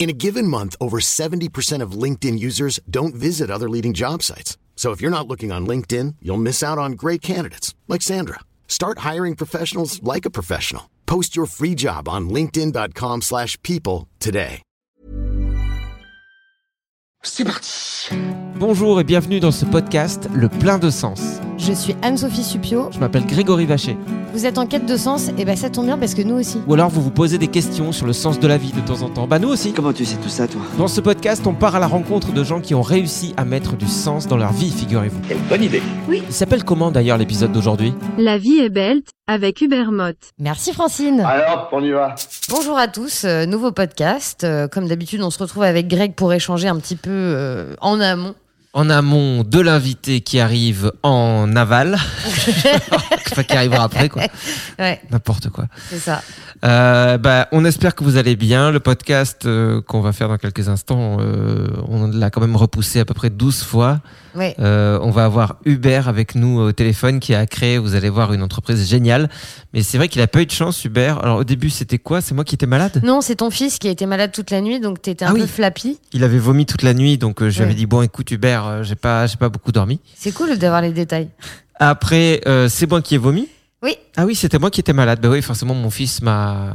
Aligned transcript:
In 0.00 0.08
a 0.08 0.14
given 0.14 0.46
month, 0.48 0.76
over 0.80 0.98
70% 0.98 1.82
of 1.82 1.92
LinkedIn 1.92 2.38
users 2.38 2.80
don't 2.88 3.14
visit 3.14 3.50
other 3.50 3.68
leading 3.68 3.92
job 3.92 4.22
sites. 4.22 4.56
So 4.74 4.92
if 4.92 5.02
you're 5.02 5.10
not 5.10 5.28
looking 5.28 5.52
on 5.52 5.66
LinkedIn, 5.66 6.14
you'll 6.22 6.38
miss 6.38 6.62
out 6.62 6.78
on 6.78 6.92
great 6.92 7.20
candidates 7.20 7.74
like 7.86 8.00
Sandra. 8.00 8.40
Start 8.66 9.00
hiring 9.00 9.36
professionals 9.36 10.02
like 10.02 10.24
a 10.24 10.30
professional. 10.30 10.88
Post 11.04 11.36
your 11.36 11.44
free 11.44 11.74
job 11.74 12.08
on 12.08 12.30
linkedin.com/people 12.30 13.20
slash 13.20 13.58
people 13.62 14.08
today. 14.18 14.62
C'est 17.22 17.44
parti 17.44 18.08
Bonjour 18.58 19.00
et 19.00 19.04
bienvenue 19.04 19.40
dans 19.40 19.52
ce 19.52 19.66
podcast 19.66 20.28
Le 20.34 20.48
plein 20.48 20.78
de 20.78 20.88
sens. 20.88 21.20
Je 21.60 21.74
suis 21.74 21.94
Anne-Sophie 22.00 22.42
Supio. 22.42 22.88
Je 22.90 22.98
m'appelle 22.98 23.26
Grégory 23.26 23.66
Vacher. 23.66 23.94
Vous 24.32 24.46
êtes 24.46 24.56
en 24.56 24.64
quête 24.66 24.86
de 24.86 24.96
sens 24.96 25.28
Et 25.36 25.44
ben 25.44 25.56
ça 25.56 25.68
tombe 25.68 25.84
bien 25.84 25.98
parce 25.98 26.14
que 26.14 26.22
nous 26.22 26.36
aussi. 26.36 26.58
Ou 26.66 26.72
alors 26.72 26.88
vous 26.88 27.02
vous 27.02 27.10
posez 27.10 27.36
des 27.36 27.48
questions 27.48 27.92
sur 27.92 28.06
le 28.06 28.14
sens 28.14 28.40
de 28.40 28.48
la 28.48 28.56
vie 28.56 28.72
de 28.72 28.80
temps 28.80 29.02
en 29.02 29.10
temps. 29.10 29.26
Bah 29.26 29.38
nous 29.38 29.48
aussi. 29.48 29.74
Comment 29.74 29.92
tu 29.92 30.06
sais 30.06 30.16
tout 30.16 30.30
ça, 30.30 30.48
toi? 30.48 30.62
Dans 30.78 30.88
ce 30.88 31.02
podcast, 31.02 31.46
on 31.46 31.52
part 31.52 31.76
à 31.76 31.78
la 31.78 31.86
rencontre 31.86 32.32
de 32.32 32.42
gens 32.44 32.62
qui 32.62 32.74
ont 32.74 32.80
réussi 32.80 33.34
à 33.36 33.44
mettre 33.44 33.76
du 33.76 33.86
sens 33.86 34.26
dans 34.26 34.38
leur 34.38 34.52
vie, 34.54 34.70
figurez-vous. 34.70 35.20
Quelle 35.28 35.38
bonne 35.50 35.62
idée 35.62 35.82
Il 36.10 36.32
s'appelle 36.32 36.64
comment 36.64 36.90
d'ailleurs 36.90 37.18
l'épisode 37.18 37.52
d'aujourd'hui? 37.52 37.92
La 38.16 38.38
vie 38.38 38.58
est 38.58 38.70
belle 38.70 39.02
avec 39.26 39.60
Hubert 39.60 39.92
Mott. 39.92 40.16
Merci 40.38 40.72
Francine. 40.72 41.20
Alors, 41.20 41.68
on 41.72 41.84
y 41.84 41.90
va 41.90 42.14
Bonjour 42.48 42.78
à 42.78 42.88
tous, 42.88 43.24
euh, 43.24 43.44
nouveau 43.44 43.70
podcast. 43.70 44.44
Euh, 44.44 44.66
comme 44.66 44.88
d'habitude, 44.88 45.20
on 45.22 45.30
se 45.30 45.38
retrouve 45.38 45.64
avec 45.64 45.88
Greg 45.88 46.14
pour 46.14 46.32
échanger 46.32 46.68
un 46.68 46.78
petit 46.78 46.96
peu 46.96 47.10
euh, 47.10 47.74
en 47.80 48.00
amont. 48.00 48.34
En 48.72 48.88
amont 48.88 49.42
de 49.42 49.58
l'invité 49.58 50.20
qui 50.20 50.38
arrive 50.38 50.92
en 51.02 51.56
aval. 51.56 51.94
enfin, 53.32 53.42
qui 53.42 53.56
arrivera 53.56 53.82
après 53.82 54.08
quoi. 54.08 54.22
Ouais, 54.78 55.00
N'importe 55.10 55.48
quoi. 55.48 55.66
c'est 55.88 55.98
ça. 55.98 56.22
Euh, 56.64 57.18
bah, 57.18 57.48
on 57.50 57.64
espère 57.64 57.96
que 57.96 58.04
vous 58.04 58.16
allez 58.16 58.36
bien. 58.36 58.70
Le 58.70 58.78
podcast 58.78 59.44
euh, 59.44 59.80
qu'on 59.82 60.00
va 60.00 60.12
faire 60.12 60.28
dans 60.28 60.36
quelques 60.36 60.68
instants, 60.68 61.16
euh, 61.18 61.66
on 61.88 62.06
l'a 62.06 62.30
quand 62.30 62.40
même 62.40 62.54
repoussé 62.54 63.00
à 63.00 63.04
peu 63.04 63.14
près 63.14 63.30
12 63.30 63.64
fois. 63.64 63.98
Ouais. 64.34 64.54
Euh, 64.58 64.98
on 65.02 65.10
va 65.10 65.24
avoir 65.24 65.56
Hubert 65.64 66.08
avec 66.08 66.34
nous 66.34 66.58
au 66.60 66.72
téléphone 66.72 67.20
qui 67.20 67.34
a 67.34 67.46
créé, 67.46 67.78
vous 67.78 67.94
allez 67.94 68.08
voir, 68.10 68.32
une 68.32 68.42
entreprise 68.42 68.88
géniale. 68.88 69.28
Mais 69.74 69.82
c'est 69.82 69.98
vrai 69.98 70.08
qu'il 70.08 70.20
a 70.22 70.26
pas 70.26 70.42
eu 70.42 70.46
de 70.46 70.50
chance, 70.50 70.84
Hubert. 70.84 71.22
Alors 71.22 71.38
au 71.38 71.44
début, 71.44 71.70
c'était 71.70 71.98
quoi? 71.98 72.20
C'est 72.20 72.34
moi 72.34 72.44
qui 72.44 72.54
étais 72.54 72.66
malade? 72.66 73.00
Non, 73.04 73.20
c'est 73.20 73.36
ton 73.36 73.50
fils 73.50 73.78
qui 73.78 73.88
a 73.88 73.90
été 73.90 74.06
malade 74.06 74.30
toute 74.32 74.50
la 74.50 74.60
nuit, 74.60 74.80
donc 74.80 75.02
t'étais 75.02 75.24
un 75.24 75.28
Ah 75.30 75.34
peu 75.34 75.40
oui. 75.42 75.48
flappy. 75.48 75.98
Il 76.12 76.24
avait 76.24 76.38
vomi 76.38 76.66
toute 76.66 76.82
la 76.82 76.94
nuit, 76.94 77.18
donc 77.18 77.42
euh, 77.42 77.50
je 77.50 77.58
lui 77.58 77.64
avais 77.64 77.74
dit 77.74 77.86
bon, 77.86 78.02
écoute 78.02 78.30
Hubert, 78.30 78.66
euh, 78.66 78.82
j'ai 78.82 78.94
pas, 78.96 79.26
pas 79.38 79.48
beaucoup 79.48 79.72
dormi. 79.72 80.00
C'est 80.14 80.32
cool 80.32 80.56
d'avoir 80.58 80.82
les 80.82 80.92
détails. 80.92 81.28
Après, 81.78 82.40
euh, 82.46 82.68
c'est 82.68 82.88
moi 82.88 83.00
qui 83.02 83.14
ai 83.14 83.18
vomi? 83.18 83.48
Oui. 83.82 83.96
Ah 84.16 84.26
oui, 84.26 84.34
c'était 84.34 84.58
moi 84.58 84.70
qui 84.70 84.80
étais 84.80 84.92
malade. 84.92 85.20
Bah 85.22 85.30
oui, 85.30 85.40
forcément, 85.40 85.74
mon 85.74 85.90
fils 85.90 86.20
m'a. 86.22 86.74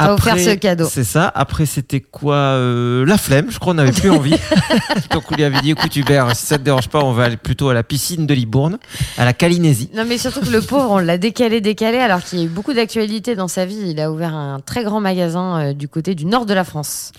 Offert 0.00 0.38
ce 0.38 0.54
cadeau. 0.54 0.86
C'est 0.88 1.04
ça. 1.04 1.30
Après, 1.34 1.66
c'était 1.66 2.00
quoi 2.00 2.36
euh, 2.36 3.04
La 3.04 3.18
flemme. 3.18 3.50
Je 3.50 3.58
crois 3.58 3.72
on 3.72 3.76
n'avait 3.76 3.92
plus 3.92 4.10
envie. 4.10 4.36
Donc 5.10 5.30
on 5.30 5.34
lui 5.34 5.44
avait 5.44 5.60
dit, 5.60 5.72
écoute 5.72 5.94
Hubert, 5.96 6.34
si 6.36 6.46
ça 6.46 6.56
te 6.56 6.62
dérange 6.62 6.88
pas, 6.88 7.02
on 7.02 7.12
va 7.12 7.24
aller 7.24 7.36
plutôt 7.36 7.68
à 7.68 7.74
la 7.74 7.82
piscine 7.82 8.26
de 8.26 8.32
Libourne, 8.34 8.78
à 9.16 9.24
la 9.24 9.32
Calinésie. 9.32 9.90
Non, 9.94 10.04
mais 10.06 10.16
surtout 10.18 10.40
que 10.40 10.50
le 10.50 10.60
pauvre, 10.62 10.90
on 10.90 10.98
l'a 10.98 11.18
décalé, 11.18 11.60
décalé, 11.60 11.98
alors 11.98 12.22
qu'il 12.22 12.38
y 12.38 12.42
a 12.42 12.44
eu 12.44 12.48
beaucoup 12.48 12.74
d'actualités 12.74 13.34
dans 13.34 13.48
sa 13.48 13.66
vie. 13.66 13.90
Il 13.90 14.00
a 14.00 14.10
ouvert 14.12 14.34
un 14.34 14.60
très 14.60 14.84
grand 14.84 15.00
magasin 15.00 15.60
euh, 15.60 15.72
du 15.72 15.88
côté 15.88 16.14
du 16.14 16.26
nord 16.26 16.46
de 16.46 16.54
la 16.54 16.64
France. 16.64 17.12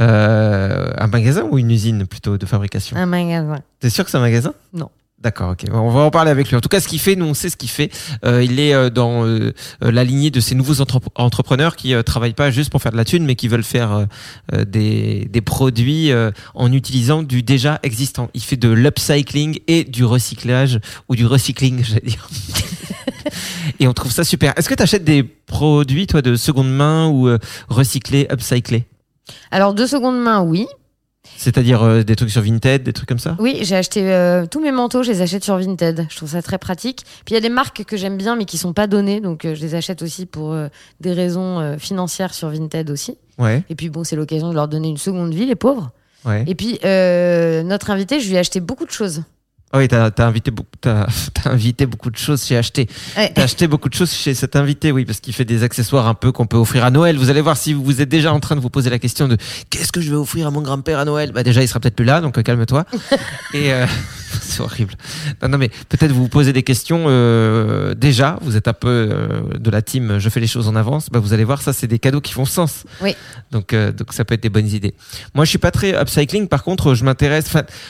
Euh, 0.00 0.90
un 0.96 1.06
magasin 1.08 1.46
ou 1.50 1.58
une 1.58 1.70
usine 1.70 2.06
plutôt 2.06 2.38
de 2.38 2.46
fabrication? 2.46 2.96
Un 2.96 3.06
magasin. 3.06 3.58
T'es 3.80 3.90
sûr 3.90 4.04
que 4.04 4.10
c'est 4.10 4.18
un 4.18 4.20
magasin? 4.20 4.54
Non. 4.72 4.88
D'accord, 5.22 5.50
ok. 5.50 5.64
On 5.70 5.90
va 5.90 6.00
en 6.00 6.10
parler 6.10 6.30
avec 6.30 6.48
lui. 6.48 6.56
En 6.56 6.62
tout 6.62 6.70
cas, 6.70 6.80
ce 6.80 6.88
qu'il 6.88 6.98
fait, 6.98 7.14
nous, 7.14 7.26
on 7.26 7.34
sait 7.34 7.50
ce 7.50 7.56
qu'il 7.58 7.68
fait. 7.68 7.90
Euh, 8.24 8.42
il 8.42 8.58
est 8.58 8.72
euh, 8.72 8.88
dans 8.88 9.26
euh, 9.26 9.52
euh, 9.84 9.90
la 9.92 10.02
lignée 10.02 10.30
de 10.30 10.40
ces 10.40 10.54
nouveaux 10.54 10.76
entrep- 10.82 11.10
entrepreneurs 11.14 11.76
qui 11.76 11.92
euh, 11.92 12.02
travaillent 12.02 12.32
pas 12.32 12.50
juste 12.50 12.70
pour 12.70 12.80
faire 12.80 12.92
de 12.92 12.96
la 12.96 13.04
thune, 13.04 13.26
mais 13.26 13.34
qui 13.34 13.46
veulent 13.46 13.62
faire 13.62 14.06
euh, 14.54 14.64
des, 14.64 15.26
des 15.30 15.40
produits 15.42 16.10
en 16.54 16.72
utilisant 16.72 17.22
du 17.22 17.42
déjà 17.42 17.80
existant. 17.82 18.30
Il 18.32 18.40
fait 18.42 18.56
de 18.56 18.70
l'upcycling 18.70 19.58
et 19.66 19.84
du 19.84 20.06
recyclage, 20.06 20.80
ou 21.10 21.16
du 21.16 21.26
recycling, 21.26 21.84
j'allais 21.84 22.00
dire. 22.06 22.26
et 23.78 23.86
on 23.88 23.92
trouve 23.92 24.12
ça 24.12 24.24
super. 24.24 24.54
Est-ce 24.56 24.70
que 24.70 24.74
tu 24.74 24.82
achètes 24.82 25.04
des 25.04 25.22
produits, 25.22 26.06
toi, 26.06 26.22
de 26.22 26.34
seconde 26.34 26.72
main 26.74 27.08
ou 27.08 27.28
recyclés, 27.68 28.26
upcyclés? 28.32 28.84
Alors, 29.50 29.74
deux 29.74 29.86
secondes 29.86 30.18
main, 30.18 30.40
oui. 30.40 30.66
C'est-à-dire 31.36 31.82
euh, 31.82 32.02
des 32.02 32.16
trucs 32.16 32.30
sur 32.30 32.42
Vinted, 32.42 32.82
des 32.82 32.92
trucs 32.92 33.08
comme 33.08 33.18
ça? 33.18 33.36
Oui, 33.38 33.58
j'ai 33.62 33.76
acheté 33.76 34.10
euh, 34.10 34.46
tous 34.46 34.60
mes 34.60 34.72
manteaux, 34.72 35.02
je 35.02 35.10
les 35.10 35.22
achète 35.22 35.44
sur 35.44 35.56
Vinted. 35.56 36.06
Je 36.10 36.16
trouve 36.16 36.30
ça 36.30 36.42
très 36.42 36.58
pratique. 36.58 37.04
Puis 37.24 37.32
il 37.32 37.34
y 37.34 37.36
a 37.36 37.40
des 37.40 37.48
marques 37.50 37.84
que 37.84 37.96
j'aime 37.96 38.16
bien 38.16 38.36
mais 38.36 38.44
qui 38.44 38.58
sont 38.58 38.72
pas 38.72 38.86
données, 38.86 39.20
donc 39.20 39.44
euh, 39.44 39.54
je 39.54 39.60
les 39.60 39.74
achète 39.74 40.02
aussi 40.02 40.26
pour 40.26 40.56
des 41.00 41.12
raisons 41.12 41.76
financières 41.78 42.34
sur 42.34 42.48
Vinted 42.48 42.90
aussi. 42.90 43.16
Ouais, 43.38 43.62
Et 43.70 43.74
puis 43.74 43.88
bon, 43.88 44.04
c'est 44.04 44.16
l'occasion 44.16 44.50
de 44.50 44.54
leur 44.54 44.68
donner 44.68 44.88
une 44.88 44.98
seconde 44.98 45.32
vie, 45.32 45.46
les 45.46 45.54
pauvres. 45.56 45.90
ouais. 46.24 46.44
Et 46.46 46.54
puis 46.54 46.78
notre 46.82 47.90
invité, 47.90 48.20
je 48.20 48.28
lui 48.28 48.36
ai 48.36 48.38
acheté 48.38 48.60
beaucoup 48.60 48.84
de 48.86 48.90
choses. 48.90 49.22
Ah 49.72 49.78
oui, 49.78 49.86
t'as 49.86 50.10
as 50.16 50.22
invité 50.24 50.50
beaucoup, 50.50 50.68
invité 51.44 51.86
beaucoup 51.86 52.10
de 52.10 52.16
choses 52.16 52.44
chez 52.44 52.56
Acheté. 52.56 52.88
Ouais. 53.16 53.32
T'as 53.32 53.44
acheté 53.44 53.68
beaucoup 53.68 53.88
de 53.88 53.94
choses 53.94 54.12
chez 54.12 54.34
cet 54.34 54.56
invité, 54.56 54.90
oui, 54.90 55.04
parce 55.04 55.20
qu'il 55.20 55.32
fait 55.32 55.44
des 55.44 55.62
accessoires 55.62 56.08
un 56.08 56.14
peu 56.14 56.32
qu'on 56.32 56.46
peut 56.46 56.56
offrir 56.56 56.84
à 56.84 56.90
Noël. 56.90 57.16
Vous 57.16 57.30
allez 57.30 57.40
voir 57.40 57.56
si 57.56 57.72
vous 57.72 58.00
êtes 58.00 58.08
déjà 58.08 58.32
en 58.32 58.40
train 58.40 58.56
de 58.56 58.60
vous 58.60 58.70
poser 58.70 58.90
la 58.90 58.98
question 58.98 59.28
de 59.28 59.36
qu'est-ce 59.70 59.92
que 59.92 60.00
je 60.00 60.10
vais 60.10 60.16
offrir 60.16 60.48
à 60.48 60.50
mon 60.50 60.60
grand-père 60.60 60.98
à 60.98 61.04
Noël? 61.04 61.30
Bah 61.30 61.44
déjà, 61.44 61.62
il 61.62 61.68
sera 61.68 61.78
peut-être 61.78 61.94
plus 61.94 62.04
là, 62.04 62.20
donc 62.20 62.36
euh, 62.36 62.42
calme-toi. 62.42 62.84
Et 63.54 63.72
euh, 63.72 63.86
c'est 64.42 64.60
horrible. 64.60 64.94
Non, 65.42 65.48
non, 65.48 65.58
mais 65.58 65.70
peut-être 65.88 66.12
vous 66.12 66.22
vous 66.22 66.28
posez 66.28 66.52
des 66.52 66.62
questions 66.62 67.04
euh, 67.08 67.94
déjà. 67.94 68.38
Vous 68.42 68.56
êtes 68.56 68.68
un 68.68 68.72
peu 68.72 68.88
euh, 68.88 69.58
de 69.58 69.70
la 69.70 69.82
team. 69.82 70.18
Je 70.18 70.28
fais 70.28 70.40
les 70.40 70.46
choses 70.46 70.68
en 70.68 70.76
avance. 70.76 71.08
Bah 71.10 71.18
vous 71.18 71.32
allez 71.32 71.44
voir, 71.44 71.62
ça 71.62 71.72
c'est 71.72 71.86
des 71.86 71.98
cadeaux 71.98 72.20
qui 72.20 72.32
font 72.32 72.44
sens. 72.44 72.84
Oui. 73.00 73.16
Donc 73.50 73.72
euh, 73.72 73.92
donc 73.92 74.12
ça 74.12 74.24
peut 74.24 74.34
être 74.34 74.42
des 74.42 74.48
bonnes 74.48 74.68
idées. 74.68 74.94
Moi, 75.34 75.44
je 75.44 75.50
suis 75.50 75.58
pas 75.58 75.70
très 75.70 76.00
upcycling. 76.00 76.48
Par 76.48 76.62
contre, 76.62 76.94
je 76.94 77.04
m'intéresse. 77.04 77.46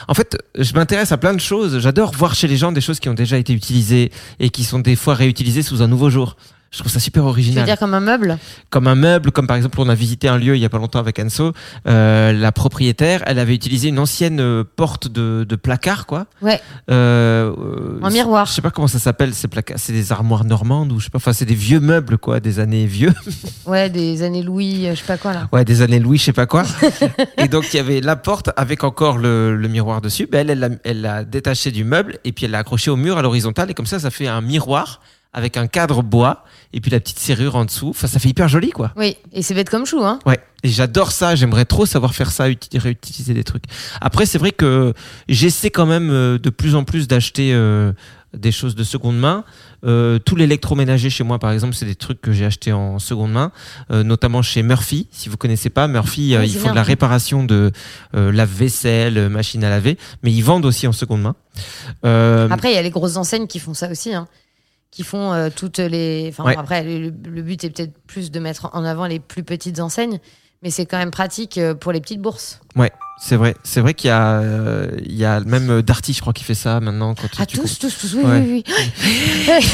En 0.08 0.14
fait, 0.14 0.38
je 0.56 0.72
m'intéresse 0.74 1.12
à 1.12 1.16
plein 1.16 1.34
de 1.34 1.40
choses. 1.40 1.69
J'adore 1.78 2.12
voir 2.12 2.34
chez 2.34 2.48
les 2.48 2.56
gens 2.56 2.72
des 2.72 2.80
choses 2.80 3.00
qui 3.00 3.08
ont 3.08 3.14
déjà 3.14 3.38
été 3.38 3.52
utilisées 3.52 4.10
et 4.38 4.50
qui 4.50 4.64
sont 4.64 4.80
des 4.80 4.96
fois 4.96 5.14
réutilisées 5.14 5.62
sous 5.62 5.82
un 5.82 5.88
nouveau 5.88 6.10
jour. 6.10 6.36
Je 6.72 6.78
trouve 6.78 6.92
ça 6.92 7.00
super 7.00 7.22
Tu 7.22 7.24
veux 7.24 7.30
original. 7.30 7.64
dire 7.64 7.78
comme 7.78 7.94
un 7.94 8.00
meuble? 8.00 8.38
Comme 8.70 8.86
un 8.86 8.94
meuble, 8.94 9.32
comme 9.32 9.48
par 9.48 9.56
exemple, 9.56 9.80
on 9.80 9.88
a 9.88 9.94
visité 9.96 10.28
un 10.28 10.38
lieu 10.38 10.54
il 10.54 10.60
y 10.60 10.64
a 10.64 10.68
pas 10.68 10.78
longtemps 10.78 11.00
avec 11.00 11.18
Anso. 11.18 11.52
Euh, 11.88 12.32
la 12.32 12.52
propriétaire, 12.52 13.24
elle 13.26 13.40
avait 13.40 13.56
utilisé 13.56 13.88
une 13.88 13.98
ancienne 13.98 14.38
euh, 14.40 14.62
porte 14.76 15.08
de, 15.08 15.44
de 15.48 15.56
placard, 15.56 16.06
quoi. 16.06 16.26
Ouais. 16.42 16.60
Euh, 16.88 17.52
euh, 17.58 17.98
Un 18.04 18.10
miroir. 18.10 18.46
Je 18.46 18.52
sais 18.52 18.62
pas 18.62 18.70
comment 18.70 18.86
ça 18.86 19.00
s'appelle 19.00 19.34
ces 19.34 19.48
placards. 19.48 19.78
C'est 19.80 19.92
des 19.92 20.12
armoires 20.12 20.44
normandes 20.44 20.92
ou 20.92 21.00
je 21.00 21.06
sais 21.06 21.10
pas. 21.10 21.16
Enfin, 21.16 21.32
c'est 21.32 21.44
des 21.44 21.56
vieux 21.56 21.80
meubles, 21.80 22.18
quoi, 22.18 22.38
des 22.38 22.60
années 22.60 22.86
vieux. 22.86 23.12
Ouais, 23.66 23.90
des 23.90 24.22
années 24.22 24.42
Louis, 24.42 24.86
euh, 24.86 24.94
je 24.94 25.00
sais 25.00 25.06
pas 25.06 25.16
quoi 25.18 25.32
là. 25.32 25.48
Ouais, 25.52 25.64
des 25.64 25.82
années 25.82 25.98
Louis, 26.00 26.18
je 26.18 26.24
sais 26.24 26.32
pas 26.32 26.46
quoi. 26.46 26.64
et 27.38 27.46
donc, 27.48 27.72
il 27.72 27.76
y 27.76 27.80
avait 27.80 28.00
la 28.00 28.16
porte 28.16 28.50
avec 28.56 28.84
encore 28.84 29.18
le, 29.18 29.54
le 29.56 29.68
miroir 29.68 30.00
dessus. 30.00 30.26
Ben, 30.30 30.48
elle, 30.48 30.50
elle 30.50 30.58
l'a 30.60 30.68
elle 30.84 31.00
l'a 31.02 31.24
détaché 31.24 31.70
du 31.72 31.84
meuble 31.84 32.18
et 32.24 32.32
puis 32.32 32.44
elle 32.46 32.52
l'a 32.52 32.58
accroché 32.58 32.90
au 32.90 32.96
mur 32.96 33.18
à 33.18 33.22
l'horizontale. 33.22 33.70
Et 33.70 33.74
comme 33.74 33.86
ça, 33.86 33.98
ça 33.98 34.10
fait 34.10 34.28
un 34.28 34.40
miroir 34.40 35.00
avec 35.32 35.56
un 35.56 35.66
cadre 35.68 36.02
bois 36.02 36.44
et 36.72 36.80
puis 36.80 36.90
la 36.90 36.98
petite 37.00 37.18
serrure 37.18 37.54
en 37.56 37.64
dessous. 37.64 37.90
Enfin, 37.90 38.06
ça 38.06 38.18
fait 38.18 38.28
hyper 38.28 38.48
joli, 38.48 38.70
quoi. 38.70 38.92
Oui, 38.96 39.16
et 39.32 39.42
c'est 39.42 39.54
bête 39.54 39.70
comme 39.70 39.86
chou, 39.86 40.02
hein 40.04 40.18
Ouais, 40.26 40.40
Et 40.64 40.68
j'adore 40.68 41.12
ça, 41.12 41.34
j'aimerais 41.36 41.64
trop 41.64 41.86
savoir 41.86 42.14
faire 42.14 42.30
ça, 42.32 42.48
uti- 42.48 42.78
réutiliser 42.78 43.32
des 43.34 43.44
trucs. 43.44 43.64
Après, 44.00 44.26
c'est 44.26 44.38
vrai 44.38 44.50
que 44.52 44.92
j'essaie 45.28 45.70
quand 45.70 45.86
même 45.86 46.10
euh, 46.10 46.38
de 46.38 46.50
plus 46.50 46.74
en 46.74 46.82
plus 46.84 47.06
d'acheter 47.08 47.52
euh, 47.54 47.92
des 48.34 48.50
choses 48.52 48.74
de 48.74 48.84
seconde 48.84 49.18
main. 49.18 49.44
Euh, 49.84 50.18
tout 50.18 50.36
l'électroménager 50.36 51.10
chez 51.10 51.24
moi, 51.24 51.38
par 51.38 51.52
exemple, 51.52 51.74
c'est 51.74 51.86
des 51.86 51.94
trucs 51.94 52.20
que 52.20 52.32
j'ai 52.32 52.44
achetés 52.44 52.72
en 52.72 52.98
seconde 52.98 53.32
main, 53.32 53.50
euh, 53.90 54.02
notamment 54.02 54.42
chez 54.42 54.62
Murphy. 54.62 55.08
Si 55.10 55.28
vous 55.28 55.36
connaissez 55.36 55.70
pas, 55.70 55.88
Murphy, 55.88 56.34
euh, 56.34 56.44
ils 56.44 56.54
font 56.56 56.70
de 56.70 56.74
la 56.76 56.82
réparation 56.82 57.42
de 57.44 57.72
lave-vaisselle, 58.12 59.28
machine 59.28 59.64
à 59.64 59.70
laver, 59.70 59.96
mais 60.22 60.32
ils 60.32 60.42
vendent 60.42 60.64
aussi 60.66 60.86
en 60.86 60.92
seconde 60.92 61.22
main. 61.22 61.34
Après, 62.52 62.70
il 62.72 62.74
y 62.74 62.78
a 62.78 62.82
les 62.82 62.90
grosses 62.90 63.16
enseignes 63.16 63.46
qui 63.46 63.58
font 63.58 63.74
ça 63.74 63.90
aussi, 63.90 64.12
hein, 64.14 64.26
qui 64.90 65.02
font 65.04 65.32
euh, 65.32 65.48
toutes 65.54 65.78
les. 65.78 66.26
Enfin, 66.30 66.44
Ouais. 66.44 66.56
après, 66.58 66.82
le, 66.82 67.10
le 67.10 67.42
but 67.42 67.62
est 67.64 67.70
peut-être 67.70 67.96
plus 68.06 68.30
de 68.30 68.40
mettre 68.40 68.70
en 68.72 68.84
avant 68.84 69.06
les 69.06 69.20
plus 69.20 69.42
petites 69.44 69.80
enseignes, 69.80 70.18
mais 70.62 70.70
c'est 70.70 70.86
quand 70.86 70.98
même 70.98 71.10
pratique 71.12 71.58
euh, 71.58 71.74
pour 71.74 71.92
les 71.92 72.00
petites 72.00 72.20
bourses. 72.20 72.60
Ouais, 72.76 72.90
c'est 73.22 73.36
vrai. 73.36 73.54
C'est 73.62 73.80
vrai 73.80 73.94
qu'il 73.94 74.08
y 74.08 74.10
a, 74.10 74.40
euh, 74.40 74.88
il 75.04 75.14
y 75.16 75.24
a 75.24 75.40
même 75.40 75.70
euh, 75.70 75.82
Darty, 75.82 76.12
je 76.14 76.20
crois, 76.20 76.32
qui 76.32 76.42
fait 76.42 76.54
ça 76.54 76.80
maintenant. 76.80 77.14
Quand 77.14 77.28
Ah, 77.38 77.46
tu 77.46 77.58
tous, 77.58 77.78
tous, 77.78 77.96
tous, 77.98 78.14
oui, 78.14 78.24
Ouais. 78.24 78.40
oui, 78.46 78.64
oui. 78.66 79.64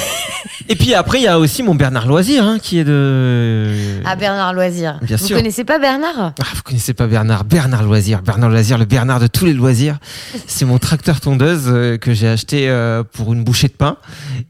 Et 0.68 0.74
puis 0.74 0.94
après, 0.94 1.18
il 1.20 1.24
y 1.24 1.28
a 1.28 1.38
aussi 1.38 1.62
mon 1.62 1.74
Bernard 1.74 2.06
Loisir, 2.08 2.44
hein, 2.44 2.58
qui 2.60 2.78
est 2.78 2.84
de. 2.84 4.00
Ah, 4.04 4.16
Bernard 4.16 4.52
Loisir. 4.52 4.98
Bien 5.02 5.16
Vous 5.16 5.26
sûr. 5.26 5.36
connaissez 5.36 5.64
pas 5.64 5.78
Bernard? 5.78 6.32
Ah, 6.40 6.44
vous 6.54 6.62
connaissez 6.62 6.92
pas 6.94 7.06
Bernard 7.06 7.44
Bernard 7.44 7.82
Loisir. 7.84 8.22
Bernard 8.22 8.50
Loisir, 8.50 8.78
le 8.78 8.84
Bernard 8.84 9.20
de 9.20 9.26
tous 9.28 9.44
les 9.44 9.52
loisirs. 9.52 9.98
C'est 10.46 10.64
mon 10.64 10.78
tracteur 10.78 11.20
tondeuse 11.20 11.64
euh, 11.68 11.98
que 11.98 12.14
j'ai 12.14 12.28
acheté 12.28 12.68
euh, 12.68 13.02
pour 13.04 13.32
une 13.32 13.44
bouchée 13.44 13.68
de 13.68 13.72
pain. 13.74 13.96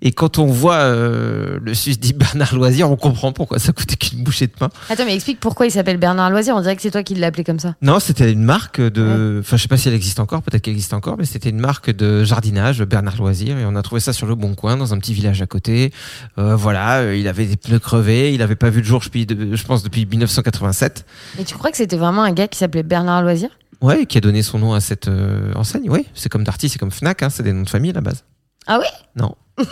Et 0.00 0.12
quand 0.12 0.38
on 0.38 0.46
voit 0.46 0.87
le 0.88 1.75
susdit 1.75 2.12
Bernard 2.12 2.54
Loisir, 2.54 2.90
on 2.90 2.96
comprend 2.96 3.32
pourquoi 3.32 3.58
ça 3.58 3.72
coûtait 3.72 3.96
qu'une 3.96 4.22
bouchée 4.22 4.46
de 4.46 4.52
pain. 4.52 4.69
Attends, 4.88 5.04
mais 5.04 5.14
explique 5.14 5.40
pourquoi 5.40 5.66
il 5.66 5.70
s'appelle 5.70 5.96
Bernard 5.99 6.31
Loisir. 6.31 6.54
On 6.56 6.60
dirait 6.60 6.76
que 6.76 6.82
c'est 6.82 6.90
toi 6.90 7.02
qui 7.02 7.14
l'as 7.14 7.26
appelé 7.28 7.44
comme 7.44 7.58
ça. 7.58 7.75
Non, 7.82 7.99
c'était 8.00 8.31
une 8.32 8.42
marque 8.42 8.81
de. 8.90 9.38
Enfin, 9.40 9.56
je 9.56 9.62
sais 9.62 9.68
pas 9.68 9.76
si 9.76 9.88
elle 9.88 9.94
existe 9.94 10.20
encore. 10.20 10.42
Peut-être 10.42 10.62
qu'elle 10.62 10.74
existe 10.74 10.94
encore, 10.94 11.16
mais 11.18 11.24
c'était 11.24 11.50
une 11.50 11.60
marque 11.60 11.90
de 11.90 12.24
jardinage, 12.24 12.82
Bernard 12.82 13.16
Loisir, 13.16 13.58
et 13.58 13.64
on 13.64 13.76
a 13.76 13.82
trouvé 13.82 14.00
ça 14.00 14.12
sur 14.12 14.26
le 14.26 14.34
Bon 14.34 14.54
Coin, 14.54 14.76
dans 14.76 14.94
un 14.94 14.98
petit 14.98 15.14
village 15.14 15.42
à 15.42 15.46
côté. 15.46 15.92
Euh, 16.38 16.56
voilà, 16.56 17.00
euh, 17.00 17.16
il 17.16 17.28
avait 17.28 17.46
des 17.46 17.56
pneus 17.56 17.78
crevés, 17.78 18.32
il 18.34 18.42
avait 18.42 18.56
pas 18.56 18.70
vu 18.70 18.80
le 18.80 18.86
jour, 18.86 19.02
je 19.02 19.64
pense, 19.64 19.82
depuis 19.82 20.06
1987. 20.06 21.06
Et 21.38 21.44
tu 21.44 21.54
crois 21.54 21.70
que 21.70 21.76
c'était 21.76 21.96
vraiment 21.96 22.22
un 22.22 22.32
gars 22.32 22.48
qui 22.48 22.58
s'appelait 22.58 22.82
Bernard 22.82 23.22
Loisir? 23.22 23.50
Ouais, 23.80 24.06
qui 24.06 24.18
a 24.18 24.20
donné 24.20 24.42
son 24.42 24.58
nom 24.58 24.72
à 24.72 24.80
cette 24.80 25.08
euh, 25.08 25.52
enseigne. 25.54 25.88
Oui, 25.90 26.06
c'est 26.14 26.28
comme 26.28 26.44
Darty, 26.44 26.68
c'est 26.68 26.78
comme 26.78 26.90
Fnac, 26.90 27.22
hein, 27.22 27.30
c'est 27.30 27.42
des 27.42 27.52
noms 27.52 27.62
de 27.62 27.68
famille 27.68 27.90
à 27.90 27.94
la 27.94 28.00
base. 28.00 28.24
Ah 28.66 28.78
oui? 28.80 28.86
Non. 29.16 29.34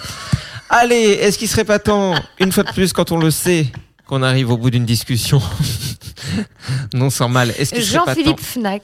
Allez, 0.71 0.97
est-ce 0.97 1.39
qu'il 1.39 1.49
serait 1.49 1.65
pas 1.65 1.79
temps, 1.79 2.15
une 2.41 2.53
fois 2.53 2.65
de 2.65 2.73
plus, 2.73 2.93
quand 2.93 3.13
on 3.13 3.19
le 3.19 3.31
sait, 3.31 3.67
qu'on 4.07 4.23
arrive 4.23 4.51
au 4.51 4.57
bout 4.57 4.71
d'une 4.71 4.85
discussion 4.85 5.41
non 6.95 7.11
sans 7.11 7.29
mal, 7.29 7.51
est-ce 7.59 7.75
qu'il 7.75 7.85
serait 7.85 7.99
pas 7.99 8.05
temps, 8.05 8.15
Jean-Philippe 8.15 8.41
Fnac. 8.41 8.83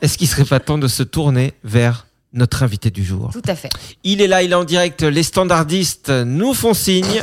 est-ce 0.00 0.18
qu'il 0.18 0.28
serait 0.28 0.44
pas 0.44 0.60
temps 0.60 0.78
de 0.78 0.88
se 0.88 1.02
tourner 1.02 1.54
vers 1.64 2.06
notre 2.32 2.62
invité 2.62 2.90
du 2.90 3.04
jour? 3.04 3.30
Tout 3.32 3.42
à 3.46 3.54
fait. 3.54 3.70
Il 4.02 4.20
est 4.20 4.26
là, 4.26 4.42
il 4.42 4.52
est 4.52 4.56
en 4.56 4.64
direct. 4.64 5.02
Les 5.02 5.22
standardistes 5.22 6.10
nous 6.10 6.54
font 6.54 6.74
signe. 6.74 7.22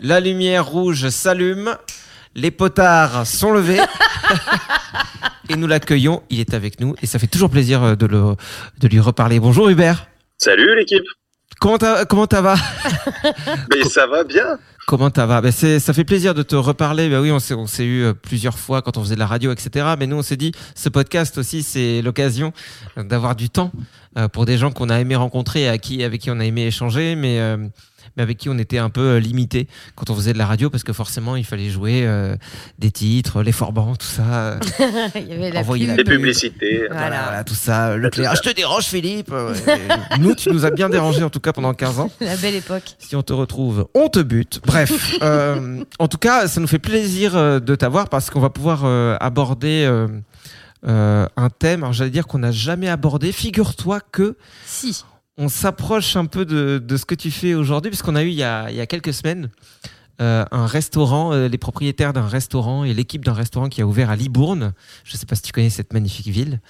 La 0.00 0.20
lumière 0.20 0.66
rouge 0.66 1.08
s'allume. 1.08 1.76
Les 2.34 2.50
potards 2.50 3.26
sont 3.26 3.52
levés. 3.52 3.80
et 5.48 5.56
nous 5.56 5.66
l'accueillons. 5.66 6.22
Il 6.30 6.40
est 6.40 6.54
avec 6.54 6.80
nous 6.80 6.94
et 7.00 7.06
ça 7.06 7.18
fait 7.18 7.26
toujours 7.26 7.50
plaisir 7.50 7.82
euh, 7.82 7.94
de, 7.94 8.06
le, 8.06 8.34
de 8.78 8.88
lui 8.88 9.00
reparler. 9.00 9.38
Bonjour 9.40 9.68
Hubert. 9.68 10.08
Salut 10.38 10.76
l'équipe. 10.76 11.04
Comment 11.60 11.78
comment 12.08 12.26
ça 12.30 12.42
va? 12.42 12.56
Mais 13.70 13.84
ça 13.88 14.06
va 14.06 14.24
bien. 14.24 14.58
Comment 14.86 15.10
ça 15.14 15.24
va? 15.24 15.40
Ben 15.40 15.50
Ça 15.50 15.92
fait 15.94 16.04
plaisir 16.04 16.34
de 16.34 16.42
te 16.42 16.56
reparler. 16.56 17.08
Ben 17.08 17.20
oui, 17.20 17.30
on 17.32 17.38
s'est, 17.38 17.84
eu 17.84 18.04
euh, 18.04 18.12
plusieurs 18.12 18.58
fois 18.58 18.82
quand 18.82 18.98
on 18.98 19.02
faisait 19.02 19.14
de 19.14 19.20
la 19.20 19.26
radio, 19.26 19.50
etc. 19.50 19.94
Mais 19.98 20.06
nous, 20.06 20.16
on 20.16 20.22
s'est 20.22 20.36
dit, 20.36 20.52
ce 20.74 20.88
podcast 20.90 21.38
aussi, 21.38 21.62
c'est 21.62 22.02
l'occasion 22.02 22.52
d'avoir 22.96 23.34
du 23.34 23.48
temps 23.48 23.72
euh, 24.18 24.28
pour 24.28 24.44
des 24.44 24.58
gens 24.58 24.70
qu'on 24.70 24.90
a 24.90 25.00
aimé 25.00 25.16
rencontrer 25.16 25.62
et 25.62 25.68
à 25.68 25.78
qui, 25.78 26.04
avec 26.04 26.20
qui 26.20 26.30
on 26.30 26.38
a 26.38 26.44
aimé 26.44 26.66
échanger, 26.66 27.14
mais, 27.16 27.40
euh, 27.40 27.56
mais 28.16 28.22
avec 28.22 28.38
qui 28.38 28.48
on 28.48 28.58
était 28.58 28.78
un 28.78 28.90
peu 28.90 29.00
euh, 29.00 29.20
limité 29.20 29.68
quand 29.96 30.10
on 30.10 30.14
faisait 30.14 30.32
de 30.32 30.38
la 30.38 30.46
radio 30.46 30.70
parce 30.70 30.84
que 30.84 30.92
forcément, 30.92 31.36
il 31.36 31.44
fallait 31.44 31.70
jouer 31.70 32.02
euh, 32.06 32.36
des 32.78 32.90
titres, 32.90 33.42
les 33.42 33.52
forbans, 33.52 33.96
tout 33.96 34.06
ça. 34.06 34.58
il 35.16 35.26
y 35.28 35.32
avait 35.32 35.50
la 35.50 35.60
Envoyer 35.60 35.86
pub. 35.86 35.96
la 35.96 36.02
Les 36.02 36.04
publicités. 36.04 36.86
Voilà, 36.90 37.22
voilà, 37.24 37.44
tout 37.44 37.54
ça. 37.54 37.96
Leclerc, 37.96 38.34
je 38.36 38.50
te 38.50 38.54
dérange, 38.54 38.84
Philippe. 38.84 39.30
Euh, 39.32 39.54
et 40.14 40.18
nous, 40.18 40.34
tu 40.34 40.50
nous 40.50 40.64
as 40.64 40.70
bien 40.70 40.88
dérangé 40.88 41.22
en 41.22 41.30
tout 41.30 41.40
cas 41.40 41.52
pendant 41.52 41.74
15 41.74 42.00
ans. 42.00 42.10
La 42.20 42.36
belle 42.36 42.54
époque. 42.54 42.94
Si 42.98 43.16
on 43.16 43.22
te 43.22 43.32
retrouve, 43.32 43.88
on 43.94 44.08
te 44.08 44.20
bute. 44.20 44.60
Bref, 44.66 45.16
euh, 45.22 45.82
en 45.98 46.08
tout 46.08 46.18
cas, 46.18 46.46
ça 46.48 46.60
nous 46.60 46.66
fait 46.66 46.78
plaisir 46.78 47.36
euh, 47.36 47.60
de 47.60 47.74
t'avoir 47.74 48.08
parce 48.08 48.30
qu'on 48.30 48.40
va 48.40 48.50
pouvoir 48.50 48.82
euh, 48.84 49.16
aborder 49.20 49.84
euh, 49.88 50.08
euh, 50.86 51.26
un 51.36 51.50
thème. 51.50 51.82
Alors, 51.82 51.92
j'allais 51.92 52.10
dire 52.10 52.26
qu'on 52.26 52.38
n'a 52.38 52.52
jamais 52.52 52.88
abordé. 52.88 53.32
Figure-toi 53.32 54.00
que 54.12 54.36
Si. 54.66 55.04
On 55.36 55.48
s'approche 55.48 56.16
un 56.16 56.26
peu 56.26 56.44
de, 56.44 56.96
ce 56.96 57.04
que 57.04 57.14
tu 57.14 57.30
fais 57.30 57.54
aujourd'hui, 57.54 57.90
puisqu'on 57.90 58.16
a 58.16 58.22
eu 58.22 58.28
il 58.28 58.34
y 58.34 58.42
a, 58.42 58.70
il 58.70 58.76
y 58.76 58.80
a 58.80 58.86
quelques 58.86 59.12
semaines 59.12 59.50
euh, 60.20 60.44
un 60.52 60.66
restaurant, 60.66 61.32
euh, 61.32 61.48
les 61.48 61.58
propriétaires 61.58 62.12
d'un 62.12 62.28
restaurant 62.28 62.84
et 62.84 62.94
l'équipe 62.94 63.24
d'un 63.24 63.32
restaurant 63.32 63.68
qui 63.68 63.82
a 63.82 63.86
ouvert 63.86 64.10
à 64.10 64.16
Libourne. 64.16 64.72
Je 65.02 65.14
ne 65.14 65.18
sais 65.18 65.26
pas 65.26 65.34
si 65.34 65.42
tu 65.42 65.52
connais 65.52 65.70
cette 65.70 65.92
magnifique 65.92 66.28
ville. 66.28 66.60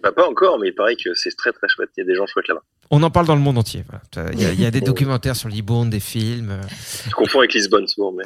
Bah, 0.00 0.12
pas 0.12 0.26
encore, 0.26 0.58
mais 0.58 0.68
il 0.68 0.74
paraît 0.74 0.96
que 0.96 1.12
c'est 1.14 1.36
très 1.36 1.52
très 1.52 1.68
chouette. 1.68 1.90
Il 1.96 2.00
y 2.00 2.04
a 2.04 2.06
des 2.06 2.14
gens 2.14 2.26
chouettes 2.26 2.48
là-bas. 2.48 2.62
On 2.90 3.02
en 3.02 3.10
parle 3.10 3.26
dans 3.26 3.34
le 3.34 3.40
monde 3.40 3.58
entier. 3.58 3.84
voilà. 3.88 4.30
Il 4.32 4.40
y 4.40 4.44
a, 4.46 4.52
il 4.52 4.60
y 4.60 4.66
a 4.66 4.70
des 4.70 4.80
documentaires 4.92 5.34
sur 5.36 5.48
Libourne, 5.48 5.90
des 5.90 6.00
films. 6.00 6.50
euh, 6.50 6.60
Je 7.08 7.10
confonds 7.14 7.40
avec 7.40 7.52
Lisbonne 7.54 7.86
souvent, 7.88 8.12
mais 8.12 8.24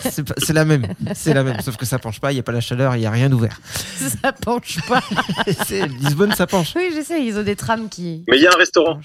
C'est 0.10 0.24
pas- 0.26 0.34
c'est 0.38 0.52
la 0.52 0.64
même, 0.64 0.86
c'est 1.14 1.34
la 1.34 1.42
même, 1.44 1.60
sauf 1.60 1.76
que 1.76 1.84
ça 1.86 1.98
penche 1.98 2.20
pas, 2.20 2.32
il 2.32 2.36
y 2.36 2.40
a 2.40 2.42
pas 2.42 2.52
la 2.52 2.60
chaleur, 2.60 2.96
il 2.96 3.02
y 3.02 3.06
a 3.06 3.10
rien 3.10 3.28
d'ouvert. 3.28 3.60
Ça 4.22 4.32
penche 4.32 4.78
pas. 4.88 5.02
C'est- 5.66 5.86
Lisbonne, 5.86 6.32
ça 6.34 6.46
penche. 6.46 6.72
oui, 6.76 6.90
je 6.96 7.02
sais, 7.02 7.24
ils 7.24 7.36
ont 7.36 7.42
des 7.42 7.56
trams 7.56 7.88
qui. 7.88 8.24
mais 8.28 8.36
il 8.38 8.42
y 8.42 8.46
a 8.46 8.50
un 8.54 8.58
restaurant. 8.58 8.98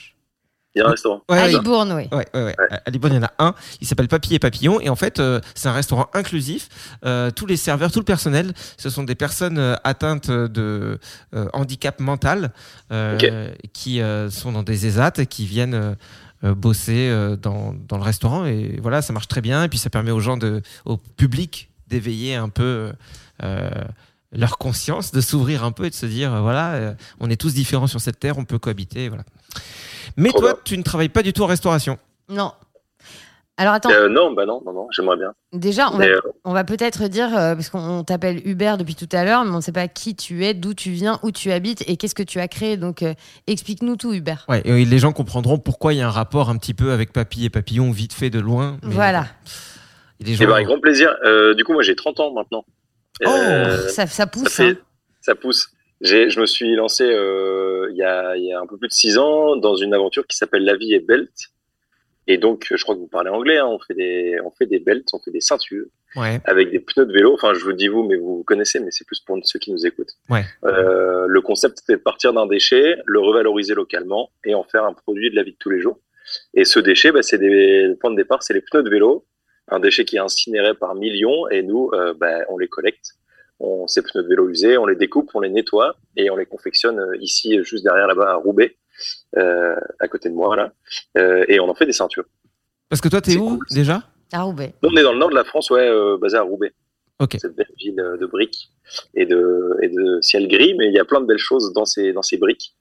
Il 0.75 0.80
y 0.80 0.81
a 0.81 0.88
un 0.88 0.92
restaurant. 0.92 1.22
Ouais, 1.30 1.38
à. 1.38 1.48
Libourne, 1.48 1.92
oui. 1.94 2.08
Ouais, 2.12 2.25
ouais, 2.34 2.44
ouais. 2.46 2.56
À 2.86 2.90
Libourne, 2.90 3.14
il 3.14 3.18
y 3.18 3.20
en 3.20 3.28
a 3.28 3.34
un. 3.38 3.54
Il 3.80 3.86
s'appelle 3.86 4.08
Papy 4.08 4.34
et 4.34 4.40
Papillon. 4.40 4.80
Et 4.81 4.90
en 4.90 4.96
fait, 4.96 5.20
euh, 5.20 5.40
c'est 5.54 5.68
un 5.68 5.74
restaurant 5.74 6.08
inclusif. 6.14 6.70
Euh, 7.06 7.30
tous 7.30 7.46
les 7.46 7.58
serveurs, 7.58 7.92
tout 7.92 8.00
le 8.00 8.06
personnel, 8.06 8.54
ce 8.78 8.90
sont 8.90 9.04
des 9.04 9.14
personnes 9.14 9.60
euh, 9.60 9.75
atteintes 9.84 10.31
de 10.31 11.00
euh, 11.36 11.48
handicap 11.54 12.00
mental 12.00 12.52
euh, 12.92 13.52
qui 13.74 14.02
euh, 14.02 14.31
sont 14.31 14.52
dans 14.52 14.64
des 14.64 14.88
ESAT 14.88 15.14
et 15.20 15.28
qui 15.28 15.46
viennent 15.46 15.96
bosser 16.42 17.10
dans, 17.42 17.74
dans 17.88 17.98
le 17.98 18.04
restaurant. 18.04 18.46
Et 18.46 18.80
voilà, 18.81 19.02
ça 19.02 19.14
marche 19.14 19.28
très 19.28 19.42
bien. 19.42 19.64
Et 19.64 19.70
puis, 19.70 19.78
ça 19.78 19.90
permet 19.90 20.12
aux 20.12 20.20
gens, 20.20 20.38
de, 20.38 20.62
au 20.86 20.98
public, 20.98 21.70
d'éveiller 21.88 22.36
un 22.36 22.50
peu. 22.50 22.92
euh, 23.44 23.70
leur 24.36 24.58
conscience, 24.58 25.12
de 25.12 25.22
s'ouvrir 25.22 25.64
un 25.64 25.72
peu 25.72 25.86
et 25.86 25.92
de 25.92 25.96
se 25.96 26.08
dire, 26.08 26.42
voilà, 26.42 26.96
on 27.20 27.30
est 27.30 27.36
tous 27.39 27.53
différents 27.53 27.86
sur 27.86 28.01
cette 28.01 28.20
terre, 28.20 28.39
on 28.39 28.46
peut 28.46 28.58
cohabiter, 28.58 29.08
voilà. 29.08 29.24
Mais 30.17 30.29
Trop 30.29 30.39
toi, 30.39 30.53
bien. 30.53 30.62
tu 30.63 30.77
ne 30.77 30.83
travailles 30.83 31.10
pas 31.10 31.24
du 31.24 31.33
tout 31.33 31.43
en 31.43 31.48
restauration. 31.48 31.98
Non. 32.29 32.51
Alors 33.55 33.74
attends, 33.75 33.91
Euh, 33.91 34.10
non, 34.10 34.33
bah 34.33 34.48
non, 34.48 34.63
non, 34.65 34.74
non, 34.74 34.88
j'aimerais 34.95 35.15
bien. 35.15 35.31
déjà, 35.53 35.88
on 35.93 35.98
va, 36.00 36.05
euh, 36.05 36.19
on 36.43 36.53
va 36.53 36.63
peut-être 36.63 37.07
dire, 37.07 37.38
euh, 37.38 37.53
parce 37.53 37.69
qu'on 37.69 38.03
t'appelle 38.03 38.41
Hubert 38.48 38.79
depuis 38.79 38.95
tout 38.95 39.07
à 39.12 39.24
l'heure, 39.24 39.45
mais 39.45 39.51
on 39.51 39.57
ne 39.57 39.62
sait 39.62 39.72
pas 39.72 39.88
qui 39.88 40.15
tu 40.15 40.43
es, 40.43 40.55
d'où 40.55 40.74
tu 40.74 40.89
viens, 40.89 41.19
où 41.22 41.29
tu 41.29 41.51
habites 41.51 41.83
et 41.88 41.95
qu'est-ce 41.95 42.15
que 42.15 42.24
tu 42.24 42.39
as 42.39 42.48
créé. 42.48 42.77
Donc 42.77 43.03
euh, 43.03 43.13
explique-nous 43.45 43.95
tout, 43.95 44.12
Hubert. 44.12 44.45
Ouais, 44.50 44.63
et 44.65 44.86
les 44.86 44.98
gens 45.00 45.12
comprendront 45.12 45.60
pourquoi 45.60 45.93
il 45.93 45.98
y 45.98 46.01
a 46.01 46.07
un 46.07 46.12
rapport 46.12 46.50
un 46.50 46.57
petit 46.57 46.74
peu 46.74 46.91
avec 46.93 47.13
Papy 47.13 47.45
et 47.45 47.51
Papillon, 47.51 47.91
vite 47.91 48.13
fait 48.13 48.31
de 48.31 48.39
loin. 48.39 48.77
mais- 48.81 48.91
Voilà. 48.95 49.27
Et 50.19 50.24
les 50.24 50.31
Eh 50.31 50.36
gens- 50.36 50.45
ben, 50.45 50.53
avec 50.55 50.65
grand 50.67 50.79
plaisir. 50.79 51.15
Euh, 51.24 51.53
du 51.53 51.63
coup, 51.63 51.74
moi 51.74 51.83
j'ai 51.83 51.95
30 51.95 52.19
ans 52.22 52.33
maintenant. 52.33 52.65
Oh, 53.24 53.29
Euh, 53.29 53.88
Ça, 53.89 54.07
ça 54.07 54.25
pousse. 54.25 54.43
ça, 54.50 54.63
fait- 54.63 54.72
hein. 54.72 54.75
ça 55.22 55.36
pousse. 55.36 55.69
Je 56.03 56.39
me 56.39 56.45
suis 56.45 56.75
lancé 56.75 57.03
euh, 57.05 57.88
il, 57.91 57.98
y 57.98 58.03
a, 58.03 58.36
il 58.36 58.43
y 58.43 58.53
a 58.53 58.60
un 58.60 58.67
peu 58.67 58.77
plus 58.77 58.89
de 58.89 58.93
6 58.93 59.17
ans 59.17 59.55
dans 59.55 59.75
une 59.75 59.93
aventure 59.93 60.27
qui 60.27 60.36
s'appelle 60.38 60.63
La 60.63 60.75
vie 60.75 60.93
est 60.93 61.00
belt. 61.00 61.31
Et 62.27 62.38
donc, 62.38 62.67
je 62.74 62.81
crois 62.83 62.95
que 62.95 63.00
vous 63.00 63.07
parlez 63.07 63.29
anglais. 63.29 63.57
hein, 63.57 63.67
on 63.67 63.79
fait 63.79 63.93
des, 63.93 64.38
on 64.45 64.51
fait 64.51 64.65
des 64.65 64.79
belts, 64.79 65.07
on 65.13 65.19
fait 65.19 65.31
des 65.31 65.41
ceintures 65.41 65.86
Ouais. 66.15 66.39
avec 66.45 66.69
des 66.69 66.79
pneus 66.79 67.07
de 67.07 67.12
vélo. 67.12 67.33
Enfin, 67.33 67.55
je 67.55 67.63
vous 67.63 67.74
dis 67.74 67.88
vous, 67.88 68.03
mais 68.03 68.15
vous 68.17 68.38
vous 68.38 68.43
connaissez, 68.43 68.79
mais 68.79 68.91
c'est 68.91 69.05
plus 69.05 69.19
pour 69.19 69.36
ceux 69.43 69.57
qui 69.57 69.72
nous 69.72 69.83
écoutent. 69.88 70.13
Ouais. 70.29 70.43
Euh, 70.63 71.25
le 71.27 71.41
concept, 71.41 71.79
c'était 71.79 71.98
de 71.98 72.03
partir 72.03 72.33
d'un 72.33 72.45
déchet, 72.45 72.98
le 73.05 73.19
revaloriser 73.19 73.74
localement 73.74 74.29
et 74.45 74.53
en 74.53 74.63
faire 74.63 74.83
un 74.86 74.93
produit 74.93 75.31
de 75.31 75.36
la 75.36 75.41
vie 75.43 75.53
de 75.53 75.57
tous 75.57 75.72
les 75.72 75.79
jours. 75.81 76.00
Et 76.53 76.65
ce 76.65 76.79
déchet, 76.79 77.12
bah, 77.12 77.24
c'est 77.24 77.39
des, 77.39 77.88
le 77.88 77.95
point 77.95 78.12
de 78.12 78.15
départ, 78.15 78.43
c'est 78.43 78.53
les 78.53 78.62
pneus 78.62 78.83
de 78.83 78.89
vélo, 78.91 79.25
un 79.69 79.79
déchet 79.79 80.05
qui 80.05 80.17
est 80.17 80.19
incinéré 80.19 80.75
par 80.75 80.93
millions, 80.93 81.50
et 81.50 81.63
nous, 81.63 81.89
euh, 81.93 82.13
bah, 82.13 82.41
on 82.50 82.57
les 82.60 82.67
collecte. 82.67 83.13
On, 83.60 83.88
ces 83.88 84.01
pneus 84.01 84.24
de 84.24 84.27
vélo 84.27 84.50
usés, 84.50 84.77
on 84.77 84.86
les 84.86 84.95
découpe, 84.95 85.29
on 85.33 85.39
les 85.39 85.50
nettoie 85.50 85.95
et 86.17 86.29
on 86.29 86.36
les 86.36 86.45
confectionne 86.45 87.00
euh, 87.00 87.17
ici, 87.22 87.63
juste 87.63 87.83
derrière 87.83 88.07
là-bas 88.07 88.31
à 88.31 88.36
Roubaix, 88.36 88.75
euh, 89.38 89.75
à 90.00 90.07
côté 90.07 90.29
de 90.29 90.33
moi 90.33 90.55
là, 90.55 90.74
euh, 91.17 91.45
et 91.48 91.60
on 91.60 91.69
en 91.69 91.75
fait 91.75 91.86
des 91.86 91.93
ceintures. 91.93 92.25
Parce 92.89 93.01
que 93.01 93.10
toi, 93.10 93.22
t'es 93.22 93.38
où 93.38 93.57
cool. 93.57 93.65
déjà? 93.72 94.03
À 94.31 94.41
Roubaix. 94.41 94.74
Nous, 94.81 94.89
on 94.91 94.98
est 94.98 95.03
dans 95.03 95.13
le 95.13 95.19
nord 95.19 95.29
de 95.29 95.36
la 95.36 95.43
France, 95.43 95.69
ouais, 95.69 95.88
euh, 95.88 96.17
basé 96.17 96.38
à 96.38 96.41
Roubaix. 96.41 96.74
Ok. 97.19 97.38
Cette 97.39 97.55
belle 97.55 97.67
ville 97.77 97.95
de 97.95 98.25
briques 98.25 98.72
et 99.13 99.25
de, 99.25 99.77
et 99.81 99.88
de 99.88 100.19
ciel 100.22 100.48
gris, 100.48 100.74
mais 100.77 100.88
il 100.88 100.93
y 100.93 101.00
a 101.00 101.05
plein 101.05 101.22
de 101.22 101.27
belles 101.27 101.38
choses 101.38 101.72
dans 101.74 101.86
ces, 101.86 102.12
dans 102.12 102.24
ces 102.24 102.38
briques. 102.38 102.74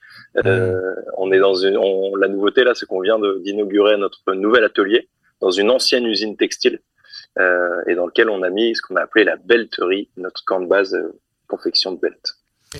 Euh, 0.45 0.81
On 1.19 1.31
est 1.31 1.39
dans 1.39 1.55
une, 1.55 1.77
on, 1.77 2.17
la 2.17 2.29
nouveauté 2.29 2.65
là, 2.65 2.75
c'est 2.75 2.87
qu'on 2.87 3.01
vient 3.01 3.19
d'inaugurer 3.41 3.99
notre 3.99 4.33
nouvel 4.33 4.65
atelier 4.65 5.11
dans 5.41 5.51
une 5.51 5.71
ancienne 5.71 6.07
usine 6.07 6.37
textile 6.37 6.81
euh, 7.39 7.83
et 7.87 7.95
dans 7.95 8.07
lequel 8.07 8.29
on 8.31 8.43
a 8.43 8.51
mis 8.51 8.75
ce 8.77 8.83
qu'on 8.83 8.97
a 8.97 9.03
appelé 9.03 9.25
la 9.25 9.37
belterie, 9.37 10.11
notre 10.17 10.45
camp 10.45 10.61
de 10.61 10.67
base 10.67 10.95
euh, 10.95 11.19
confection 11.49 11.93
de 11.93 11.99
belt. 12.01 12.35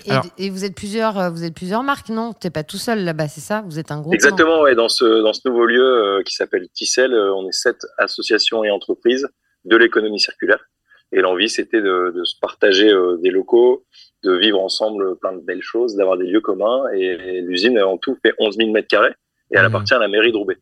Et, 0.07 0.45
et 0.45 0.49
vous 0.49 0.65
êtes 0.65 0.73
plusieurs, 0.75 1.19
euh, 1.19 1.29
vous 1.29 1.43
êtes 1.43 1.53
plusieurs 1.53 1.83
marques, 1.83 2.09
non? 2.09 2.33
T'es 2.33 2.49
pas 2.49 2.63
tout 2.63 2.77
seul 2.77 3.03
là-bas, 3.03 3.27
c'est 3.27 3.41
ça? 3.41 3.61
Vous 3.67 3.77
êtes 3.77 3.91
un 3.91 4.01
groupe 4.01 4.15
Exactement, 4.15 4.61
ouais, 4.61 4.73
dans 4.73 4.89
ce 4.89 5.21
dans 5.21 5.33
ce 5.33 5.47
nouveau 5.47 5.65
lieu 5.65 5.83
euh, 5.85 6.23
qui 6.23 6.33
s'appelle 6.33 6.67
Tissel, 6.69 7.13
euh, 7.13 7.31
on 7.35 7.47
est 7.47 7.51
sept 7.51 7.85
associations 7.99 8.63
et 8.63 8.71
entreprises 8.71 9.27
de 9.65 9.77
l'économie 9.77 10.19
circulaire. 10.19 10.65
Et 11.11 11.21
l'envie, 11.21 11.47
c'était 11.47 11.79
de, 11.81 12.11
de 12.15 12.23
se 12.23 12.33
partager 12.41 12.89
euh, 12.91 13.17
des 13.21 13.29
locaux, 13.29 13.85
de 14.23 14.33
vivre 14.35 14.59
ensemble 14.59 15.15
plein 15.19 15.33
de 15.33 15.41
belles 15.41 15.61
choses, 15.61 15.95
d'avoir 15.95 16.17
des 16.17 16.25
lieux 16.25 16.41
communs. 16.41 16.85
Et, 16.95 17.05
et 17.05 17.41
l'usine 17.41 17.79
en 17.79 17.97
tout 17.99 18.17
fait 18.25 18.33
11 18.39 18.55
000 18.57 18.71
mètres 18.71 18.87
carrés 18.87 19.13
et 19.51 19.57
elle 19.57 19.61
Mhm. 19.61 19.67
appartient 19.67 19.93
à 19.93 19.99
la 19.99 20.07
mairie 20.07 20.31
de 20.31 20.37
Roubaix. 20.37 20.57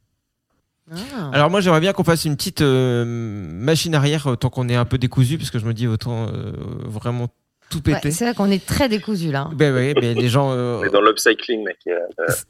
Ah. 0.92 1.30
Alors 1.34 1.50
moi 1.50 1.62
j'aimerais 1.62 1.80
bien 1.80 1.94
qu'on 1.94 2.04
fasse 2.04 2.26
une 2.26 2.36
petite 2.36 2.62
euh, 2.62 3.06
machine 3.06 3.96
arrière 3.96 4.28
euh, 4.28 4.36
tant 4.36 4.50
qu'on 4.50 4.68
est 4.70 4.76
un 4.76 4.86
peu 4.86 4.98
décousu 4.98 5.38
parce 5.38 5.50
que 5.50 5.58
je 5.60 5.66
me 5.66 5.74
dis 5.74 5.88
autant 5.88 6.28
euh, 6.28 6.52
vraiment 6.86 7.28
tout 7.70 7.78
Ouais, 7.88 7.94
péter. 7.94 8.12
c'est 8.12 8.26
vrai 8.26 8.34
qu'on 8.34 8.52
est 8.52 8.66
très 8.66 8.90
décousu 8.90 9.32
là. 9.32 9.50
ben 9.56 9.74
oui, 9.74 9.94
mais 10.02 10.14
les 10.14 10.28
gens. 10.28 10.52
euh, 10.52 10.80
On 10.82 10.84
est 10.84 10.90
dans 10.90 11.00
l'upcycling, 11.00 11.64
mec. 11.64 11.78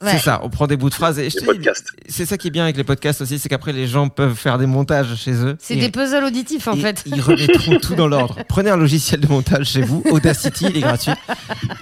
c'est 0.02 0.18
ça, 0.18 0.40
on 0.44 0.50
prend 0.50 0.66
des 0.66 0.78
bouts 0.78 0.90
de 0.90 0.96
phrases 0.96 1.20
et 1.20 1.30
je 1.30 1.36
les 1.36 1.42
te 1.46 1.52
dis, 1.52 1.58
podcasts. 1.60 1.90
c'est 2.10 2.26
ça 2.26 2.40
qui 2.40 2.48
est 2.48 2.50
bien 2.52 2.64
avec 2.64 2.76
les 2.76 2.84
podcasts 2.84 3.22
aussi, 3.22 3.38
c'est 3.38 3.48
qu'après 3.48 3.72
les 3.72 3.86
gens 3.86 4.10
peuvent 4.10 4.34
faire 4.34 4.58
des 4.58 4.66
montages 4.66 5.16
chez 5.18 5.34
eux. 5.46 5.56
C'est 5.60 5.76
des 5.76 5.92
puzzles 5.92 6.24
auditifs 6.24 6.68
en 6.68 6.74
et 6.74 6.80
fait. 6.80 7.04
Ils 7.06 7.22
remettront 7.22 7.78
tout 7.80 7.94
dans 7.94 8.08
l'ordre. 8.08 8.40
Prenez 8.50 8.72
un 8.72 8.78
logiciel 8.78 9.20
de 9.22 9.28
montage 9.28 9.68
chez 9.68 9.84
vous, 9.84 10.02
Audacity, 10.10 10.66
il 10.72 10.78
est 10.78 10.82
gratuit, 10.82 11.12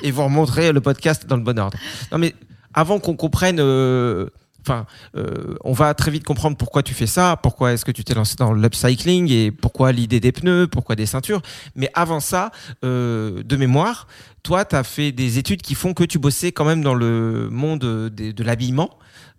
et 0.03 0.11
vous 0.11 0.25
remonterez 0.25 0.73
le 0.73 0.81
podcast 0.81 1.25
dans 1.25 1.37
le 1.37 1.43
bon 1.43 1.57
ordre. 1.57 1.77
Non 2.11 2.17
mais 2.17 2.35
avant 2.73 2.99
qu'on 2.99 3.15
comprenne, 3.15 3.59
euh, 3.61 4.25
enfin, 4.61 4.85
euh, 5.15 5.55
on 5.63 5.73
va 5.73 5.93
très 5.93 6.11
vite 6.11 6.23
comprendre 6.23 6.57
pourquoi 6.57 6.83
tu 6.83 6.93
fais 6.93 7.07
ça, 7.07 7.37
pourquoi 7.41 7.73
est-ce 7.73 7.85
que 7.85 7.91
tu 7.91 8.03
t'es 8.03 8.13
lancé 8.13 8.35
dans 8.37 8.53
l'upcycling 8.53 9.31
et 9.31 9.51
pourquoi 9.51 9.91
l'idée 9.91 10.19
des 10.19 10.31
pneus, 10.31 10.67
pourquoi 10.67 10.95
des 10.95 11.05
ceintures. 11.05 11.41
Mais 11.75 11.89
avant 11.93 12.19
ça, 12.19 12.51
euh, 12.83 13.41
de 13.43 13.55
mémoire, 13.55 14.07
toi, 14.43 14.65
tu 14.65 14.75
as 14.75 14.83
fait 14.83 15.11
des 15.11 15.37
études 15.37 15.61
qui 15.61 15.75
font 15.75 15.93
que 15.93 16.03
tu 16.03 16.19
bossais 16.19 16.51
quand 16.51 16.65
même 16.65 16.81
dans 16.83 16.95
le 16.95 17.49
monde 17.49 17.79
de, 17.79 18.43
l'habillement. 18.43 18.89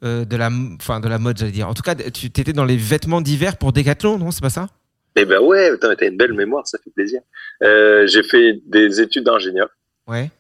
euh, 0.05 0.25
de 0.25 0.37
la, 0.37 0.51
enfin 0.81 1.01
de 1.01 1.09
la 1.09 1.19
mode, 1.19 1.39
j'allais 1.39 1.53
dire. 1.53 1.69
En 1.69 1.75
tout 1.75 1.83
cas, 1.83 1.95
tu 1.95 2.27
étais 2.27 2.53
dans 2.53 2.65
les 2.65 2.77
vêtements 2.77 3.21
d'hiver 3.21 3.57
pour 3.57 3.73
Decathlon, 3.73 4.19
non 4.19 4.31
C'est 4.31 4.41
pas 4.43 4.51
ça? 4.51 4.69
Eh 5.17 5.25
ben 5.25 5.41
ouais, 5.41 5.77
t'as 5.79 5.95
une 6.07 6.17
belle 6.17 6.33
mémoire, 6.35 6.67
ça 6.67 6.79
fait 6.83 6.91
plaisir. 6.91 7.21
J'ai 7.61 8.23
fait 8.23 8.61
des 8.67 9.01
études 9.01 9.25
d'ingénieur, 9.25 9.69
Ouais. 10.07 10.31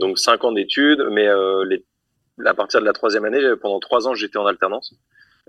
donc 0.00 0.18
cinq 0.18 0.44
ans 0.44 0.52
d'études, 0.52 1.02
mais 1.12 1.26
les, 1.68 1.84
à 2.44 2.54
partir 2.54 2.80
de 2.80 2.86
la 2.86 2.92
troisième 2.92 3.24
année, 3.24 3.42
pendant 3.60 3.80
trois 3.80 4.08
ans, 4.08 4.14
j'étais 4.14 4.38
en 4.38 4.46
alternance. 4.46 4.94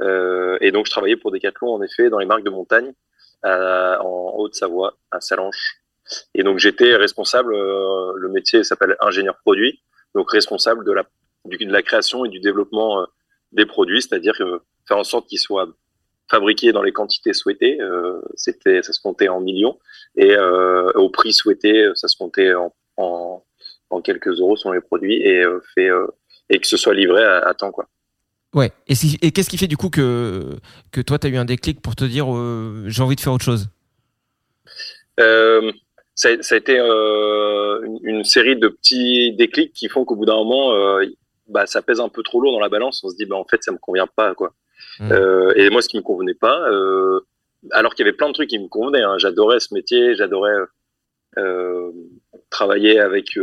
Euh, 0.02 0.58
et 0.62 0.72
donc, 0.72 0.86
je 0.86 0.92
travaillais 0.92 1.16
pour 1.16 1.32
Decathlon, 1.32 1.74
en 1.74 1.82
effet, 1.82 2.10
dans 2.10 2.20
les 2.20 2.26
marques 2.26 2.44
de 2.44 2.50
montagne, 2.50 2.94
en 3.44 4.34
Haute-Savoie, 4.38 4.98
à 5.12 5.20
Salanches. 5.20 5.82
Et 6.34 6.44
donc, 6.44 6.60
j'étais 6.60 6.96
responsable, 6.96 7.54
euh, 7.56 8.14
le 8.16 8.30
métier 8.30 8.64
s'appelle 8.64 8.96
ingénieur 9.00 9.38
produit, 9.38 9.82
donc 10.16 10.32
responsable 10.32 10.86
de 10.86 10.92
la, 10.92 11.82
création 11.82 12.26
et 12.26 12.30
du 12.30 12.40
développement 12.40 13.02
euh, 13.02 13.06
des 13.52 13.66
produits, 13.66 14.02
c'est-à-dire 14.02 14.36
faire 14.88 14.98
en 14.98 15.04
sorte 15.04 15.28
qu'ils 15.28 15.40
soient 15.40 15.68
fabriqués 16.30 16.72
dans 16.72 16.82
les 16.82 16.92
quantités 16.94 17.34
souhaitées, 17.34 17.78
c'était, 18.36 18.82
ça 18.82 18.94
se 18.94 19.00
comptait 19.00 19.28
en 19.28 19.42
millions, 19.42 19.78
et 20.16 20.36
au 20.96 21.10
prix 21.10 21.34
souhaité, 21.34 21.92
ça 21.94 22.08
se 22.08 22.18
comptait 22.18 22.54
en, 22.56 22.74
en, 22.98 24.02
quelques 24.02 24.40
euros 24.40 24.56
sur 24.56 24.74
les 24.74 24.82
produits, 24.82 25.22
et 25.22 25.46
fait 25.76 25.92
et 26.50 26.60
que 26.60 26.68
ce 26.68 26.78
soit 26.78 26.94
livré 26.94 27.24
à, 27.24 27.40
à 27.40 27.54
temps, 27.54 27.72
quoi. 27.72 27.88
Ouais. 28.54 28.72
Et, 28.88 28.96
si- 28.96 29.18
et 29.22 29.32
qu'est-ce 29.32 29.50
qui 29.50 29.58
fait 29.58 29.68
du 29.68 29.78
coup 29.78 29.90
que, 29.90 30.58
que 30.92 31.02
toi, 31.02 31.18
tu 31.18 31.26
as 31.28 31.30
eu 31.32 31.38
un 31.38 31.46
déclic 31.46 31.82
pour 31.82 31.96
te 31.96 32.06
dire 32.06 32.28
euh, 32.36 32.84
j'ai 32.88 33.02
envie 33.02 33.16
de 33.16 33.22
faire 33.22 33.34
autre 33.34 33.44
chose? 33.44 33.68
Euh, 35.20 35.72
ça, 36.14 36.30
a- 36.30 36.42
ça 36.44 36.56
a 36.56 36.58
été 36.60 36.78
euh, 36.80 37.82
une, 37.84 38.00
une 38.04 38.24
série 38.24 38.56
de 38.56 38.68
petits 38.68 39.34
déclics 39.34 39.74
qui 39.74 39.90
font 39.90 40.06
qu'au 40.06 40.16
bout 40.16 40.26
d'un 40.26 40.36
moment, 40.36 40.72
bah, 41.48 41.66
ça 41.66 41.82
pèse 41.82 42.00
un 42.00 42.10
peu 42.10 42.22
trop 42.24 42.42
lourd 42.42 42.54
dans 42.54 42.60
la 42.60 42.70
balance. 42.70 43.04
On 43.04 43.10
se 43.10 43.16
dit, 43.16 43.26
bah, 43.26 43.36
en 43.38 43.46
fait, 43.46 43.64
ça 43.64 43.72
me 43.72 43.78
convient 43.80 44.08
pas, 44.08 44.36
quoi. 44.36 44.54
Mm. 45.00 45.12
Euh, 45.12 45.54
et 45.56 45.70
moi, 45.72 45.82
ce 45.82 45.90
qui 45.90 45.98
me 45.98 46.04
convenait 46.04 46.36
pas, 46.36 46.60
alors 47.72 47.96
qu'il 47.96 48.06
y 48.06 48.08
avait 48.08 48.16
plein 48.16 48.28
de 48.28 48.34
trucs 48.34 48.50
qui 48.50 48.60
me 48.60 48.68
convenaient. 48.68 49.02
Hein. 49.02 49.18
J'adorais 49.18 49.60
ce 49.60 49.74
métier, 49.74 50.14
j'adorais 50.16 50.54
travailler 52.52 53.00
avec 53.00 53.40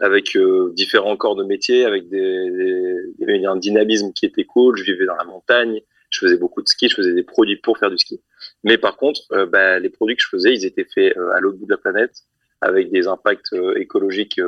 avec 0.00 0.36
euh, 0.36 0.72
différents 0.74 1.16
corps 1.16 1.36
de 1.36 1.44
métier, 1.44 1.84
avec 1.84 2.08
des, 2.08 3.44
un 3.44 3.56
dynamisme 3.56 4.12
qui 4.12 4.26
était 4.26 4.44
cool. 4.44 4.76
Je 4.76 4.84
vivais 4.84 5.06
dans 5.06 5.16
la 5.16 5.24
montagne, 5.24 5.80
je 6.10 6.18
faisais 6.18 6.36
beaucoup 6.36 6.62
de 6.62 6.68
ski, 6.68 6.88
je 6.88 6.94
faisais 6.94 7.14
des 7.14 7.22
produits 7.22 7.56
pour 7.56 7.78
faire 7.78 7.90
du 7.90 7.98
ski. 7.98 8.20
Mais 8.64 8.78
par 8.78 8.96
contre, 8.96 9.20
euh, 9.32 9.46
bah, 9.46 9.78
les 9.78 9.88
produits 9.88 10.16
que 10.16 10.22
je 10.22 10.28
faisais, 10.28 10.52
ils 10.52 10.64
étaient 10.66 10.86
faits 10.94 11.16
euh, 11.16 11.30
à 11.32 11.40
l'autre 11.40 11.58
bout 11.58 11.66
de 11.66 11.72
la 11.72 11.78
planète, 11.78 12.22
avec 12.60 12.90
des 12.90 13.08
impacts 13.08 13.54
écologiques 13.74 14.40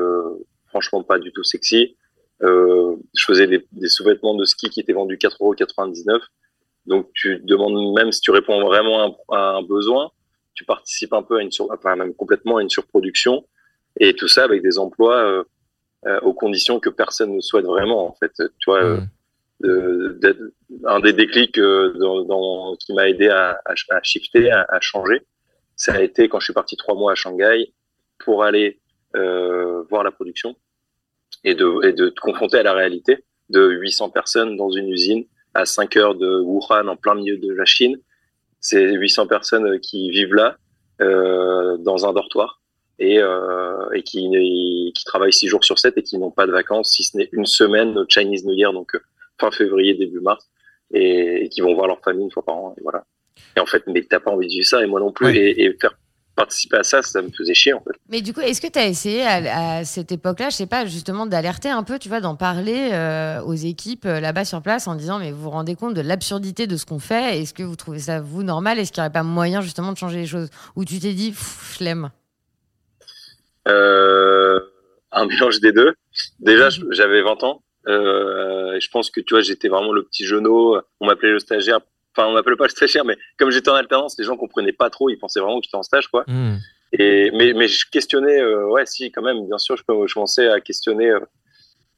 franchement 0.68 1.02
pas 1.02 1.18
du 1.18 1.32
tout 1.32 1.42
sexy. 1.42 1.96
Je 2.40 3.24
faisais 3.26 3.48
des, 3.48 3.88
sous-vêtements 3.88 4.36
de 4.36 4.44
ski 4.44 4.70
qui 4.70 4.78
étaient 4.78 4.92
vendus 4.92 5.16
4,99€. 5.16 6.20
Donc 6.86 7.10
tu 7.12 7.40
demandes 7.40 7.92
même 7.92 8.12
si 8.12 8.20
tu 8.20 8.30
réponds 8.30 8.60
vraiment 8.64 9.18
à 9.32 9.56
un, 9.56 9.62
besoin, 9.62 10.12
tu 10.54 10.64
participes 10.64 11.12
un 11.12 11.24
peu 11.24 11.38
à 11.38 11.42
une 11.42 11.50
enfin 11.70 11.96
même 11.96 12.14
complètement 12.14 12.58
à 12.58 12.62
une 12.62 12.70
surproduction 12.70 13.44
et 14.00 14.14
tout 14.14 14.28
ça 14.28 14.44
avec 14.44 14.62
des 14.62 14.78
emplois 14.78 15.16
euh, 15.18 15.44
euh, 16.06 16.20
aux 16.20 16.34
conditions 16.34 16.80
que 16.80 16.90
personne 16.90 17.34
ne 17.34 17.40
souhaite 17.40 17.64
vraiment 17.66 18.06
en 18.08 18.14
fait. 18.14 18.32
Tu 18.36 18.64
vois, 18.70 18.82
euh, 19.64 20.18
de- 20.20 20.52
un 20.86 21.00
des 21.00 21.12
déclics 21.12 21.58
dans, 21.58 22.24
dans- 22.24 22.76
qui 22.76 22.92
m'a 22.92 23.08
aidé 23.08 23.28
à, 23.28 23.60
à, 23.64 23.74
à 23.90 24.02
shifter, 24.02 24.50
à, 24.50 24.66
à 24.68 24.80
changer, 24.80 25.22
ça 25.76 25.94
a 25.94 26.02
été 26.02 26.28
quand 26.28 26.40
je 26.40 26.44
suis 26.46 26.52
parti 26.54 26.76
trois 26.76 26.94
mois 26.94 27.12
à 27.12 27.14
Shanghai 27.14 27.72
pour 28.18 28.44
aller 28.44 28.80
euh, 29.16 29.82
voir 29.90 30.02
la 30.04 30.10
production 30.10 30.56
et 31.44 31.54
de, 31.54 31.86
et 31.86 31.92
de 31.92 32.08
te 32.08 32.20
confronter 32.20 32.58
à 32.58 32.62
la 32.62 32.72
réalité 32.72 33.24
de 33.50 33.68
800 33.70 34.10
personnes 34.10 34.56
dans 34.56 34.70
une 34.70 34.88
usine 34.88 35.24
à 35.54 35.64
5 35.66 35.96
heures 35.96 36.14
de 36.16 36.40
Wuhan 36.40 36.88
en 36.88 36.96
plein 36.96 37.14
milieu 37.14 37.36
de 37.38 37.52
la 37.52 37.64
Chine. 37.64 37.96
C'est 38.60 38.92
800 38.94 39.26
personnes 39.28 39.78
qui 39.80 40.10
vivent 40.10 40.34
là 40.34 40.56
euh, 41.00 41.76
dans 41.78 42.06
un 42.06 42.12
dortoir 42.12 42.60
et, 42.98 43.18
euh, 43.18 43.90
et 43.92 44.02
qui, 44.02 44.28
qui 44.94 45.04
travaillent 45.04 45.32
6 45.32 45.48
jours 45.48 45.64
sur 45.64 45.78
7 45.78 45.96
et 45.98 46.02
qui 46.02 46.18
n'ont 46.18 46.30
pas 46.30 46.46
de 46.46 46.52
vacances 46.52 46.92
si 46.92 47.02
ce 47.02 47.16
n'est 47.16 47.28
une 47.32 47.46
semaine 47.46 47.96
au 47.98 48.04
Chinese 48.08 48.44
New 48.44 48.54
Year, 48.54 48.72
donc 48.72 48.94
euh, 48.94 49.00
fin 49.40 49.50
février, 49.50 49.94
début 49.94 50.20
mars, 50.20 50.48
et, 50.92 51.44
et 51.44 51.48
qui 51.48 51.60
vont 51.60 51.74
voir 51.74 51.86
leur 51.88 52.00
famille 52.00 52.24
une 52.24 52.30
fois 52.30 52.44
par 52.44 52.56
an. 52.56 52.74
Et 52.78 52.82
voilà. 52.82 53.04
Et 53.56 53.60
en 53.60 53.66
fait, 53.66 53.82
mais 53.86 54.02
t'as 54.02 54.20
pas 54.20 54.30
envie 54.30 54.46
de 54.46 54.52
vivre 54.52 54.66
ça, 54.66 54.82
et 54.82 54.86
moi 54.86 55.00
non 55.00 55.12
plus. 55.12 55.34
Et, 55.36 55.64
et 55.64 55.76
faire 55.80 55.94
participer 56.36 56.78
à 56.78 56.82
ça, 56.82 57.02
ça 57.02 57.22
me 57.22 57.30
faisait 57.30 57.54
chier 57.54 57.72
en 57.72 57.80
fait. 57.80 57.92
Mais 58.08 58.20
du 58.20 58.32
coup, 58.32 58.40
est-ce 58.40 58.60
que 58.60 58.66
tu 58.66 58.78
as 58.78 58.86
essayé 58.86 59.22
à, 59.22 59.76
à 59.78 59.84
cette 59.84 60.12
époque-là, 60.12 60.50
je 60.50 60.56
sais 60.56 60.66
pas, 60.66 60.84
justement 60.84 61.26
d'alerter 61.26 61.68
un 61.68 61.82
peu, 61.82 61.98
tu 61.98 62.08
vois, 62.08 62.20
d'en 62.20 62.34
parler 62.36 62.90
euh, 62.92 63.40
aux 63.42 63.54
équipes 63.54 64.06
euh, 64.06 64.20
là-bas 64.20 64.44
sur 64.44 64.62
place 64.62 64.88
en 64.88 64.94
disant, 64.94 65.18
mais 65.18 65.30
vous 65.30 65.42
vous 65.42 65.50
rendez 65.50 65.76
compte 65.76 65.94
de 65.94 66.00
l'absurdité 66.00 66.66
de 66.66 66.76
ce 66.76 66.86
qu'on 66.86 66.98
fait 66.98 67.40
Est-ce 67.40 67.54
que 67.54 67.62
vous 67.62 67.76
trouvez 67.76 68.00
ça, 68.00 68.20
vous, 68.20 68.42
normal? 68.42 68.78
Est-ce 68.78 68.92
qu'il 68.92 69.00
n'y 69.00 69.06
aurait 69.06 69.12
pas 69.12 69.22
moyen, 69.22 69.60
justement, 69.60 69.92
de 69.92 69.98
changer 69.98 70.18
les 70.18 70.26
choses? 70.26 70.48
Ou 70.76 70.84
tu 70.84 70.98
t'es 70.98 71.12
dit, 71.12 71.32
flemme 71.34 72.04
Euh, 72.06 72.23
un 73.66 75.26
mélange 75.26 75.60
des 75.60 75.72
deux. 75.72 75.94
Déjà, 76.40 76.68
j'avais 76.90 77.22
20 77.22 77.42
ans. 77.44 77.62
Euh, 77.86 78.72
et 78.74 78.80
je 78.80 78.88
pense 78.90 79.10
que 79.10 79.20
tu 79.20 79.34
vois, 79.34 79.42
j'étais 79.42 79.68
vraiment 79.68 79.92
le 79.92 80.02
petit 80.04 80.24
genou. 80.24 80.76
On 81.00 81.06
m'appelait 81.06 81.30
le 81.32 81.38
stagiaire. 81.38 81.80
Enfin, 82.16 82.28
on 82.28 82.32
m'appelait 82.32 82.56
pas 82.56 82.64
le 82.64 82.70
stagiaire, 82.70 83.04
mais 83.04 83.16
comme 83.38 83.50
j'étais 83.50 83.70
en 83.70 83.74
alternance, 83.74 84.16
les 84.18 84.24
gens 84.24 84.36
comprenaient 84.36 84.72
pas 84.72 84.88
trop. 84.88 85.10
Ils 85.10 85.18
pensaient 85.18 85.40
vraiment 85.40 85.58
que 85.60 85.64
j'étais 85.66 85.76
en 85.76 85.82
stage, 85.82 86.08
quoi. 86.08 86.24
Hmm. 86.26 86.56
Et 86.92 87.30
mais 87.32 87.52
mais 87.54 87.66
je 87.68 87.86
questionnais. 87.90 88.40
euh, 88.40 88.66
ouais, 88.68 88.86
si, 88.86 89.10
quand 89.10 89.22
même. 89.22 89.46
Bien 89.48 89.58
sûr, 89.58 89.76
je, 89.76 89.82
je 90.06 90.14
commençais 90.14 90.48
à 90.48 90.60
questionner 90.60 91.10
euh, 91.10 91.20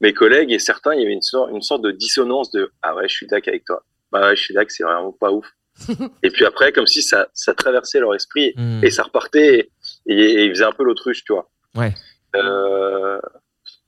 mes 0.01 0.13
collègues 0.13 0.51
et 0.51 0.59
certains. 0.59 0.95
Il 0.95 1.01
y 1.01 1.03
avait 1.05 1.13
une 1.13 1.21
sorte 1.21 1.51
une 1.51 1.61
sorte 1.61 1.83
de 1.83 1.91
dissonance 1.91 2.51
de 2.51 2.71
ah 2.81 2.95
ouais, 2.95 3.07
je 3.07 3.13
suis 3.13 3.27
d'accord 3.27 3.49
avec 3.49 3.63
toi. 3.65 3.83
Bah 4.11 4.21
ouais, 4.29 4.35
je 4.35 4.41
suis 4.41 4.53
d'accord, 4.55 4.71
c'est 4.71 4.83
vraiment 4.83 5.11
pas 5.11 5.31
ouf. 5.31 5.45
et 6.23 6.31
puis 6.31 6.43
après, 6.45 6.71
comme 6.71 6.87
si 6.87 7.03
ça 7.03 7.27
ça 7.33 7.53
traversait 7.53 7.99
leur 7.99 8.15
esprit 8.15 8.53
Hmm. 8.57 8.83
et 8.83 8.89
ça 8.89 9.03
repartait 9.03 9.69
et, 10.07 10.13
et 10.19 10.45
ils 10.45 10.49
faisaient 10.49 10.63
un 10.63 10.71
peu 10.71 10.83
l'autruche, 10.83 11.23
tu 11.23 11.33
vois. 11.33 11.47
Ouais. 11.77 11.93
Euh, 12.35 13.19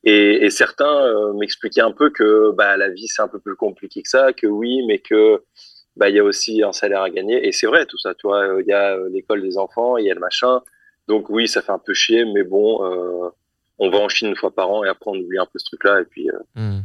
et, 0.03 0.45
et 0.45 0.49
certains 0.49 1.05
euh, 1.05 1.33
m'expliquaient 1.33 1.81
un 1.81 1.91
peu 1.91 2.09
que 2.09 2.51
bah, 2.51 2.77
la 2.77 2.89
vie 2.89 3.07
c'est 3.07 3.21
un 3.21 3.27
peu 3.27 3.39
plus 3.39 3.55
compliqué 3.55 4.01
que 4.01 4.09
ça, 4.09 4.31
que 4.33 4.47
oui, 4.47 4.85
mais 4.87 4.99
que 4.99 5.43
bah 5.95 6.09
il 6.09 6.15
y 6.15 6.19
a 6.19 6.23
aussi 6.23 6.63
un 6.63 6.71
salaire 6.71 7.01
à 7.01 7.09
gagner. 7.09 7.45
Et 7.45 7.51
c'est 7.51 7.67
vrai 7.67 7.85
tout 7.85 7.97
ça, 7.97 8.13
tu 8.15 8.27
vois. 8.27 8.61
Il 8.61 8.67
y 8.67 8.71
a 8.73 8.95
euh, 8.95 9.09
l'école 9.09 9.41
des 9.41 9.57
enfants, 9.57 9.97
il 9.97 10.05
y 10.05 10.11
a 10.11 10.13
le 10.13 10.19
machin. 10.19 10.61
Donc 11.07 11.29
oui, 11.29 11.47
ça 11.47 11.61
fait 11.61 11.71
un 11.71 11.79
peu 11.79 11.93
chier, 11.93 12.23
mais 12.25 12.43
bon, 12.43 12.85
euh, 12.85 13.29
on 13.79 13.89
va 13.89 13.97
en 13.97 14.09
Chine 14.09 14.29
une 14.29 14.35
fois 14.35 14.51
par 14.51 14.69
an 14.69 14.83
et 14.83 14.89
après 14.89 15.11
on 15.11 15.15
oublie 15.15 15.37
un 15.37 15.45
peu 15.45 15.59
ce 15.59 15.65
truc-là. 15.65 16.01
Et 16.01 16.05
puis, 16.05 16.29
euh, 16.29 16.79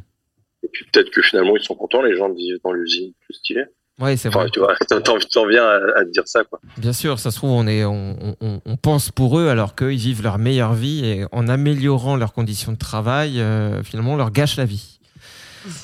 et 0.62 0.68
puis 0.68 0.84
peut-être 0.92 1.10
que 1.10 1.22
finalement 1.22 1.56
ils 1.56 1.62
sont 1.62 1.76
contents, 1.76 2.02
les 2.02 2.16
gens 2.16 2.30
vivre 2.30 2.58
dans 2.64 2.72
l'usine, 2.72 3.12
plus 3.20 3.34
stylé. 3.34 3.64
Ouais, 4.00 4.16
c'est 4.16 4.28
Enfin, 4.28 4.40
vrai. 4.40 4.50
tu 4.50 4.58
vois, 4.58 4.74
t'en, 4.88 5.00
t'en- 5.02 5.18
t'en 5.32 5.46
viens 5.46 5.64
à, 5.64 6.00
à 6.00 6.04
te 6.04 6.10
dire 6.10 6.24
ça, 6.26 6.42
quoi. 6.44 6.58
Bien 6.78 6.92
sûr, 6.92 7.18
ça 7.20 7.30
se 7.30 7.36
trouve, 7.36 7.50
on, 7.52 7.66
est, 7.66 7.84
on, 7.84 8.36
on- 8.40 8.60
on 8.64 8.76
pense 8.76 9.10
pour 9.10 9.38
eux 9.38 9.48
alors 9.48 9.76
qu'ils 9.76 9.96
vivent 9.98 10.22
leur 10.22 10.38
meilleure 10.38 10.74
vie 10.74 11.04
et 11.04 11.26
en 11.32 11.46
améliorant 11.48 12.16
leurs 12.16 12.32
conditions 12.32 12.72
de 12.72 12.76
travail, 12.78 13.40
euh, 13.40 13.82
finalement, 13.84 14.14
on 14.14 14.16
leur 14.16 14.32
gâche 14.32 14.56
la 14.56 14.64
vie. 14.64 14.98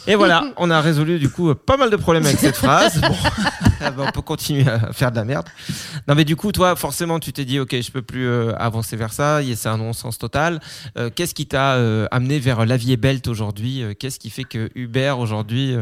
Et 0.07 0.15
voilà, 0.15 0.45
on 0.59 0.71
a 0.71 0.81
résolu 0.83 1.19
du 1.19 1.31
coup 1.31 1.55
pas 1.55 1.79
mal 1.79 1.89
de 1.89 1.97
problèmes 1.97 2.27
avec 2.27 2.39
cette 2.39 2.57
phrase. 2.57 3.01
Bon, 3.01 3.15
on 4.09 4.11
peut 4.13 4.21
continuer 4.21 4.69
à 4.69 4.93
faire 4.93 5.11
de 5.11 5.17
la 5.17 5.25
merde. 5.25 5.47
Non 6.07 6.15
mais 6.15 6.25
du 6.25 6.37
coup, 6.37 6.53
toi, 6.53 6.77
forcément, 6.77 7.19
tu 7.19 7.33
t'es 7.33 7.47
dit, 7.47 7.59
ok, 7.61 7.81
je 7.81 7.91
peux 7.91 8.03
plus 8.03 8.27
euh, 8.29 8.53
avancer 8.59 8.95
vers 8.97 9.13
ça. 9.15 9.41
C'est 9.55 9.69
un 9.71 9.79
non-sens 9.79 10.19
total. 10.19 10.61
Euh, 10.99 11.09
Qu'est-ce 11.15 11.33
qui 11.35 11.47
t'a 11.47 11.77
euh, 11.77 12.07
amené 12.11 12.39
vers 12.41 12.67
la 12.67 12.77
vie 12.77 12.93
est 12.93 12.99
belt 12.99 13.27
aujourd'hui? 13.29 13.83
Qu'est-ce 13.99 14.19
qui 14.19 14.29
fait 14.29 14.45
que 14.45 14.69
Uber 14.75 15.15
aujourd'hui 15.19 15.77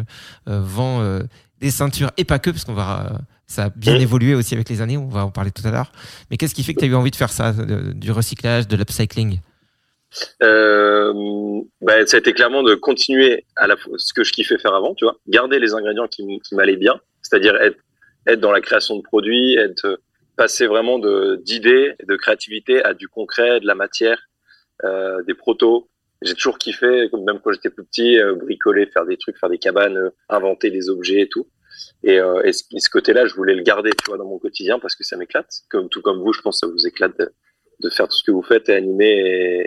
vend 0.46 1.00
euh, 1.00 1.22
des 1.60 1.70
ceintures 1.70 2.10
et 2.16 2.24
pas 2.24 2.38
que, 2.38 2.50
parce 2.50 2.64
qu'on 2.64 2.74
va, 2.74 3.20
ça 3.46 3.64
a 3.64 3.70
bien 3.70 3.98
évolué 3.98 4.34
aussi 4.34 4.54
avec 4.54 4.68
les 4.68 4.80
années. 4.80 4.96
On 4.96 5.08
va 5.08 5.24
en 5.24 5.30
parler 5.30 5.50
tout 5.50 5.66
à 5.66 5.70
l'heure. 5.70 5.92
Mais 6.30 6.36
qu'est-ce 6.36 6.54
qui 6.54 6.62
fait 6.62 6.74
que 6.74 6.78
tu 6.80 6.84
as 6.84 6.88
eu 6.88 6.94
envie 6.94 7.10
de 7.10 7.16
faire 7.16 7.30
ça, 7.32 7.52
de- 7.52 7.92
du 7.92 8.12
recyclage, 8.12 8.68
de 8.68 8.76
l'upcycling? 8.76 9.40
Euh, 10.42 11.12
bah, 11.80 12.06
ça 12.06 12.16
a 12.16 12.20
été 12.20 12.32
clairement 12.32 12.62
de 12.62 12.74
continuer 12.74 13.44
à 13.56 13.66
la 13.66 13.76
fois 13.76 13.92
ce 13.98 14.14
que 14.14 14.24
je 14.24 14.32
kiffais 14.32 14.58
faire 14.58 14.74
avant, 14.74 14.94
tu 14.94 15.04
vois, 15.04 15.16
garder 15.28 15.58
les 15.58 15.74
ingrédients 15.74 16.08
qui, 16.08 16.40
m'allaient 16.52 16.76
bien, 16.76 16.98
c'est-à-dire 17.22 17.56
être, 17.56 17.78
être 18.26 18.40
dans 18.40 18.52
la 18.52 18.60
création 18.60 18.96
de 18.96 19.02
produits, 19.02 19.56
être 19.56 20.00
passer 20.36 20.66
vraiment 20.66 20.98
de 20.98 21.40
d'idées, 21.44 21.94
et 21.98 22.06
de 22.06 22.16
créativité 22.16 22.82
à 22.84 22.94
du 22.94 23.08
concret, 23.08 23.60
de 23.60 23.66
la 23.66 23.74
matière, 23.74 24.18
euh, 24.84 25.22
des 25.24 25.34
protos. 25.34 25.88
J'ai 26.22 26.34
toujours 26.34 26.58
kiffé, 26.58 27.08
même 27.26 27.38
quand 27.42 27.52
j'étais 27.52 27.70
plus 27.70 27.84
petit, 27.84 28.18
euh, 28.18 28.34
bricoler, 28.34 28.86
faire 28.86 29.06
des 29.06 29.16
trucs, 29.16 29.38
faire 29.38 29.48
des 29.50 29.58
cabanes, 29.58 29.96
euh, 29.96 30.10
inventer 30.28 30.70
des 30.70 30.88
objets 30.88 31.20
et 31.20 31.28
tout. 31.28 31.46
Et, 32.02 32.18
euh, 32.18 32.42
et 32.42 32.52
ce, 32.52 32.88
côté-là, 32.90 33.26
je 33.26 33.34
voulais 33.34 33.54
le 33.54 33.62
garder, 33.62 33.90
tu 33.90 34.08
vois, 34.10 34.18
dans 34.18 34.24
mon 34.26 34.38
quotidien 34.38 34.78
parce 34.80 34.96
que 34.96 35.04
ça 35.04 35.16
m'éclate. 35.16 35.48
Comme 35.70 35.88
tout 35.88 36.02
comme 36.02 36.18
vous, 36.20 36.32
je 36.32 36.40
pense 36.42 36.60
que 36.60 36.66
ça 36.66 36.72
vous 36.72 36.86
éclate 36.86 37.16
de, 37.18 37.30
de 37.84 37.88
faire 37.90 38.08
tout 38.08 38.16
ce 38.16 38.24
que 38.24 38.32
vous 38.32 38.42
faites 38.42 38.68
et 38.68 38.74
animer 38.74 39.06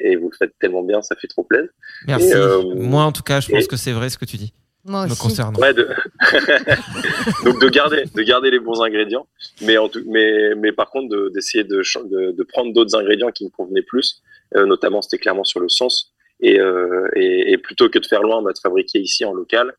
et, 0.03 0.11
et 0.11 0.15
vous 0.17 0.29
le 0.29 0.35
faites 0.35 0.53
tellement 0.59 0.83
bien, 0.83 1.01
ça 1.01 1.15
fait 1.15 1.27
trop 1.27 1.43
plaisir. 1.45 1.69
Merci. 2.07 2.27
Et, 2.27 2.35
euh, 2.35 2.61
Moi, 2.75 3.03
en 3.03 3.13
tout 3.13 3.23
cas, 3.23 3.39
je 3.39 3.49
pense 3.49 3.63
et- 3.63 3.67
que 3.67 3.77
c'est 3.77 3.93
vrai 3.93 4.09
ce 4.09 4.17
que 4.17 4.25
tu 4.25 4.35
dis. 4.37 4.53
Moi 4.83 5.05
Me 5.05 5.11
aussi. 5.11 5.21
concernant. 5.21 5.59
Ouais, 5.59 5.73
de... 5.75 5.87
donc 7.45 7.61
de 7.61 7.69
garder, 7.69 8.03
de 8.13 8.21
garder 8.23 8.49
les 8.51 8.59
bons 8.59 8.81
ingrédients, 8.81 9.27
mais 9.61 9.77
en 9.77 9.89
tout, 9.89 10.01
mais 10.07 10.55
mais 10.55 10.71
par 10.71 10.89
contre 10.89 11.09
de- 11.09 11.29
d'essayer 11.29 11.63
de, 11.63 11.83
ch- 11.83 12.03
de 12.05 12.31
de 12.31 12.43
prendre 12.43 12.73
d'autres 12.73 12.95
ingrédients 12.97 13.31
qui 13.31 13.45
me 13.45 13.49
convenaient 13.49 13.83
plus, 13.83 14.21
euh, 14.55 14.65
notamment 14.65 15.01
c'était 15.03 15.19
clairement 15.19 15.43
sur 15.43 15.59
le 15.59 15.69
sens 15.69 16.10
et, 16.41 16.59
euh, 16.59 17.07
et 17.15 17.53
et 17.53 17.57
plutôt 17.57 17.89
que 17.89 17.99
de 17.99 18.05
faire 18.05 18.23
loin, 18.23 18.41
bah, 18.41 18.51
de 18.53 18.59
fabriquer 18.59 18.99
ici 18.99 19.25
en 19.25 19.33
local, 19.33 19.73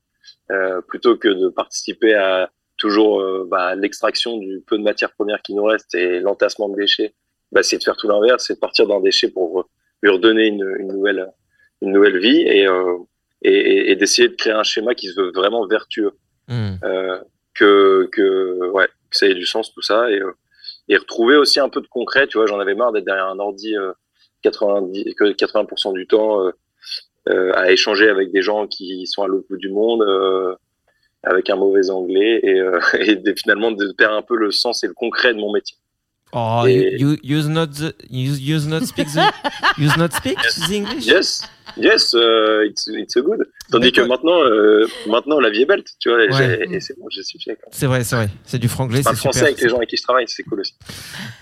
euh, 0.50 0.80
plutôt 0.82 1.16
que 1.16 1.28
de 1.28 1.48
participer 1.48 2.14
à 2.14 2.50
toujours 2.78 3.20
euh, 3.20 3.46
bah, 3.50 3.74
l'extraction 3.74 4.38
du 4.38 4.62
peu 4.66 4.78
de 4.78 4.82
matière 4.82 5.12
première 5.12 5.40
qui 5.42 5.54
nous 5.54 5.64
reste 5.64 5.94
et 5.94 6.20
l'entassement 6.20 6.68
de 6.68 6.76
déchets, 6.76 7.14
bah, 7.52 7.62
c'est 7.62 7.78
de 7.78 7.82
faire 7.84 7.96
tout 7.96 8.08
l'inverse, 8.08 8.44
c'est 8.46 8.54
de 8.54 8.58
partir 8.60 8.86
d'un 8.86 9.00
déchet 9.00 9.30
pour 9.30 9.68
lui 10.02 10.10
redonner 10.10 10.46
une, 10.48 10.66
une 10.80 10.88
nouvelle 10.92 11.28
une 11.80 11.92
nouvelle 11.92 12.18
vie 12.18 12.42
et 12.42 12.66
euh, 12.66 12.96
et, 13.42 13.90
et- 13.90 13.96
d'essayer 13.96 14.28
de 14.28 14.34
créer 14.34 14.52
un 14.52 14.62
schéma 14.62 14.94
qui 14.94 15.08
se 15.08 15.20
veut 15.20 15.32
vraiment 15.34 15.66
vertueux 15.66 16.12
Hmm. 16.48 16.74
euh, 16.82 17.18
que 17.54 18.08
que 18.10 18.68
ouais 18.70 18.88
que 19.10 19.16
ça 19.16 19.26
ait 19.28 19.34
du 19.34 19.46
sens 19.46 19.72
tout 19.72 19.80
ça 19.80 20.10
et 20.10 20.18
euh, 20.20 20.32
et 20.88 20.96
retrouver 20.96 21.36
aussi 21.36 21.60
un 21.60 21.68
peu 21.68 21.80
de 21.80 21.86
concret 21.86 22.26
tu 22.26 22.36
vois 22.36 22.46
j'en 22.48 22.58
avais 22.58 22.74
marre 22.74 22.90
d'être 22.92 23.04
derrière 23.04 23.28
un 23.28 23.38
ordi 23.38 23.76
euh, 23.76 23.92
90 24.42 25.14
que 25.14 25.24
80% 25.32 25.92
du 25.94 26.06
temps 26.06 26.44
euh, 26.44 26.50
euh, 27.28 27.52
à 27.54 27.70
échanger 27.70 28.08
avec 28.08 28.32
des 28.32 28.42
gens 28.42 28.66
qui 28.66 29.06
sont 29.06 29.22
à 29.22 29.28
l'autre 29.28 29.46
bout 29.48 29.56
du 29.56 29.70
monde 29.70 30.02
euh, 30.02 30.54
avec 31.22 31.50
un 31.50 31.56
mauvais 31.56 31.90
anglais 31.90 32.40
et, 32.42 32.60
et 32.98 33.34
finalement 33.36 33.70
de 33.70 33.92
perdre 33.92 34.16
un 34.16 34.22
peu 34.22 34.36
le 34.36 34.50
sens 34.50 34.82
et 34.84 34.88
le 34.88 34.94
concret 34.94 35.32
de 35.32 35.38
mon 35.38 35.52
métier 35.52 35.76
Oh, 36.34 36.64
Et- 36.66 36.96
you, 36.98 37.16
you 37.22 37.36
use 37.38 37.48
not 37.48 37.66
the, 37.68 37.94
you 38.10 38.32
use 38.34 38.66
not 38.66 38.84
speak 38.86 39.08
the, 39.08 39.20
use 39.78 39.96
not 39.98 40.12
speak 40.14 40.36
the 40.68 40.72
English? 40.74 41.04
yes 41.06 41.42
yes 41.76 42.12
uh, 42.14 42.64
it's 42.66 42.86
it's 42.88 43.16
a 43.16 43.20
good 43.22 43.46
tandis 43.70 43.92
que 43.92 44.00
maintenant 44.02 44.42
euh, 44.42 44.86
maintenant 45.06 45.40
la 45.40 45.48
vie 45.50 45.62
est 45.62 45.66
belle 45.66 45.82
tu 46.00 46.08
vois 46.10 46.18
Ouais. 46.18 46.66
et 46.70 46.80
c'est 46.80 46.98
bon 46.98 47.06
j'ai 47.10 47.22
suffi. 47.22 47.50
C'est 47.70 47.86
vrai, 47.86 48.04
c'est 48.04 48.16
vrai. 48.16 48.28
C'est 48.44 48.58
du 48.58 48.68
franglais, 48.68 49.02
c'est 49.02 49.14
français 49.16 49.42
avec 49.42 49.60
les 49.60 49.68
gens 49.68 49.76
avec 49.76 49.88
qui 49.88 49.96
je 49.96 50.02
travaille 50.02 50.24
c'est 50.26 50.42
cool 50.42 50.60
aussi 50.60 50.74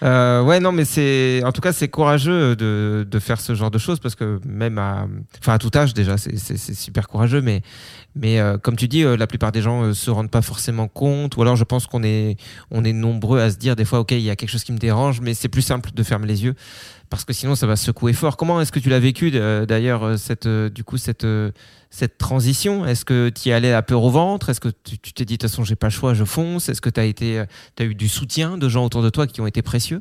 Euh, 0.02 0.42
ouais, 0.42 0.60
non, 0.60 0.72
mais 0.72 0.84
c'est, 0.84 1.42
en 1.44 1.52
tout 1.52 1.60
cas, 1.60 1.72
c'est 1.72 1.88
courageux 1.88 2.56
de, 2.56 3.06
de 3.08 3.18
faire 3.18 3.40
ce 3.40 3.54
genre 3.54 3.70
de 3.70 3.78
choses 3.78 3.98
parce 4.00 4.14
que 4.14 4.40
même 4.46 4.78
à, 4.78 5.06
enfin, 5.40 5.54
à 5.54 5.58
tout 5.58 5.70
âge 5.76 5.94
déjà, 5.94 6.16
c'est, 6.16 6.36
super 6.74 7.06
courageux, 7.08 7.40
mais, 7.42 7.62
mais 8.16 8.40
euh, 8.40 8.56
comme 8.58 8.76
tu 8.76 8.88
dis, 8.88 9.04
euh, 9.04 9.16
la 9.16 9.26
plupart 9.26 9.52
des 9.52 9.60
gens 9.62 9.82
euh, 9.84 9.92
se 9.92 10.10
rendent 10.10 10.30
pas 10.30 10.42
forcément 10.42 10.88
compte, 10.88 11.36
ou 11.36 11.42
alors 11.42 11.56
je 11.56 11.64
pense 11.64 11.86
qu'on 11.86 12.02
est, 12.02 12.36
on 12.70 12.84
est 12.84 12.92
nombreux 12.94 13.40
à 13.40 13.50
se 13.50 13.56
dire 13.56 13.76
des 13.76 13.84
fois, 13.84 14.00
ok, 14.00 14.12
il 14.12 14.20
y 14.20 14.30
a 14.30 14.36
quelque 14.36 14.48
chose 14.50 14.64
qui 14.64 14.72
me 14.72 14.78
dérange, 14.80 15.20
mais 15.20 15.34
c'est 15.34 15.48
plus 15.48 15.62
simple 15.62 15.90
de 15.94 16.02
fermer 16.02 16.26
les 16.26 16.44
yeux 16.44 16.54
parce 17.10 17.24
que 17.24 17.32
sinon 17.32 17.56
ça 17.56 17.66
va 17.66 17.76
secouer 17.76 18.12
fort. 18.12 18.36
Comment 18.36 18.60
est-ce 18.60 18.72
que 18.72 18.78
tu 18.78 18.88
l'as 18.88 19.00
vécu 19.00 19.32
euh, 19.34 19.66
d'ailleurs 19.66 20.04
euh, 20.04 20.16
cette, 20.16 20.46
euh, 20.46 20.70
du 20.70 20.84
coup, 20.84 20.96
cette, 20.96 21.26
cette 21.90 22.16
transition? 22.16 22.86
Est-ce 22.86 23.04
que 23.04 23.28
tu 23.28 23.48
y 23.48 23.52
allais 23.52 23.72
à 23.72 23.82
peur 23.82 24.02
au 24.02 24.10
ventre? 24.10 24.48
Est-ce 24.48 24.60
que 24.60 24.68
tu 24.68 25.12
t'es 25.12 25.24
dit 25.24 25.34
de 25.34 25.38
toute 25.38 25.50
façon 25.50 25.64
j'ai 25.64 25.76
pas 25.76 25.88
le 25.88 25.92
choix, 25.92 26.14
je 26.14 26.24
fonce? 26.24 26.68
Est-ce 26.68 26.80
que 26.80 26.88
tu 26.88 27.00
as 27.00 27.04
été, 27.04 27.40
as 27.78 27.84
eu 27.84 27.94
du 27.94 28.08
soutien 28.08 28.56
de 28.56 28.68
gens 28.68 28.86
autour 28.86 29.02
de 29.02 29.10
toi 29.10 29.26
qui 29.26 29.40
ont 29.40 29.46
été 29.46 29.60
précieux? 29.60 30.00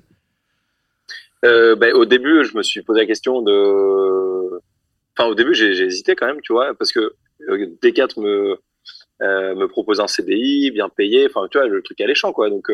Euh, 1.46 1.76
ben, 1.76 1.94
au 1.94 2.06
début, 2.06 2.44
je 2.44 2.56
me 2.56 2.64
suis 2.64 2.82
posé 2.84 3.02
la 3.02 3.06
question 3.06 3.42
de. 3.42 4.62
Enfin, 5.18 5.30
au 5.30 5.36
début, 5.36 5.54
j'ai 5.56 5.72
hésité 5.82 6.16
quand 6.16 6.28
même, 6.28 6.42
tu 6.42 6.54
vois, 6.54 6.74
parce 6.76 6.92
que 6.92 7.14
euh, 7.50 7.68
D4 7.82 8.22
me 8.22 8.58
me 9.22 9.66
propose 9.66 10.00
un 10.00 10.08
CDI 10.08 10.72
bien 10.72 10.88
payé. 10.88 11.26
Enfin, 11.26 11.48
tu 11.52 11.58
vois, 11.58 11.68
le 11.68 11.82
truc 11.82 12.00
alléchant, 12.00 12.32
quoi. 12.32 12.50
Donc, 12.50 12.72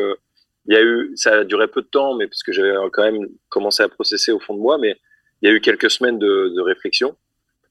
il 0.68 0.74
y 0.74 0.76
a 0.76 0.82
eu, 0.82 1.12
ça 1.16 1.38
a 1.38 1.44
duré 1.44 1.68
peu 1.68 1.82
de 1.82 1.86
temps, 1.86 2.14
mais 2.14 2.26
parce 2.26 2.42
que 2.42 2.52
j'avais 2.52 2.74
quand 2.92 3.02
même 3.02 3.28
commencé 3.48 3.82
à 3.82 3.88
processer 3.88 4.32
au 4.32 4.40
fond 4.40 4.54
de 4.54 4.60
moi, 4.60 4.78
mais 4.78 4.96
il 5.42 5.48
y 5.48 5.52
a 5.52 5.54
eu 5.54 5.60
quelques 5.60 5.90
semaines 5.90 6.18
de, 6.18 6.52
de 6.54 6.60
réflexion 6.60 7.16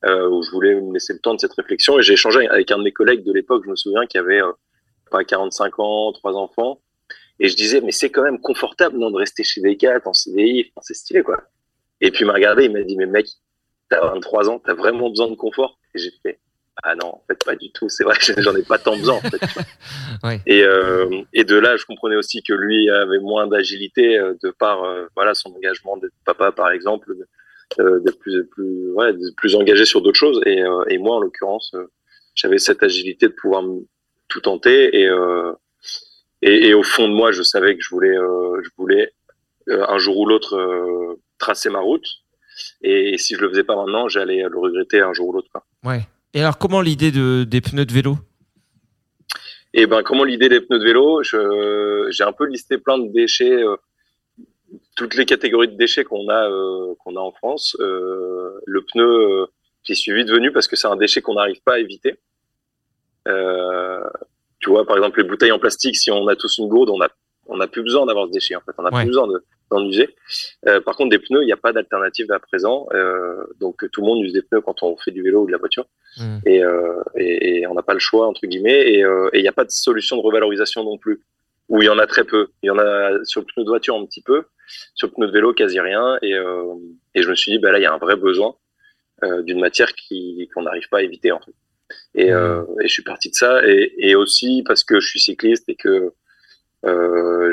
euh, 0.06 0.30
où 0.30 0.44
je 0.44 0.52
voulais 0.52 0.76
me 0.76 0.94
laisser 0.94 1.14
le 1.14 1.20
temps 1.20 1.34
de 1.34 1.40
cette 1.40 1.54
réflexion 1.54 2.00
et 2.00 2.04
j'ai 2.04 2.14
échangé 2.14 2.48
avec 2.48 2.72
un 2.72 2.78
de 2.78 2.84
mes 2.84 2.92
collègues 2.92 3.24
de 3.24 3.34
l'époque. 3.34 3.64
Je 3.66 3.72
me 3.72 3.76
souviens 3.76 4.06
qui 4.06 4.18
avait 4.18 4.42
euh, 4.42 4.52
pas 5.10 5.24
45 5.24 5.80
ans, 5.80 6.12
trois 6.14 6.34
enfants. 6.34 6.82
Et 7.40 7.50
je 7.50 7.56
disais, 7.56 7.82
mais 7.82 7.92
c'est 7.92 8.10
quand 8.10 8.22
même 8.22 8.40
confortable 8.40 8.98
non, 8.98 9.12
de 9.12 9.18
rester 9.18 9.44
chez 9.44 9.62
Decat 9.62 10.00
en 10.06 10.14
CDI, 10.14 10.72
c'est 10.82 10.94
stylé 10.94 11.22
quoi. 11.22 11.44
Et 12.02 12.12
puis 12.12 12.22
il 12.22 12.28
m'a 12.28 12.34
regardé, 12.34 12.66
il 12.66 12.72
m'a 12.72 12.82
dit, 12.82 12.96
mais 12.96 13.08
mec, 13.08 13.28
t'as 13.90 14.02
23 14.02 14.50
ans, 14.50 14.60
t'as 14.60 14.74
vraiment 14.74 15.10
besoin 15.10 15.30
de 15.30 15.36
confort 15.36 15.78
Et 15.94 16.00
j'ai 16.00 16.12
fait, 16.24 16.40
ah 16.84 16.96
non, 16.96 17.08
en 17.08 17.24
fait 17.28 17.44
pas 17.44 17.56
du 17.56 17.72
tout, 17.72 17.90
c'est 17.90 18.04
vrai 18.04 18.16
que 18.18 18.42
j'en 18.42 18.56
ai 18.56 18.64
pas 18.64 18.78
tant 18.78 18.98
besoin 18.98 19.16
en 19.16 19.22
fait. 19.22 19.40
Et, 20.48 20.64
euh, 20.64 21.22
et 21.34 21.44
de 21.44 21.56
là, 21.56 21.78
je 21.78 21.86
comprenais 21.86 22.16
aussi 22.16 22.42
que 22.42 22.54
lui 22.54 22.90
avait 22.90 23.20
moins 23.20 23.46
d'agilité 23.48 24.18
euh, 24.18 24.34
de 24.42 24.50
par 24.50 24.84
euh, 24.84 25.06
voilà 25.16 25.36
son 25.36 25.54
engagement 25.54 25.98
d'être 25.98 26.14
papa 26.26 26.52
par 26.52 26.72
exemple, 26.72 27.14
euh, 27.80 28.00
d'être 28.00 28.18
plus 28.20 28.46
plus 28.48 28.92
ouais, 28.94 29.12
plus 29.38 29.56
engagé 29.56 29.86
sur 29.86 30.02
d'autres 30.02 30.18
choses. 30.18 30.42
Et, 30.46 30.64
euh, 30.64 30.84
et 30.90 30.98
moi 30.98 31.18
en 31.18 31.20
l'occurrence, 31.20 31.76
j'avais 32.34 32.58
cette 32.58 32.82
agilité 32.82 33.28
de 33.28 33.34
pouvoir 33.34 33.64
tout 34.28 34.42
tenter 34.42 35.00
et, 35.00 35.08
euh, 35.08 35.54
et 36.42 36.70
et 36.70 36.74
au 36.74 36.84
fond 36.84 37.08
de 37.08 37.14
moi, 37.14 37.32
je 37.32 37.44
savais 37.44 37.76
que 37.76 37.84
je 37.84 37.90
voulais 37.90 38.18
euh, 38.18 38.62
je 38.64 38.70
voulais 38.78 39.12
euh, 39.70 39.86
un 39.88 39.98
jour 39.98 40.18
ou 40.18 40.26
l'autre 40.26 40.56
euh, 40.56 41.22
tracer 41.38 41.70
ma 41.70 41.80
route. 41.80 42.08
Et, 42.82 43.18
si 43.18 43.36
je 43.36 43.42
le 43.42 43.50
faisais 43.50 43.64
pas 43.64 43.76
maintenant, 43.76 44.08
j'allais 44.08 44.44
le 44.44 44.58
regretter 44.58 45.02
un 45.02 45.14
jour 45.14 45.28
ou 45.30 45.34
l'autre. 45.34 45.50
Ouais. 45.84 46.08
Et 46.36 46.42
alors, 46.42 46.58
comment 46.58 46.82
l'idée 46.82 47.12
de, 47.12 47.46
des 47.46 47.62
pneus 47.62 47.86
de 47.86 47.94
vélo? 47.94 48.18
Et 49.74 49.88
ben, 49.88 50.04
comment 50.04 50.26
l'idée 50.26 50.50
des 50.50 50.60
pneus 50.60 50.80
de 50.80 50.84
vélo? 50.84 51.24
J'ai 52.12 52.24
un 52.26 52.34
peu 52.34 52.46
listé 52.46 52.78
plein 52.78 53.00
de 53.00 53.08
déchets, 53.14 53.64
euh, 53.64 53.78
toutes 54.98 55.16
les 55.16 55.26
catégories 55.26 55.70
de 55.70 55.78
déchets 55.78 56.04
qu'on 56.04 56.28
a, 56.28 56.50
euh, 56.50 56.94
a 57.06 57.20
en 57.20 57.32
France. 57.32 57.78
Euh, 57.80 58.60
le 58.66 58.82
pneu, 58.82 59.48
j'y 59.84 59.96
suis 59.96 60.14
vite 60.14 60.30
venu 60.30 60.52
parce 60.52 60.68
que 60.68 60.76
c'est 60.76 60.88
un 60.88 60.98
déchet 60.98 61.22
qu'on 61.22 61.36
n'arrive 61.36 61.62
pas 61.64 61.76
à 61.76 61.80
éviter. 61.80 62.20
Tu 64.60 64.70
vois, 64.70 64.86
par 64.86 64.98
exemple, 64.98 65.22
les 65.22 65.28
bouteilles 65.28 65.54
en 65.54 65.60
plastique, 65.60 65.96
si 65.96 66.12
on 66.12 66.28
a 66.28 66.36
tous 66.36 66.58
une 66.58 66.68
gourde, 66.68 66.90
on 66.90 67.00
a, 67.00 67.08
on 67.48 67.60
a 67.60 67.68
plus 67.68 67.84
besoin 67.84 68.06
d'avoir 68.06 68.28
ce 68.28 68.32
déchet. 68.32 68.56
En 68.56 68.62
fait, 68.62 68.72
on 68.78 68.86
a 68.86 68.92
Ouais. 68.94 69.02
plus 69.02 69.08
besoin 69.08 69.28
de- 69.28 69.44
d'en 69.72 69.84
user. 69.84 70.16
Euh, 70.68 70.80
par 70.82 70.96
contre, 70.96 71.10
des 71.10 71.20
pneus, 71.20 71.42
il 71.42 71.46
n'y 71.48 71.52
a 71.52 71.58
pas 71.58 71.74
d'alternative 71.74 72.32
à 72.32 72.40
présent. 72.40 72.88
Euh, 72.94 73.44
donc, 73.60 73.90
tout 73.92 74.02
le 74.02 74.08
monde 74.08 74.24
use 74.24 74.34
des 74.34 74.42
pneus 74.44 74.62
quand 74.62 74.84
on 74.84 74.96
fait 74.98 75.12
du 75.12 75.22
vélo 75.24 75.42
ou 75.44 75.48
de 75.48 75.52
la 75.52 75.58
voiture 75.58 75.86
Hmm. 76.18 76.38
et, 76.46 76.64
euh, 76.64 77.02
et, 77.18 77.60
et 77.62 77.68
on 77.68 77.74
n'a 77.74 77.82
pas 77.84 77.94
le 77.94 78.00
choix 78.00 78.26
entre 78.28 78.46
guillemets 78.48 78.88
et 78.88 79.00
il 79.34 79.42
n'y 79.42 79.50
a 79.50 79.52
pas 79.52 79.66
de 79.66 79.70
solution 79.72 80.16
de 80.16 80.22
revalorisation 80.22 80.82
non 80.86 80.98
plus 80.98 81.22
ou 81.68 81.82
il 81.82 81.86
y 81.88 81.90
en 81.90 82.00
a 82.00 82.08
très 82.08 82.24
peu 82.24 82.48
il 82.64 82.68
y 82.68 82.70
en 82.70 82.78
a 82.80 83.22
sur 83.26 83.42
le 83.42 83.46
pneu 83.54 83.66
de 83.66 83.70
voiture 83.70 83.96
un 83.98 84.06
petit 84.06 84.22
peu 84.22 84.44
sur 84.94 85.08
le 85.10 85.14
pneu 85.14 85.28
de 85.28 85.34
vélo 85.34 85.52
quasi 85.54 85.78
rien 85.82 86.18
et, 86.22 86.32
et 87.16 87.22
je 87.22 87.30
me 87.30 87.36
suis 87.36 87.52
dit 87.52 87.60
bah 87.60 87.74
là 87.74 87.80
il 87.80 87.82
y 87.82 87.86
a 87.86 87.94
un 87.94 87.98
vrai 87.98 88.16
besoin 88.16 88.56
d'une 89.44 89.60
matière 89.60 89.92
qui 89.94 90.50
qu'on 90.54 90.62
n'arrive 90.62 90.88
pas 90.88 91.00
à 91.00 91.02
éviter 91.02 91.34
en 91.34 91.42
fait 91.42 91.52
et, 92.14 92.28
et 92.30 92.88
je 92.88 92.94
suis 92.94 93.04
parti 93.04 93.30
de 93.30 93.36
ça 93.36 93.68
et, 93.68 93.94
et 93.98 94.16
aussi 94.16 94.64
parce 94.66 94.86
que 94.86 95.02
je 95.02 95.08
suis 95.10 95.20
cycliste 95.20 95.68
et 95.68 95.76
que 95.76 96.14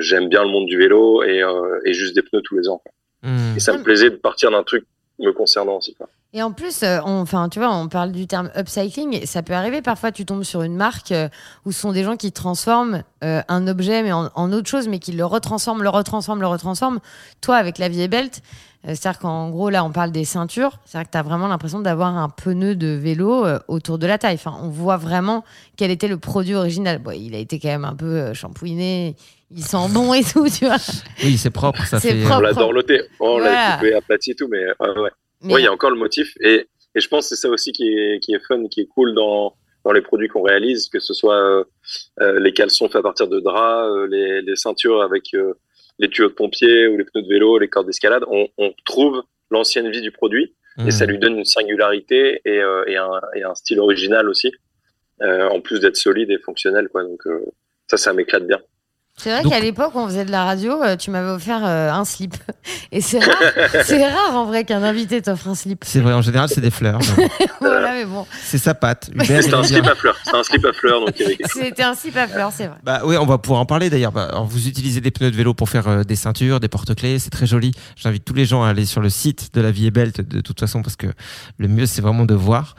j'aime 0.03 0.29
bien 0.29 0.42
le 0.42 0.51
monde 0.51 0.66
du 0.66 0.77
vélo 0.77 1.23
et, 1.23 1.42
euh, 1.42 1.81
et 1.85 1.92
juste 1.92 2.14
des 2.14 2.23
pneus 2.23 2.42
tous 2.42 2.57
les 2.57 2.68
ans 2.68 2.79
quoi. 2.79 2.92
Hmm. 3.23 3.57
et 3.57 3.61
ça 3.61 3.77
me 3.77 3.83
plaisait 3.83 4.11
de 4.11 4.16
partir 4.16 4.51
d'un 4.51 4.62
truc 4.62 4.85
me 5.18 5.33
concernant 5.33 5.79
aussi 5.79 5.95
quoi. 5.95 6.09
Et 6.35 6.42
en 6.42 6.51
plus, 6.53 6.83
euh, 6.83 6.99
on, 7.05 7.21
enfin, 7.21 7.49
tu 7.51 7.59
vois, 7.59 7.75
on 7.75 7.88
parle 7.88 8.11
du 8.11 8.27
terme 8.27 8.51
upcycling. 8.57 9.14
et 9.21 9.27
Ça 9.27 9.42
peut 9.42 9.53
arriver 9.53 9.83
parfois, 9.83 10.12
tu 10.12 10.25
tombes 10.25 10.45
sur 10.45 10.62
une 10.62 10.75
marque 10.77 11.12
euh, 11.12 11.29
où 11.66 11.73
ce 11.73 11.81
sont 11.81 11.92
des 11.92 12.05
gens 12.05 12.16
qui 12.16 12.33
transforment 12.33 13.03
euh, 13.23 13.42
un 13.49 13.68
objet 13.68 14.03
mais 14.03 14.12
en, 14.12 14.31
en 14.35 14.53
autre 14.53 14.68
chose, 14.68 14.88
mais 14.88 14.99
qui 14.99 15.12
le 15.12 15.27
retransforment, 15.27 15.83
le 15.83 15.90
retransforment, 15.90 16.40
le 16.40 16.47
retransforment. 16.47 17.01
Toi, 17.42 17.57
avec 17.57 17.77
la 17.77 17.90
vieille 17.90 18.09
belt, 18.09 18.40
euh, 18.87 18.95
c'est-à-dire 18.95 19.18
qu'en 19.21 19.51
gros, 19.51 19.68
là, 19.68 19.85
on 19.85 19.92
parle 19.92 20.11
des 20.11 20.25
ceintures. 20.25 20.79
C'est-à-dire 20.87 21.07
que 21.09 21.12
tu 21.12 21.18
as 21.18 21.23
vraiment 21.23 21.49
l'impression 21.49 21.81
d'avoir 21.81 22.16
un 22.16 22.31
pneu 22.31 22.77
de 22.77 22.88
vélo 22.88 23.45
euh, 23.45 23.59
autour 23.68 23.99
de 23.99 24.07
la 24.07 24.16
taille. 24.16 24.37
Enfin, 24.37 24.57
on 24.62 24.68
voit 24.71 24.97
vraiment 24.97 25.45
quel 25.77 25.90
était 25.90 26.09
le 26.09 26.16
produit 26.16 26.55
original. 26.55 26.99
Bon, 26.99 27.11
il 27.11 27.35
a 27.35 27.38
été 27.38 27.59
quand 27.61 27.68
même 27.68 27.85
un 27.85 27.95
peu 27.95 28.07
euh, 28.07 28.33
shampouiné. 28.35 29.16
Il 29.55 29.62
sent 29.62 29.87
bon 29.90 30.14
et 30.14 30.25
tout, 30.25 30.49
tu 30.49 30.64
vois. 30.64 30.79
Oui, 31.23 31.37
c'est 31.37 31.51
propre, 31.51 31.85
ça 31.87 32.01
C'est 32.01 32.12
fait. 32.12 32.21
propre. 32.25 32.38
On 32.38 32.40
l'a 32.40 32.53
dorloté, 32.55 33.03
on 33.21 33.33
Voilà. 33.38 33.68
l'a 33.68 33.75
coupé, 33.77 33.92
aplati 33.95 34.31
et 34.31 34.35
tout, 34.35 34.49
mais 34.51 34.64
euh, 34.64 35.03
ouais. 35.03 35.11
Mais- 35.42 35.55
Ouais, 35.55 35.61
il 35.61 35.64
y 35.64 35.66
a 35.66 35.72
encore 35.72 35.90
le 35.90 35.96
motif. 35.96 36.35
Et, 36.40 36.66
et 36.94 37.00
je 37.00 37.09
pense 37.09 37.28
que 37.28 37.35
c'est 37.35 37.40
ça 37.40 37.48
aussi 37.48 37.72
qui 37.72 37.88
est, 37.88 38.20
qui 38.20 38.33
est 38.35 38.40
fun, 38.46 38.66
qui 38.68 38.81
est 38.83 38.87
cool 38.87 39.14
dans, 39.14 39.55
dans 39.85 39.92
les 39.92 40.00
produits 40.02 40.28
qu'on 40.28 40.42
réalise, 40.42 40.88
que 40.88 41.00
ce 41.00 41.14
soit 41.14 41.37
euh, 41.37 41.64
euh, 42.20 42.38
les 42.40 42.52
caleçons 42.52 42.87
faits 42.88 42.96
à 42.96 43.02
partir 43.02 43.28
de 43.28 43.40
draps, 43.40 43.88
euh, 43.90 44.07
les, 44.07 44.42
les 44.42 44.57
ceintures 44.57 45.02
avec 45.02 45.35
euh, 45.35 45.55
les 45.98 46.09
tuyaux 46.09 46.28
de 46.28 46.35
pompier 46.35 46.87
ou 46.88 46.96
les 46.96 47.05
pneus 47.05 47.22
de 47.22 47.28
vélo, 47.28 47.59
les 47.59 47.68
cordes 47.68 47.87
d'escalade. 47.87 48.24
On, 48.28 48.46
on 48.59 48.72
trouve 48.85 49.22
l'ancienne 49.50 49.90
vie 49.90 50.02
du 50.02 50.11
produit 50.12 50.55
Mmh. 50.78 50.88
et 50.88 50.90
ça 50.90 51.05
lui 51.05 51.18
donne 51.18 51.37
une 51.37 51.44
singularité 51.44 52.40
et, 52.46 52.59
euh, 52.62 52.83
et, 52.87 52.96
un, 52.96 53.20
et 53.35 53.42
un 53.42 53.55
style 53.55 53.78
original 53.78 54.26
aussi, 54.26 54.50
euh, 55.20 55.46
en 55.50 55.61
plus 55.61 55.81
d'être 55.81 55.96
solide 55.98 56.31
et 56.31 56.38
fonctionnel. 56.38 56.88
Quoi. 56.88 57.02
Donc 57.02 57.26
euh, 57.26 57.44
ça, 57.88 57.98
ça 57.98 58.14
m'éclate 58.14 58.46
bien. 58.46 58.59
C'est 59.23 59.31
vrai 59.31 59.49
qu'à 59.49 59.61
l'époque, 59.61 59.93
on 59.95 60.09
faisait 60.09 60.25
de 60.25 60.33
la 60.33 60.45
radio, 60.45 60.83
euh, 60.83 60.97
tu 60.97 61.13
m'avais 61.13 61.31
offert 61.31 61.61
euh, 61.65 61.93
un 61.93 62.05
slip. 62.05 62.35
Et 62.91 63.01
c'est 63.01 63.19
rare, 63.25 63.37
c'est 63.85 64.05
rare 64.05 64.35
en 64.35 64.47
vrai 64.47 64.65
qu'un 64.65 64.83
invité 64.83 65.23
t'offre 65.23 65.47
un 65.47 65.55
slip. 65.55 65.85
C'est 65.87 66.01
vrai, 66.01 66.13
en 66.13 66.23
général, 66.23 66.49
c'est 66.49 66.61
des 66.61 66.73
fleurs. 66.73 66.99
voilà, 67.61 67.93
mais 67.93 68.05
bon. 68.05 68.27
c'est 68.43 68.59
sa 68.59 68.75
patte. 68.75 69.11
Il 69.15 69.21
un 69.33 69.63
slip 69.63 69.87
à 69.87 69.95
fleurs. 69.95 70.17
C'était 70.25 70.37
un 70.37 70.43
slip 70.43 70.65
à 70.65 70.73
fleurs. 70.73 71.05
C'était 71.47 71.83
un 71.85 71.95
slip 71.95 72.17
à 72.17 72.27
fleurs, 72.27 72.51
c'est 72.53 72.67
vrai. 72.67 72.79
Bah 72.83 73.03
oui, 73.05 73.17
on 73.17 73.27
va 73.27 73.39
pouvoir 73.39 73.61
en 73.61 73.67
parler 73.67 73.91
d'ailleurs. 73.91 74.11
Bah, 74.11 74.43
vous 74.45 74.67
utilisez 74.67 75.01
des 75.01 75.13
pneus 75.13 75.31
de 75.31 75.37
vélo 75.37 75.55
pour 75.55 75.69
faire 75.69 75.87
euh, 75.87 76.03
des 76.03 76.17
ceintures, 76.17 76.59
des 76.59 76.69
porte-clés, 76.69 77.21
c'est 77.21 77.31
très 77.31 77.47
joli. 77.47 77.71
J'invite 77.95 78.25
tous 78.25 78.35
les 78.35 78.45
gens 78.45 78.65
à 78.65 78.71
aller 78.71 78.87
sur 78.87 79.01
le 79.01 79.11
site 79.11 79.55
de 79.55 79.61
la 79.61 79.71
Vie 79.71 79.87
est 79.87 79.93
Belle 79.93 80.11
de 80.13 80.41
toute 80.41 80.59
façon 80.59 80.83
parce 80.83 80.97
que 80.97 81.07
le 81.59 81.69
mieux 81.69 81.87
c'est 81.87 82.03
vraiment 82.03 82.25
de 82.25 82.35
voir. 82.35 82.75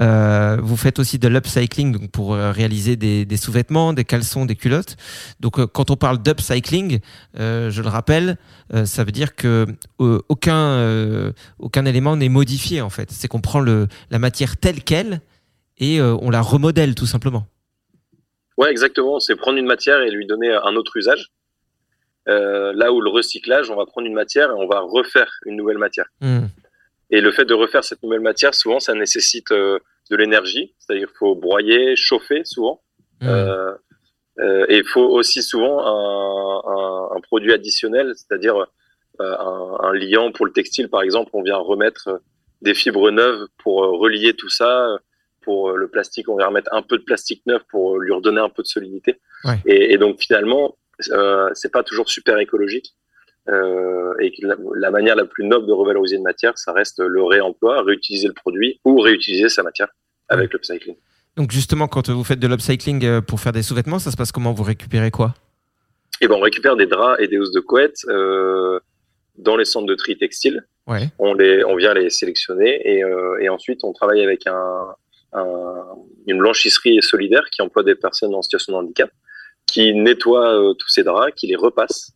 Euh, 0.00 0.58
vous 0.62 0.76
faites 0.76 0.98
aussi 0.98 1.18
de 1.18 1.26
l'upcycling 1.28 1.92
donc 1.92 2.10
pour 2.10 2.34
euh, 2.34 2.52
réaliser 2.52 2.96
des, 2.96 3.24
des 3.24 3.36
sous-vêtements, 3.36 3.92
des 3.92 4.04
caleçons, 4.04 4.44
des 4.44 4.56
culottes. 4.56 4.96
Donc 5.40 5.58
euh, 5.58 5.66
quand 5.88 5.94
on 5.94 5.96
parle 5.96 6.18
d'upcycling, 6.18 7.00
euh, 7.38 7.70
je 7.70 7.82
le 7.82 7.88
rappelle, 7.88 8.36
euh, 8.74 8.84
ça 8.84 9.04
veut 9.04 9.12
dire 9.12 9.34
que 9.34 9.66
euh, 10.00 10.18
aucun 10.28 11.32
aucun 11.58 11.84
élément 11.84 12.16
n'est 12.16 12.28
modifié 12.28 12.80
en 12.80 12.90
fait. 12.90 13.10
C'est 13.10 13.28
qu'on 13.28 13.40
prend 13.40 13.60
le 13.60 13.86
la 14.10 14.18
matière 14.18 14.56
telle 14.56 14.82
quelle 14.82 15.20
et 15.78 16.00
on 16.00 16.30
la 16.30 16.40
remodèle 16.40 16.94
tout 16.94 17.06
simplement. 17.06 17.46
Ouais, 18.56 18.70
exactement. 18.70 19.20
C'est 19.20 19.36
prendre 19.36 19.58
une 19.58 19.66
matière 19.66 20.00
et 20.02 20.10
lui 20.10 20.26
donner 20.26 20.52
un 20.52 20.74
autre 20.76 20.96
usage. 20.96 21.30
Là 22.26 22.92
où 22.92 23.00
le 23.00 23.10
recyclage, 23.10 23.70
on 23.70 23.76
va 23.76 23.86
prendre 23.86 24.06
une 24.06 24.14
matière 24.14 24.50
et 24.50 24.54
on 24.54 24.66
va 24.66 24.80
refaire 24.80 25.30
une 25.46 25.56
nouvelle 25.56 25.78
matière. 25.78 26.06
Hmm. 26.20 26.46
Et 27.10 27.20
le 27.20 27.30
fait 27.30 27.46
de 27.46 27.54
refaire 27.54 27.84
cette 27.84 28.02
nouvelle 28.02 28.20
matière, 28.20 28.54
souvent, 28.54 28.80
ça 28.80 28.92
nécessite 28.94 29.50
de 29.50 30.16
l'énergie. 30.16 30.74
C'est-à-dire 30.78 31.08
qu'il 31.08 31.16
faut 31.16 31.34
broyer, 31.36 31.96
chauffer 31.96 32.42
souvent. 32.44 32.82
Hmm. 33.20 33.28
Euh, 34.40 34.66
et 34.68 34.78
il 34.78 34.84
faut 34.84 35.08
aussi 35.18 35.42
souvent 35.42 35.80
un, 35.84 36.62
un, 36.66 37.16
un 37.16 37.20
produit 37.20 37.52
additionnel, 37.52 38.12
c'est-à-dire 38.16 38.56
euh, 39.20 39.36
un, 39.38 39.78
un 39.80 39.92
liant 39.92 40.30
pour 40.32 40.46
le 40.46 40.52
textile, 40.52 40.88
par 40.88 41.02
exemple. 41.02 41.30
On 41.32 41.42
vient 41.42 41.56
remettre 41.56 42.08
euh, 42.08 42.18
des 42.62 42.74
fibres 42.74 43.10
neuves 43.10 43.46
pour 43.62 43.76
relier 43.98 44.34
tout 44.34 44.50
ça. 44.50 44.98
Pour 45.42 45.72
le 45.72 45.88
plastique, 45.88 46.28
on 46.28 46.36
vient 46.36 46.48
remettre 46.48 46.68
un 46.74 46.82
peu 46.82 46.98
de 46.98 47.04
plastique 47.04 47.42
neuf 47.46 47.62
pour 47.70 47.98
lui 47.98 48.12
redonner 48.12 48.40
un 48.40 48.50
peu 48.50 48.62
de 48.62 48.66
solidité. 48.66 49.18
Ouais. 49.44 49.58
Et, 49.64 49.94
et 49.94 49.96
donc 49.96 50.20
finalement, 50.20 50.76
euh, 51.10 51.48
c'est 51.54 51.72
pas 51.72 51.82
toujours 51.82 52.10
super 52.10 52.38
écologique. 52.38 52.94
Euh, 53.48 54.12
et 54.20 54.30
la, 54.42 54.56
la 54.74 54.90
manière 54.90 55.16
la 55.16 55.24
plus 55.24 55.44
noble 55.44 55.66
de 55.66 55.72
revaloriser 55.72 56.16
une 56.16 56.22
matière, 56.22 56.58
ça 56.58 56.72
reste 56.72 56.98
le 57.00 57.22
réemploi, 57.22 57.82
réutiliser 57.82 58.28
le 58.28 58.34
produit 58.34 58.78
ou 58.84 58.98
réutiliser 59.00 59.48
sa 59.48 59.62
matière 59.62 59.88
avec 60.28 60.52
le 60.52 60.58
l'upcycling. 60.58 60.96
Donc 61.38 61.52
justement, 61.52 61.86
quand 61.88 62.10
vous 62.10 62.24
faites 62.24 62.40
de 62.40 62.48
l'upcycling 62.48 63.04
euh, 63.04 63.20
pour 63.20 63.38
faire 63.40 63.52
des 63.52 63.62
sous-vêtements, 63.62 64.00
ça 64.00 64.10
se 64.10 64.16
passe 64.16 64.32
comment? 64.32 64.52
Vous 64.52 64.64
récupérez 64.64 65.10
quoi? 65.12 65.34
Et 66.20 66.26
ben 66.26 66.34
on 66.34 66.40
récupère 66.40 66.74
des 66.74 66.86
draps 66.86 67.20
et 67.22 67.28
des 67.28 67.38
housses 67.38 67.52
de 67.52 67.60
couette 67.60 68.00
euh, 68.08 68.80
dans 69.36 69.56
les 69.56 69.64
centres 69.64 69.86
de 69.86 69.94
tri 69.94 70.18
textile. 70.18 70.66
Ouais. 70.88 71.10
On 71.20 71.34
les, 71.34 71.62
on 71.64 71.76
vient 71.76 71.94
les 71.94 72.10
sélectionner 72.10 72.80
et, 72.84 73.04
euh, 73.04 73.38
et 73.40 73.48
ensuite 73.48 73.84
on 73.84 73.92
travaille 73.92 74.20
avec 74.22 74.48
un, 74.48 74.94
un- 75.32 75.84
une 76.26 76.38
blanchisserie 76.38 77.00
solidaire 77.02 77.44
qui 77.52 77.62
emploie 77.62 77.84
des 77.84 77.94
personnes 77.94 78.34
en 78.34 78.42
situation 78.42 78.72
de 78.72 78.78
handicap, 78.78 79.10
qui 79.66 79.94
nettoie 79.94 80.54
euh, 80.60 80.74
tous 80.74 80.88
ces 80.88 81.04
draps, 81.04 81.32
qui 81.36 81.46
les 81.46 81.56
repasse 81.56 82.10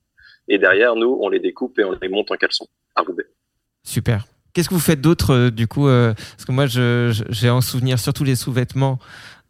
et 0.49 0.59
derrière 0.59 0.97
nous 0.97 1.17
on 1.21 1.29
les 1.29 1.39
découpe 1.39 1.79
et 1.79 1.85
on 1.85 1.97
les 2.03 2.09
monte 2.09 2.33
en 2.33 2.37
caleçon 2.37 2.67
à 2.97 3.03
Roubaix. 3.03 3.27
Super. 3.85 4.27
Qu'est-ce 4.53 4.69
que 4.69 4.75
vous 4.75 4.81
faites 4.81 5.01
d'autre 5.01 5.33
euh, 5.35 5.51
du 5.51 5.67
coup 5.67 5.89
euh, 5.89 6.13
Parce 6.15 6.45
que 6.45 6.53
moi, 6.53 6.67
j'ai 6.67 7.51
en 7.51 7.61
souvenir 7.61 7.99
surtout 7.99 8.25
les 8.25 8.37
sous-vêtements 8.37 8.99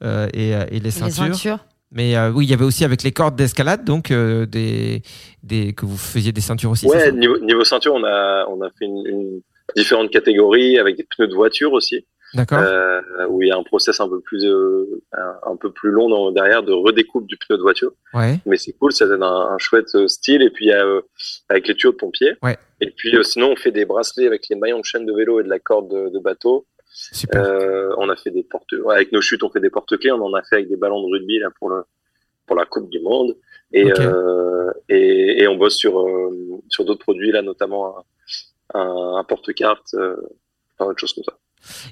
euh, 0.05 0.29
et, 0.33 0.55
euh, 0.55 0.65
et 0.69 0.75
les 0.75 0.81
Les 0.81 0.91
ceintures. 0.91 1.35
ceintures. 1.35 1.59
Mais 1.95 2.17
euh, 2.17 2.31
oui, 2.31 2.47
il 2.47 2.51
y 2.51 2.55
avait 2.55 2.65
aussi 2.65 2.85
avec 2.85 3.03
les 3.03 3.13
cordes 3.13 3.37
d'escalade, 3.37 3.85
donc 3.85 4.11
euh, 4.11 4.47
des, 4.47 5.03
des 5.43 5.75
que 5.75 5.85
vous 5.85 5.99
faisiez 5.99 6.33
des 6.33 6.41
ceintures 6.41 6.71
aussi. 6.71 6.87
Ouais, 6.87 7.13
niveau, 7.13 7.39
niveau 7.41 7.65
ceinture, 7.65 7.93
on 7.95 8.03
a, 8.05 8.47
on 8.49 8.63
a 8.63 8.71
fait 8.79 8.87
une, 8.87 9.07
une 9.07 9.41
différentes 9.77 10.11
catégories 10.11 10.79
avec 10.79 10.97
des 10.97 11.05
pneus 11.05 11.29
de 11.29 11.35
voiture 11.35 11.73
aussi. 11.73 12.07
Euh, 12.35 13.01
où 13.29 13.43
il 13.43 13.49
y 13.49 13.51
a 13.53 13.57
un 13.59 13.63
process 13.63 14.01
un 14.01 14.09
peu 14.09 14.21
plus 14.21 14.45
euh, 14.47 15.03
un, 15.45 15.57
peu 15.57 15.71
plus 15.71 15.91
long 15.91 16.09
dans- 16.09 16.33
derrière 16.33 16.63
de 16.63 16.73
redécoupe 16.73 17.27
du 17.27 17.37
pneu 17.37 17.57
de 17.59 17.63
voiture. 17.63 17.93
Ouais. 18.15 18.39
Mais 18.47 18.57
c'est 18.57 18.73
cool, 18.73 18.93
ça 18.93 19.07
donne 19.07 19.23
un, 19.23 19.49
un 19.55 19.59
chouette 19.59 19.95
euh, 19.95 20.09
style. 20.09 20.43
Et 20.43 20.51
puis 20.51 20.67
il 20.67 20.69
y 20.69 20.73
a 20.73 20.85
euh, 20.87 21.03
avec 21.51 21.69
les 21.69 21.75
tuyaux 21.75 21.93
de 21.93 21.99
pompier. 21.99 22.35
Ouais. 22.43 22.57
Et 22.81 22.91
puis 22.91 23.15
euh, 23.17 23.23
sinon 23.23 23.51
on 23.53 23.57
fait 23.57 23.71
des 23.71 23.85
bracelets 23.85 24.27
avec 24.27 24.49
les 24.49 24.57
maillons 24.57 24.81
de 24.81 24.85
chaîne 24.85 25.05
de 25.05 25.13
vélo 25.13 25.41
et 25.41 25.45
de 25.45 25.49
la 25.51 25.59
corde 25.59 25.91
de, 25.91 26.09
de 26.09 26.19
bateau. 26.19 26.67
Super. 26.95 27.43
Euh, 27.45 27.95
on 27.99 28.09
a 28.09 28.17
fait 28.17 28.31
des 28.31 28.43
porte 28.45 28.73
ouais, 28.73 28.95
avec 28.95 29.13
nos 29.13 29.21
chutes, 29.21 29.43
on 29.43 29.51
fait 29.51 29.61
des 29.61 29.71
porte-clés. 29.71 30.13
On 30.13 30.23
en 30.23 30.35
a 30.35 30.43
fait 30.43 30.57
avec 30.57 30.69
des 30.69 30.77
ballons 30.77 31.03
de 31.07 31.13
rugby 31.13 31.39
là 31.39 31.49
pour 31.59 31.69
le 31.71 31.83
pour 32.47 32.57
la 32.57 32.65
Coupe 32.67 32.89
du 32.91 33.01
Monde. 33.01 33.37
Et 33.73 33.91
Ok. 33.93 34.01
euh, 34.01 34.71
et, 34.89 35.43
et 35.43 35.49
on 35.49 35.57
bosse 35.57 35.77
sur 35.77 36.01
euh, 36.01 36.31
sur 36.69 36.85
d'autres 36.85 37.01
produits 37.03 37.33
là, 37.33 37.41
notamment 37.43 37.99
un, 38.75 38.79
un, 38.81 39.17
un 39.17 39.25
porte-carte, 39.25 39.95
euh, 39.95 40.17
enfin 40.79 40.91
autre 40.91 40.99
chose 41.01 41.13
comme 41.15 41.25
ça. 41.25 41.33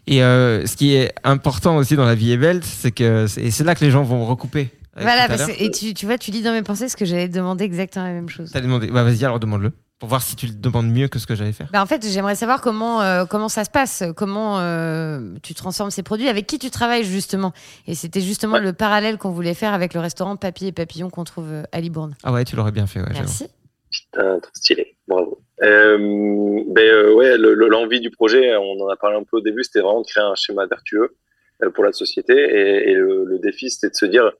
Et 0.06 0.22
euh, 0.22 0.66
ce 0.66 0.76
qui 0.76 0.94
est 0.94 1.12
important 1.24 1.76
aussi 1.76 1.96
dans 1.96 2.04
la 2.06 2.14
vie 2.14 2.32
est 2.32 2.36
belle, 2.36 2.62
c'est 2.64 2.90
que 2.90 3.26
c'est- 3.26 3.42
et 3.42 3.50
c'est 3.50 3.64
là 3.64 3.74
que 3.74 3.84
les 3.84 3.90
gens 3.90 4.02
vont 4.02 4.24
recouper. 4.26 4.70
avec 4.94 5.06
Voilà, 5.06 5.28
parce 5.28 5.46
que- 5.46 5.62
et 5.62 5.70
tu, 5.70 5.94
tu 5.94 6.04
vois, 6.06 6.18
tu 6.18 6.30
lis 6.32 6.42
dans 6.42 6.52
mes 6.52 6.62
pensées 6.62 6.88
ce 6.88 6.96
que 6.96 7.04
j'allais 7.04 7.28
demander 7.28 7.64
exactement 7.64 8.06
la 8.06 8.12
même 8.12 8.28
chose. 8.28 8.50
T'as 8.52 8.60
demandé. 8.60 8.88
Bah 8.88 9.04
vas-y, 9.04 9.24
alors 9.24 9.38
demande-le 9.38 9.72
pour 10.00 10.08
voir 10.08 10.20
si 10.22 10.34
tu 10.34 10.46
le 10.46 10.52
demandes 10.54 10.90
mieux 10.90 11.06
que 11.08 11.18
ce 11.20 11.26
que 11.26 11.34
j'allais 11.36 11.52
faire. 11.52 11.68
Bah, 11.72 11.80
en 11.82 11.86
fait, 11.86 12.04
j'aimerais 12.10 12.34
savoir 12.34 12.60
comment, 12.60 13.00
euh, 13.02 13.24
comment 13.24 13.48
ça 13.48 13.64
se 13.64 13.70
passe, 13.70 14.02
comment 14.16 14.58
euh, 14.58 15.34
tu 15.42 15.54
transformes 15.54 15.90
ces 15.92 16.02
produits, 16.02 16.28
avec 16.28 16.46
qui 16.46 16.58
tu 16.58 16.70
travailles 16.70 17.04
justement. 17.04 17.52
Et 17.86 17.94
c'était 17.94 18.20
justement 18.20 18.54
Ouais. 18.54 18.60
le 18.62 18.72
parallèle 18.72 19.16
qu'on 19.18 19.30
voulait 19.30 19.54
faire 19.54 19.72
avec 19.74 19.94
le 19.94 20.00
restaurant 20.00 20.36
Papier 20.36 20.68
et 20.68 20.72
Papillon 20.72 21.08
qu'on 21.10 21.24
trouve 21.24 21.46
euh, 21.50 21.62
à 21.72 21.80
Libourne. 21.80 22.16
Ah 22.24 22.32
ouais, 22.32 22.44
tu 22.44 22.56
l'aurais 22.56 22.72
bien 22.72 22.86
fait. 22.88 23.00
Ouais. 23.00 23.06
Merci. 23.12 23.46
Putain, 23.92 24.38
trop 24.40 24.50
stylé, 24.54 24.96
bravo. 25.10 25.40
Euh, 25.62 25.98
ben 25.98 26.88
euh, 26.88 27.12
ouais, 27.12 27.36
le- 27.36 27.54
le- 27.54 27.68
l'envie 27.68 28.00
du 28.00 28.10
projet, 28.10 28.56
on 28.56 28.80
en 28.80 28.88
a 28.88 28.96
parlé 28.96 29.16
un 29.18 29.24
peu 29.24 29.38
au 29.38 29.40
début, 29.40 29.62
c'était 29.64 29.80
vraiment 29.80 30.00
de 30.00 30.06
créer 30.06 30.22
un 30.22 30.34
schéma 30.34 30.66
vertueux 30.66 31.16
euh, 31.62 31.70
pour 31.70 31.84
la 31.84 31.92
société, 31.92 32.32
et, 32.32 32.94
le, 32.94 33.38
défi, 33.38 33.70
c'était 33.70 33.90
de 33.90 33.96
se 33.96 34.06
dire, 34.06 34.32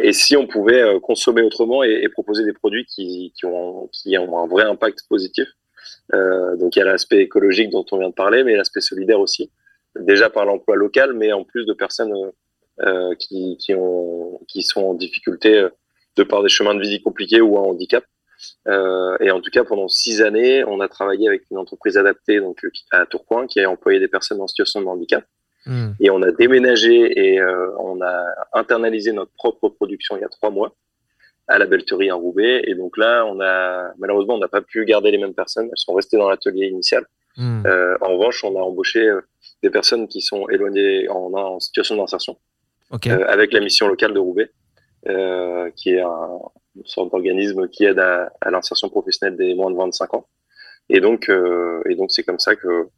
et 0.00 0.12
si 0.12 0.36
on 0.36 0.46
pouvait 0.46 0.82
consommer 1.02 1.42
autrement 1.42 1.82
et, 1.82 2.08
proposer 2.08 2.44
des 2.44 2.52
produits 2.52 2.84
qui, 2.84 3.32
ont, 3.44 3.88
un 4.14 4.46
vrai 4.46 4.64
impact 4.64 5.00
positif. 5.08 5.48
Donc 6.12 6.74
il 6.74 6.78
y 6.80 6.82
a 6.82 6.84
l'aspect 6.84 7.20
écologique 7.20 7.70
dont 7.70 7.86
on 7.92 7.98
vient 7.98 8.08
de 8.08 8.14
parler, 8.14 8.44
mais 8.44 8.56
l'aspect 8.56 8.80
solidaire 8.80 9.20
aussi, 9.20 9.50
déjà 9.98 10.30
par 10.30 10.44
l'emploi 10.46 10.76
local, 10.76 11.12
mais 11.14 11.32
en 11.32 11.44
plus 11.44 11.64
de 11.64 11.72
personnes 11.72 12.12
qui, 13.20 13.56
qui, 13.58 13.74
ont, 13.74 14.40
qui 14.48 14.62
sont 14.62 14.82
en 14.82 14.94
difficulté 14.94 15.68
de 16.16 16.22
par 16.24 16.42
des 16.42 16.48
chemins 16.50 16.74
de 16.74 16.82
vie 16.82 17.00
compliqués 17.00 17.40
ou 17.40 17.56
un 17.58 17.62
handicap. 17.62 18.04
Euh, 18.66 19.16
et 19.20 19.30
en 19.30 19.40
tout 19.40 19.50
cas, 19.50 19.64
pendant 19.64 19.88
six 19.88 20.22
années, 20.22 20.64
on 20.64 20.80
a 20.80 20.88
travaillé 20.88 21.28
avec 21.28 21.42
une 21.50 21.58
entreprise 21.58 21.96
adaptée 21.96 22.40
donc 22.40 22.64
euh, 22.64 22.70
à 22.90 23.06
Tourcoing 23.06 23.46
qui 23.46 23.60
a 23.60 23.70
employé 23.70 23.98
des 23.98 24.08
personnes 24.08 24.40
en 24.40 24.46
situation 24.46 24.80
de 24.80 24.86
handicap. 24.86 25.24
Hmm. 25.66 25.90
Et 26.00 26.10
on 26.10 26.22
a 26.22 26.30
déménagé 26.30 27.32
et 27.32 27.40
euh, 27.40 27.70
on 27.78 28.00
a 28.00 28.24
internalisé 28.54 29.12
notre 29.12 29.32
propre 29.32 29.68
production 29.68 30.16
il 30.16 30.20
y 30.20 30.24
a 30.24 30.28
trois 30.28 30.50
mois 30.50 30.74
à 31.48 31.58
la 31.58 31.66
Belleterie 31.66 32.10
à 32.10 32.14
Roubaix. 32.14 32.62
Et 32.66 32.74
donc 32.74 32.96
là, 32.96 33.24
on 33.26 33.40
a 33.40 33.92
malheureusement, 33.98 34.34
on 34.34 34.38
n'a 34.38 34.48
pas 34.48 34.62
pu 34.62 34.84
garder 34.84 35.10
les 35.10 35.18
mêmes 35.18 35.34
personnes. 35.34 35.66
Elles 35.66 35.78
sont 35.78 35.94
restées 35.94 36.16
dans 36.16 36.30
l'atelier 36.30 36.66
initial. 36.66 37.04
Hmm. 37.36 37.66
Euh, 37.66 37.96
en 38.00 38.16
revanche, 38.16 38.44
on 38.44 38.56
a 38.56 38.60
embauché 38.60 39.10
des 39.62 39.70
personnes 39.70 40.08
qui 40.08 40.20
sont 40.20 40.48
éloignées 40.48 41.08
en, 41.08 41.32
en 41.34 41.60
situation 41.60 41.96
d'insertion 41.96 42.36
euh, 42.92 43.24
avec 43.28 43.52
la 43.52 43.60
mission 43.60 43.86
locale 43.86 44.14
de 44.14 44.18
Roubaix, 44.18 44.50
euh, 45.08 45.70
qui 45.76 45.90
est 45.90 46.00
un, 46.00 46.38
une 46.76 46.86
sorte 46.86 47.10
d'organisme 47.10 47.68
qui 47.68 47.84
aide 47.84 47.98
à, 47.98 48.30
l'insertion 48.50 48.88
professionnelle 48.88 49.36
des 49.36 49.54
moins 49.54 49.70
de 49.70 49.76
25 49.76 50.14
ans. 50.14 50.26
Et 50.88 51.00
donc, 51.00 51.28
euh, 51.28 51.82
et 51.88 51.94
donc 51.94 52.10
c'est 52.10 52.22
comme 52.22 52.38
ça 52.38 52.56
que 52.56 52.88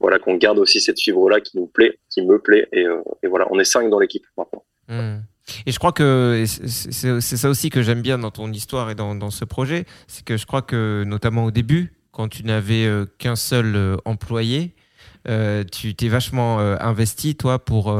voilà, 0.00 0.18
qu'on 0.18 0.36
garde 0.36 0.58
aussi 0.58 0.80
cette 0.80 1.00
fibre-là 1.00 1.40
qui 1.40 1.56
nous 1.56 1.66
plaît, 1.66 1.98
qui 2.10 2.22
me 2.22 2.38
plaît. 2.38 2.68
Et, 2.72 2.84
euh, 2.84 3.02
et 3.22 3.26
voilà, 3.26 3.46
on 3.50 3.58
est 3.58 3.64
cinq 3.64 3.90
dans 3.90 3.98
l'équipe 3.98 4.24
maintenant. 4.36 4.64
Hmm. 4.88 5.20
Et 5.66 5.72
je 5.72 5.78
crois 5.78 5.92
que 5.92 6.44
c'est 6.46 7.36
ça 7.36 7.48
aussi 7.48 7.70
que 7.70 7.82
j'aime 7.82 8.02
bien 8.02 8.18
dans 8.18 8.30
ton 8.30 8.52
histoire 8.52 8.90
et 8.90 8.94
dans, 8.94 9.30
ce 9.30 9.44
projet, 9.46 9.86
c'est 10.06 10.22
que 10.24 10.36
je 10.36 10.46
crois 10.46 10.60
que 10.60 11.04
notamment 11.06 11.46
au 11.46 11.50
début, 11.50 11.94
quand 12.10 12.28
tu 12.28 12.44
n'avais 12.44 12.84
euh, 12.84 13.06
qu'un 13.18 13.36
seul 13.36 13.96
employé, 14.04 14.74
tu 15.72 15.94
t'es 15.94 16.08
vachement 16.08 16.58
investi 16.58 17.34
toi 17.34 17.58
pour 17.58 17.94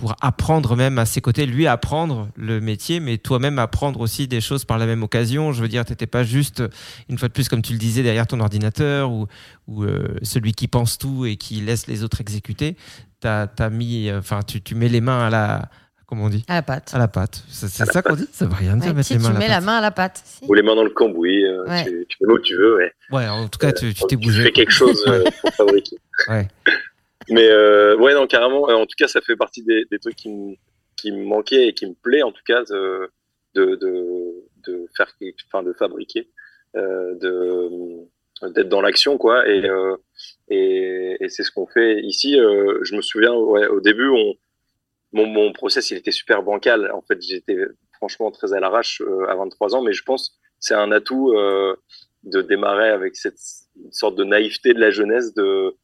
pour 0.00 0.14
apprendre 0.22 0.76
même 0.76 0.98
à 0.98 1.04
ses 1.04 1.20
côtés, 1.20 1.44
lui 1.44 1.66
apprendre 1.66 2.30
le 2.34 2.58
métier, 2.62 3.00
mais 3.00 3.18
toi-même 3.18 3.58
apprendre 3.58 4.00
aussi 4.00 4.26
des 4.28 4.40
choses 4.40 4.64
par 4.64 4.78
la 4.78 4.86
même 4.86 5.02
occasion. 5.02 5.52
Je 5.52 5.60
veux 5.60 5.68
dire, 5.68 5.84
tu 5.84 5.92
n'étais 5.92 6.06
pas 6.06 6.22
juste, 6.24 6.62
une 7.10 7.18
fois 7.18 7.28
de 7.28 7.34
plus, 7.34 7.50
comme 7.50 7.60
tu 7.60 7.74
le 7.74 7.78
disais, 7.78 8.02
derrière 8.02 8.26
ton 8.26 8.40
ordinateur 8.40 9.10
ou, 9.12 9.26
ou 9.68 9.84
euh, 9.84 10.16
celui 10.22 10.52
qui 10.52 10.68
pense 10.68 10.96
tout 10.96 11.26
et 11.26 11.36
qui 11.36 11.56
laisse 11.60 11.86
les 11.86 12.02
autres 12.02 12.22
exécuter. 12.22 12.76
T'as, 13.20 13.46
t'as 13.46 13.68
mis, 13.68 14.10
enfin, 14.10 14.40
tu, 14.42 14.62
tu 14.62 14.74
mets 14.74 14.88
les 14.88 15.02
mains 15.02 15.26
à 15.26 15.28
la, 15.28 15.68
comment 16.06 16.24
on 16.24 16.28
dit? 16.30 16.46
À 16.48 16.54
la 16.54 16.62
pâte. 16.62 16.92
À 16.94 16.98
la 16.98 17.06
pâte. 17.08 17.44
C'est, 17.50 17.68
c'est 17.68 17.84
ça 17.84 18.00
qu'on 18.00 18.16
dit? 18.16 18.26
Ça 18.32 18.46
veut 18.46 18.54
rien 18.54 18.78
dire, 18.78 18.86
Ouais, 18.88 18.94
mettre 18.94 19.08
si 19.08 19.12
les 19.12 19.18
mains 19.18 19.28
tu 19.32 19.36
à 19.36 19.38
la 19.38 19.38
mets 19.40 19.46
pâte. 19.48 19.60
la 19.60 19.60
main 19.66 19.76
à 19.76 19.80
la 19.82 19.90
pâte. 19.90 20.22
si. 20.24 20.44
Ou 20.48 20.54
les 20.54 20.62
mains 20.62 20.76
dans 20.76 20.84
le 20.84 20.90
cambouis, 20.90 21.44
euh, 21.44 21.66
Ouais. 21.68 21.84
tu, 21.84 22.06
tu 22.08 22.16
mets 22.26 22.32
où 22.32 22.38
tu 22.38 22.56
veux, 22.56 22.76
ouais. 22.76 22.92
Ouais, 23.10 23.28
en 23.28 23.48
tout 23.48 23.58
cas, 23.58 23.72
tu, 23.72 23.92
tu 23.92 24.00
t'es 24.00 24.06
Tu 24.08 24.16
bougé. 24.16 24.44
fais 24.44 24.52
quelque 24.52 24.72
chose 24.72 25.04
euh, 25.08 25.24
pour 25.42 25.52
fabriquer. 25.52 25.98
Ouais. 26.28 26.48
Mais 27.30 27.48
euh, 27.48 27.96
ouais, 27.96 28.14
non, 28.14 28.26
carrément. 28.26 28.68
euh, 28.70 28.74
En 28.74 28.86
tout 28.86 28.96
cas, 28.98 29.08
ça 29.08 29.20
fait 29.20 29.36
partie 29.36 29.62
des, 29.62 29.84
des 29.90 29.98
trucs 29.98 30.16
qui 30.16 30.28
me, 30.30 30.54
qui 30.96 31.12
me 31.12 31.24
manquaient 31.24 31.68
et 31.68 31.74
qui 31.74 31.86
me 31.86 31.94
plaît, 31.94 32.22
en 32.22 32.32
tout 32.32 32.42
cas, 32.46 32.62
de, 32.64 33.10
de, 33.54 33.76
de, 33.76 34.34
de 34.66 34.86
faire, 34.96 35.12
enfin, 35.46 35.62
de 35.62 35.72
fabriquer, 35.72 36.28
euh, 36.76 37.14
de, 37.16 38.50
d'être 38.50 38.68
dans 38.68 38.80
l'action, 38.80 39.18
quoi. 39.18 39.48
Et, 39.48 39.64
euh, 39.68 39.96
et, 40.48 41.16
et 41.20 41.28
c'est 41.28 41.42
ce 41.44 41.50
qu'on 41.52 41.66
fait 41.66 42.00
ici. 42.00 42.38
Euh, 42.38 42.78
je 42.82 42.96
me 42.96 43.02
souviens, 43.02 43.34
ouais, 43.34 43.66
au 43.68 43.80
début, 43.80 44.08
on, 44.08 44.34
mon, 45.12 45.26
mon 45.26 45.52
process, 45.52 45.90
il 45.90 45.96
était 45.98 46.12
super 46.12 46.42
bancal. 46.42 46.90
En 46.92 47.02
fait, 47.02 47.20
j'étais 47.22 47.56
franchement 47.94 48.30
très 48.30 48.52
à 48.54 48.60
l'arrache 48.60 49.02
euh, 49.02 49.28
à 49.28 49.34
23 49.36 49.74
ans, 49.76 49.82
mais 49.82 49.92
je 49.92 50.02
pense 50.04 50.38
c'est 50.62 50.74
un 50.74 50.92
atout 50.92 51.32
de 52.24 52.42
démarrer 52.42 52.90
avec 52.90 53.16
cette 53.16 53.38
sorte 53.92 54.14
de 54.16 54.24
naïveté 54.24 54.74
de 54.74 54.78
la 54.80 54.90
jeunesse, 54.90 55.32
de 55.32 55.74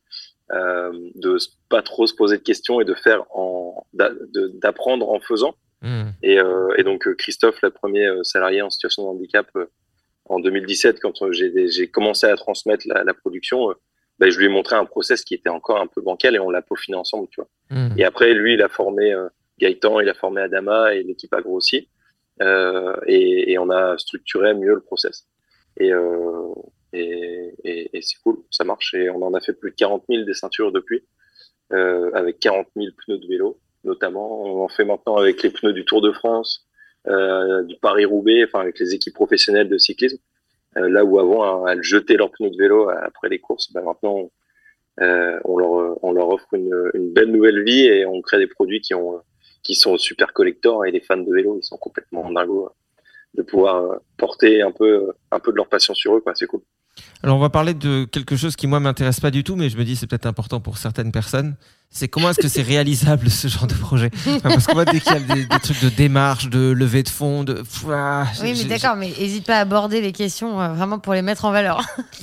euh, 0.52 0.92
de 1.14 1.38
pas 1.68 1.82
trop 1.82 2.06
se 2.06 2.14
poser 2.14 2.38
de 2.38 2.42
questions 2.42 2.80
et 2.80 2.84
de 2.84 2.94
faire 2.94 3.24
en 3.36 3.86
d'apprendre 3.92 5.10
en 5.10 5.20
faisant. 5.20 5.54
Hmm. 5.82 6.10
Et, 6.22 6.38
euh, 6.38 6.74
et 6.76 6.82
donc 6.82 7.06
euh, 7.06 7.14
Christophe, 7.14 7.60
le 7.62 7.70
premier 7.70 8.06
euh, 8.06 8.22
salarié 8.22 8.62
en 8.62 8.70
situation 8.70 9.04
de 9.04 9.08
handicap 9.08 9.46
en 10.28 10.40
2017, 10.40 11.00
quand 11.00 11.30
j'ai 11.30 11.88
commencé 11.88 12.26
à 12.26 12.34
transmettre 12.36 12.86
la, 12.88 13.04
la 13.04 13.14
production, 13.14 13.74
ben, 14.18 14.30
je 14.30 14.38
lui 14.38 14.46
ai 14.46 14.48
montré 14.48 14.74
un 14.74 14.84
process 14.84 15.22
qui 15.22 15.34
était 15.34 15.50
encore 15.50 15.80
un 15.80 15.86
peu 15.86 16.00
bancal 16.00 16.34
et 16.34 16.40
on 16.40 16.50
l'a 16.50 16.62
peaufiné 16.62 16.96
ensemble, 16.96 17.28
tu 17.30 17.40
vois. 17.40 17.48
Hmm. 17.70 17.94
Et 17.96 18.04
après, 18.04 18.34
lui, 18.34 18.54
il 18.54 18.62
a 18.62 18.68
formé 18.68 19.14
Gaëtan, 19.58 20.00
il 20.00 20.08
a 20.08 20.14
formé 20.14 20.40
Adama 20.40 20.94
et 20.94 21.02
l'équipe 21.02 21.32
a 21.32 21.42
grossi. 21.42 21.88
Euh, 22.42 22.96
et, 23.06 23.52
et 23.52 23.58
on 23.58 23.70
a 23.70 23.96
structuré 23.98 24.54
mieux 24.54 24.74
le 24.74 24.80
process. 24.80 25.26
Et, 25.78 25.92
euh, 25.92 26.52
et, 26.92 27.90
c'est 28.02 28.18
cool, 28.22 28.38
ça 28.50 28.64
marche. 28.64 28.94
Et 28.94 29.10
on 29.10 29.22
en 29.22 29.34
a 29.34 29.40
fait 29.40 29.52
plus 29.52 29.70
de 29.70 29.76
40 29.76 30.04
000 30.08 30.24
des 30.24 30.34
ceintures 30.34 30.72
depuis, 30.72 31.04
euh, 31.72 32.10
avec 32.14 32.38
40 32.40 32.68
000 32.76 32.88
pneus 32.96 33.18
de 33.18 33.26
vélo, 33.26 33.58
notamment. 33.84 34.42
On 34.42 34.64
en 34.64 34.68
fait 34.68 34.84
maintenant 34.84 35.16
avec 35.16 35.42
les 35.42 35.50
pneus 35.50 35.72
du 35.72 35.84
Tour 35.84 36.00
de 36.00 36.12
France, 36.12 36.66
euh, 37.08 37.62
du 37.64 37.76
Paris-Roubaix, 37.76 38.44
enfin 38.44 38.60
avec 38.60 38.78
les 38.78 38.94
équipes 38.94 39.14
professionnelles 39.14 39.68
de 39.68 39.78
cyclisme. 39.78 40.18
Euh, 40.76 40.88
là 40.88 41.04
où 41.04 41.18
avant, 41.18 41.44
hein, 41.44 41.72
elles 41.72 41.82
jetaient 41.82 42.16
leurs 42.16 42.30
pneus 42.30 42.50
de 42.50 42.56
vélo 42.58 42.90
après 42.90 43.28
les 43.28 43.38
courses, 43.38 43.72
ben 43.72 43.82
maintenant, 43.82 44.30
on, 44.98 45.58
leur, 45.58 46.04
on 46.04 46.12
leur 46.12 46.28
offre 46.30 46.52
une, 46.54 46.90
belle 47.12 47.30
nouvelle 47.30 47.62
vie 47.62 47.86
et 47.86 48.06
on 48.06 48.20
crée 48.22 48.38
des 48.38 48.46
produits 48.46 48.80
qui, 48.80 48.94
ont, 48.94 49.20
qui 49.62 49.74
sont 49.74 49.98
super 49.98 50.32
collectors 50.32 50.86
et 50.86 50.90
les 50.90 51.00
fans 51.00 51.16
de 51.18 51.32
vélo, 51.32 51.58
ils 51.60 51.64
sont 51.64 51.76
complètement 51.76 52.30
dingos 52.30 52.70
de 53.34 53.42
pouvoir 53.42 54.00
porter 54.16 54.62
un 54.62 54.72
peu, 54.72 55.12
un 55.30 55.38
peu 55.38 55.52
de 55.52 55.56
leur 55.56 55.68
passion 55.68 55.94
sur 55.94 56.16
eux. 56.16 56.20
quoi. 56.20 56.34
C'est 56.34 56.46
cool. 56.46 56.62
Alors 57.22 57.36
on 57.36 57.40
va 57.40 57.50
parler 57.50 57.74
de 57.74 58.04
quelque 58.04 58.36
chose 58.36 58.56
qui 58.56 58.66
moi 58.66 58.80
m'intéresse 58.80 59.20
pas 59.20 59.30
du 59.30 59.42
tout, 59.44 59.56
mais 59.56 59.68
je 59.68 59.76
me 59.76 59.84
dis 59.84 59.96
c'est 59.96 60.06
peut-être 60.06 60.26
important 60.26 60.60
pour 60.60 60.78
certaines 60.78 61.12
personnes. 61.12 61.56
C'est 61.90 62.08
comment 62.08 62.30
est-ce 62.30 62.40
que 62.40 62.48
c'est 62.48 62.62
réalisable 62.62 63.30
ce 63.30 63.48
genre 63.48 63.66
de 63.66 63.74
projet? 63.74 64.10
Enfin, 64.26 64.40
Parce 64.42 64.66
qu'on 64.66 64.74
voit 64.74 64.84
dès 64.84 65.00
qu'il 65.00 65.12
y 65.12 65.16
a 65.16 65.20
des, 65.20 65.46
des 65.46 65.58
trucs 65.60 65.80
de 65.80 65.88
démarche, 65.88 66.48
de 66.48 66.70
levée 66.70 67.02
de 67.02 67.08
fonds, 67.08 67.42
de. 67.44 67.62
Oui, 68.42 68.54
mais 68.56 68.64
d'accord, 68.64 68.96
mais 68.96 69.12
hésite 69.18 69.46
pas 69.46 69.56
à 69.56 69.60
aborder 69.60 70.00
les 70.00 70.12
questions 70.12 70.60
euh, 70.60 70.68
vraiment 70.74 70.98
pour 70.98 71.14
les 71.14 71.22
mettre 71.22 71.44
en 71.44 71.52
valeur. 71.52 71.80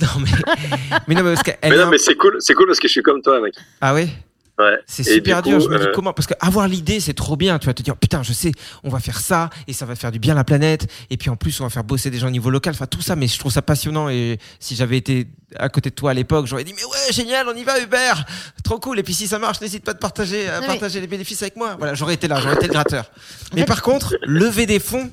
Mais 1.08 1.14
non, 1.14 1.22
mais 1.24 1.34
parce 1.34 1.56
Mais 1.62 1.76
non, 1.76 1.90
mais 1.90 1.98
c'est 1.98 2.14
cool, 2.14 2.36
c'est 2.40 2.54
cool 2.54 2.66
parce 2.66 2.78
que 2.78 2.88
je 2.88 2.92
suis 2.92 3.02
comme 3.02 3.20
toi, 3.22 3.40
mec. 3.40 3.54
Ah 3.80 3.94
oui? 3.94 4.10
Ouais. 4.58 4.78
C'est 4.86 5.02
super 5.02 5.42
du 5.42 5.50
dur. 5.50 5.58
coup, 5.58 5.64
Je 5.64 5.68
me 5.68 5.78
dis 5.80 5.86
euh, 5.86 5.92
comment 5.92 6.12
Parce 6.12 6.28
qu'avoir 6.28 6.68
l'idée, 6.68 7.00
c'est 7.00 7.12
trop 7.14 7.36
bien. 7.36 7.58
Tu 7.58 7.66
vas 7.66 7.74
te 7.74 7.82
dire, 7.82 7.96
putain, 7.96 8.22
je 8.22 8.32
sais, 8.32 8.52
on 8.84 8.88
va 8.88 9.00
faire 9.00 9.18
ça 9.18 9.50
et 9.66 9.72
ça 9.72 9.84
va 9.84 9.96
faire 9.96 10.12
du 10.12 10.20
bien 10.20 10.32
à 10.34 10.36
la 10.36 10.44
planète. 10.44 10.86
Et 11.10 11.16
puis 11.16 11.28
en 11.28 11.34
plus, 11.36 11.60
on 11.60 11.64
va 11.64 11.70
faire 11.70 11.82
bosser 11.82 12.08
des 12.10 12.18
gens 12.18 12.28
au 12.28 12.30
niveau 12.30 12.50
local. 12.50 12.72
Enfin, 12.74 12.86
tout 12.86 13.02
ça, 13.02 13.16
mais 13.16 13.26
je 13.26 13.36
trouve 13.38 13.50
ça 13.50 13.62
passionnant. 13.62 14.08
Et 14.08 14.38
si 14.60 14.76
j'avais 14.76 14.96
été 14.96 15.26
à 15.56 15.68
côté 15.68 15.90
de 15.90 15.94
toi 15.96 16.12
à 16.12 16.14
l'époque, 16.14 16.46
j'aurais 16.46 16.62
dit, 16.64 16.72
mais 16.76 16.84
ouais, 16.84 17.12
génial, 17.12 17.46
on 17.48 17.56
y 17.56 17.64
va, 17.64 17.80
Hubert. 17.80 18.24
Trop 18.62 18.78
cool. 18.78 18.98
Et 19.00 19.02
puis 19.02 19.14
si 19.14 19.26
ça 19.26 19.40
marche, 19.40 19.60
n'hésite 19.60 19.84
pas 19.84 19.92
de 19.92 19.98
partager, 19.98 20.48
à 20.48 20.56
Non, 20.56 20.60
mais- 20.62 20.66
partager 20.68 21.00
les 21.00 21.06
bénéfices 21.08 21.42
avec 21.42 21.56
moi. 21.56 21.74
Voilà, 21.76 21.94
j'aurais 21.94 22.14
été 22.14 22.28
là, 22.28 22.38
j'aurais 22.40 22.54
été 22.54 22.66
le 22.68 22.72
gratteur. 22.72 23.10
Mais 23.54 23.64
par 23.64 23.82
contre, 23.82 24.14
lever 24.22 24.66
des 24.66 24.78
fonds 24.78 25.10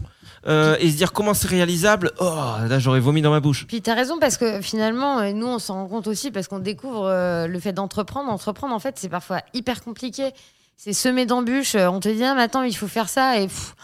euh, 0.48 0.76
et 0.80 0.90
se 0.90 0.98
dire 0.98 1.12
comment 1.14 1.34
c'est 1.34 1.48
réalisable, 1.48 2.12
oh, 2.20 2.26
là, 2.68 2.80
j'aurais 2.80 3.00
vomi 3.00 3.22
dans 3.22 3.30
ma 3.32 3.40
bouche. 3.40 3.66
Puis 3.68 3.82
t'as 3.82 3.94
raison 3.96 4.18
parce 4.20 4.38
que 4.38 4.62
finalement, 4.62 5.20
euh, 5.20 5.32
nous 5.32 5.48
on 5.48 5.60
s'en 5.60 5.76
rend 5.76 5.88
compte 5.88 6.08
aussi 6.08 6.32
parce 6.32 6.48
qu'on 6.48 6.60
découvre 6.60 7.06
euh, 7.06 7.48
le 7.48 7.60
fait 7.60 7.74
d'entreprendre. 7.74 8.32
Entreprendre 8.32 8.74
en 8.74 8.80
fait, 8.80 8.96
c'est 8.98 9.10
parfois 9.10 9.42
hyper 9.54 9.84
compliqué. 9.84 10.32
C'est 10.78 10.94
semé 10.94 11.26
d'embûches. 11.28 11.76
On 11.76 12.00
te 12.00 12.10
dit, 12.10 12.24
ah, 12.24 12.34
mais 12.34 12.42
attends, 12.42 12.64
il 12.64 12.76
faut 12.76 12.88
faire 12.88 13.08
ça 13.10 13.40
et 13.40 13.44
pff, 13.48 13.76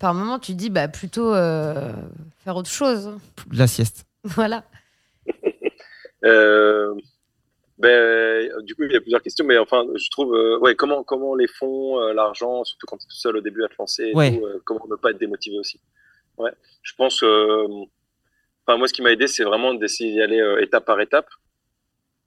par 0.00 0.14
moment 0.14 0.38
tu 0.38 0.52
te 0.52 0.56
dis, 0.58 0.70
bah 0.70 0.88
plutôt 0.88 1.34
euh, 1.34 1.92
faire 2.44 2.56
autre 2.56 2.70
chose. 2.70 3.10
La 3.52 3.66
sieste. 3.66 4.04
Voilà. 4.24 4.64
Euh, 6.24 6.94
ben, 7.78 8.48
du 8.64 8.74
coup, 8.74 8.82
il 8.82 8.92
y 8.92 8.96
a 8.96 9.00
plusieurs 9.00 9.22
questions, 9.22 9.44
mais 9.46 9.56
enfin, 9.58 9.84
je 9.94 10.10
trouve, 10.10 10.34
euh, 10.34 10.58
ouais, 10.58 10.74
comment, 10.74 11.04
comment 11.04 11.34
les 11.36 11.46
fonds, 11.46 12.00
euh, 12.00 12.12
l'argent, 12.12 12.64
surtout 12.64 12.86
quand 12.88 12.96
tu 12.96 13.04
es 13.04 13.08
tout 13.08 13.16
seul 13.16 13.36
au 13.36 13.40
début 13.40 13.62
à 13.64 13.68
te 13.68 13.74
lancer, 13.78 14.04
et 14.08 14.14
Ouais. 14.16 14.36
tout, 14.36 14.44
euh, 14.44 14.60
comment 14.64 14.84
ne 14.90 14.96
pas 14.96 15.10
être 15.10 15.18
démotivé 15.18 15.58
aussi? 15.58 15.78
Ouais, 16.38 16.52
je 16.82 16.92
pense, 16.96 17.22
euh, 17.22 17.66
enfin, 18.66 18.78
moi, 18.78 18.88
ce 18.88 18.92
qui 18.92 19.02
m'a 19.02 19.12
aidé, 19.12 19.26
c'est 19.26 19.44
vraiment 19.44 19.74
d'essayer 19.74 20.12
d'y 20.12 20.22
aller 20.22 20.40
euh, 20.40 20.62
étape 20.62 20.84
par 20.84 21.00
étape. 21.00 21.28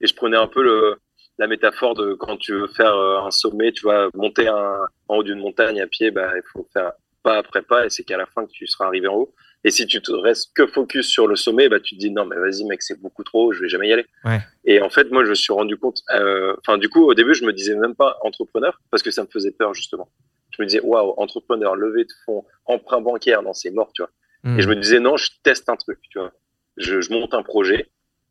Et 0.00 0.06
je 0.06 0.14
prenais 0.14 0.36
un 0.36 0.48
peu 0.48 0.62
le, 0.62 0.96
la 1.38 1.46
métaphore 1.46 1.94
de 1.94 2.14
quand 2.14 2.36
tu 2.36 2.52
veux 2.52 2.68
faire 2.68 2.94
euh, 2.94 3.20
un 3.20 3.30
sommet, 3.30 3.72
tu 3.72 3.86
vas 3.86 4.08
monter 4.14 4.48
un, 4.48 4.86
en 5.08 5.16
haut 5.16 5.22
d'une 5.22 5.38
montagne 5.38 5.80
à 5.80 5.86
pied, 5.86 6.10
bah, 6.10 6.32
il 6.36 6.42
faut 6.52 6.68
faire 6.72 6.92
pas 7.22 7.38
après 7.38 7.62
pas, 7.62 7.86
et 7.86 7.90
c'est 7.90 8.02
qu'à 8.02 8.16
la 8.16 8.26
fin 8.26 8.44
que 8.44 8.50
tu 8.50 8.66
seras 8.66 8.86
arrivé 8.86 9.06
en 9.08 9.14
haut. 9.14 9.34
Et 9.64 9.70
si 9.70 9.86
tu 9.86 10.02
te 10.02 10.10
restes 10.10 10.50
que 10.54 10.66
focus 10.66 11.06
sur 11.06 11.28
le 11.28 11.36
sommet, 11.36 11.68
bah, 11.68 11.78
tu 11.78 11.94
te 11.94 12.00
dis 12.00 12.10
non, 12.10 12.24
mais 12.24 12.36
vas-y, 12.36 12.64
mec, 12.64 12.82
c'est 12.82 13.00
beaucoup 13.00 13.22
trop, 13.22 13.46
haut, 13.46 13.52
je 13.52 13.60
vais 13.60 13.68
jamais 13.68 13.88
y 13.88 13.92
aller. 13.92 14.06
Ouais. 14.24 14.40
Et 14.64 14.82
en 14.82 14.90
fait, 14.90 15.10
moi, 15.10 15.24
je 15.24 15.30
me 15.30 15.34
suis 15.34 15.52
rendu 15.52 15.76
compte, 15.76 16.02
euh, 16.10 16.56
enfin, 16.58 16.78
du 16.78 16.88
coup, 16.88 17.04
au 17.04 17.14
début, 17.14 17.34
je 17.34 17.44
me 17.44 17.52
disais 17.52 17.76
même 17.76 17.94
pas 17.94 18.18
entrepreneur 18.22 18.80
parce 18.90 19.02
que 19.02 19.12
ça 19.12 19.22
me 19.22 19.28
faisait 19.28 19.52
peur, 19.52 19.72
justement. 19.72 20.08
Je 20.52 20.62
me 20.62 20.66
disais, 20.66 20.80
waouh, 20.82 21.14
entrepreneur, 21.16 21.74
levée 21.74 22.04
de 22.04 22.12
fonds, 22.24 22.44
emprunt 22.66 23.00
bancaire, 23.00 23.42
non, 23.42 23.52
c'est 23.52 23.70
mort, 23.70 23.90
tu 23.94 24.02
vois. 24.02 24.10
Hmm. 24.44 24.58
Et 24.58 24.62
je 24.62 24.68
me 24.68 24.76
disais, 24.76 25.00
non, 25.00 25.16
je 25.16 25.30
teste 25.42 25.68
un 25.68 25.76
truc, 25.76 25.98
tu 26.10 26.18
vois. 26.18 26.32
Je, 26.76 27.00
je 27.00 27.12
monte 27.12 27.34
un 27.34 27.42
projet 27.42 27.88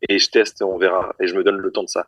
et 0.08 0.20
je 0.20 0.30
teste, 0.30 0.62
on 0.62 0.78
verra. 0.78 1.16
Et 1.20 1.28
je 1.28 1.36
me 1.36 1.44
donne 1.44 1.58
le 1.58 1.72
temps 1.72 1.84
de 1.84 1.90
ça. 1.90 2.08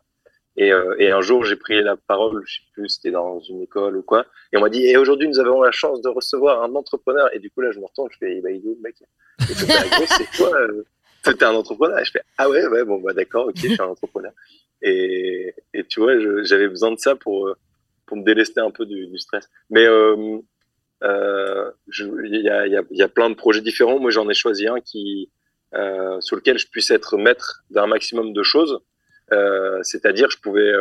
Et, 0.56 0.72
euh, 0.72 0.94
et 1.00 1.10
un 1.10 1.20
jour, 1.20 1.44
j'ai 1.44 1.56
pris 1.56 1.82
la 1.82 1.96
parole, 1.96 2.42
je 2.46 2.54
sais 2.54 2.62
plus, 2.72 2.88
c'était 2.88 3.10
dans 3.10 3.40
une 3.40 3.62
école 3.62 3.96
ou 3.96 4.02
quoi. 4.02 4.24
Et 4.52 4.56
on 4.56 4.60
m'a 4.60 4.68
dit, 4.68 4.86
et 4.86 4.96
aujourd'hui, 4.96 5.26
nous 5.28 5.40
avons 5.40 5.62
la 5.62 5.72
chance 5.72 6.00
de 6.00 6.08
recevoir 6.08 6.62
un 6.62 6.74
entrepreneur. 6.76 7.28
Et 7.34 7.40
du 7.40 7.50
coup, 7.50 7.60
là, 7.60 7.72
je 7.72 7.80
me 7.80 7.86
retourne, 7.86 8.08
je 8.12 8.18
fais, 8.18 8.40
bah, 8.40 8.50
il 8.50 8.58
est 8.58 8.64
où, 8.64 8.76
le 8.76 8.82
mec? 8.82 8.96
Bah, 9.38 10.06
c'est 10.06 10.30
toi, 10.36 10.56
euh, 10.60 10.84
t'es 11.24 11.44
un 11.44 11.54
entrepreneur. 11.54 11.98
Et 11.98 12.04
je 12.04 12.12
fais, 12.12 12.22
ah 12.38 12.48
ouais, 12.48 12.64
ouais, 12.68 12.84
bon, 12.84 13.00
bah, 13.00 13.12
d'accord, 13.12 13.46
ok, 13.48 13.56
je 13.56 13.68
suis 13.68 13.80
un 13.80 13.86
entrepreneur. 13.86 14.32
Et, 14.82 15.54
et 15.72 15.84
tu 15.84 16.00
vois, 16.00 16.12
j'avais 16.44 16.68
besoin 16.68 16.92
de 16.92 16.98
ça 16.98 17.16
pour, 17.16 17.48
euh, 17.48 17.56
pour 18.06 18.16
me 18.16 18.24
délester 18.24 18.60
un 18.60 18.70
peu 18.70 18.86
du, 18.86 19.06
du 19.06 19.18
stress. 19.18 19.48
Mais, 19.70 19.86
euh, 19.86 20.38
euh, 21.02 21.70
il 21.98 22.40
y 22.42 22.48
a, 22.48 22.66
il 22.66 22.72
y, 22.72 22.76
a, 22.76 22.82
il 22.90 22.96
y 22.96 23.02
a 23.02 23.08
plein 23.08 23.30
de 23.30 23.34
projets 23.34 23.60
différents. 23.60 23.98
Moi, 23.98 24.10
j'en 24.10 24.28
ai 24.28 24.34
choisi 24.34 24.66
un 24.66 24.80
qui, 24.80 25.30
euh, 25.74 26.20
sur 26.20 26.36
lequel 26.36 26.58
je 26.58 26.66
puisse 26.68 26.90
être 26.90 27.16
maître 27.16 27.64
d'un 27.70 27.86
maximum 27.86 28.32
de 28.32 28.42
choses. 28.42 28.80
C'est-à-dire, 29.82 30.30
je 30.30 30.38
pouvais, 30.38 30.72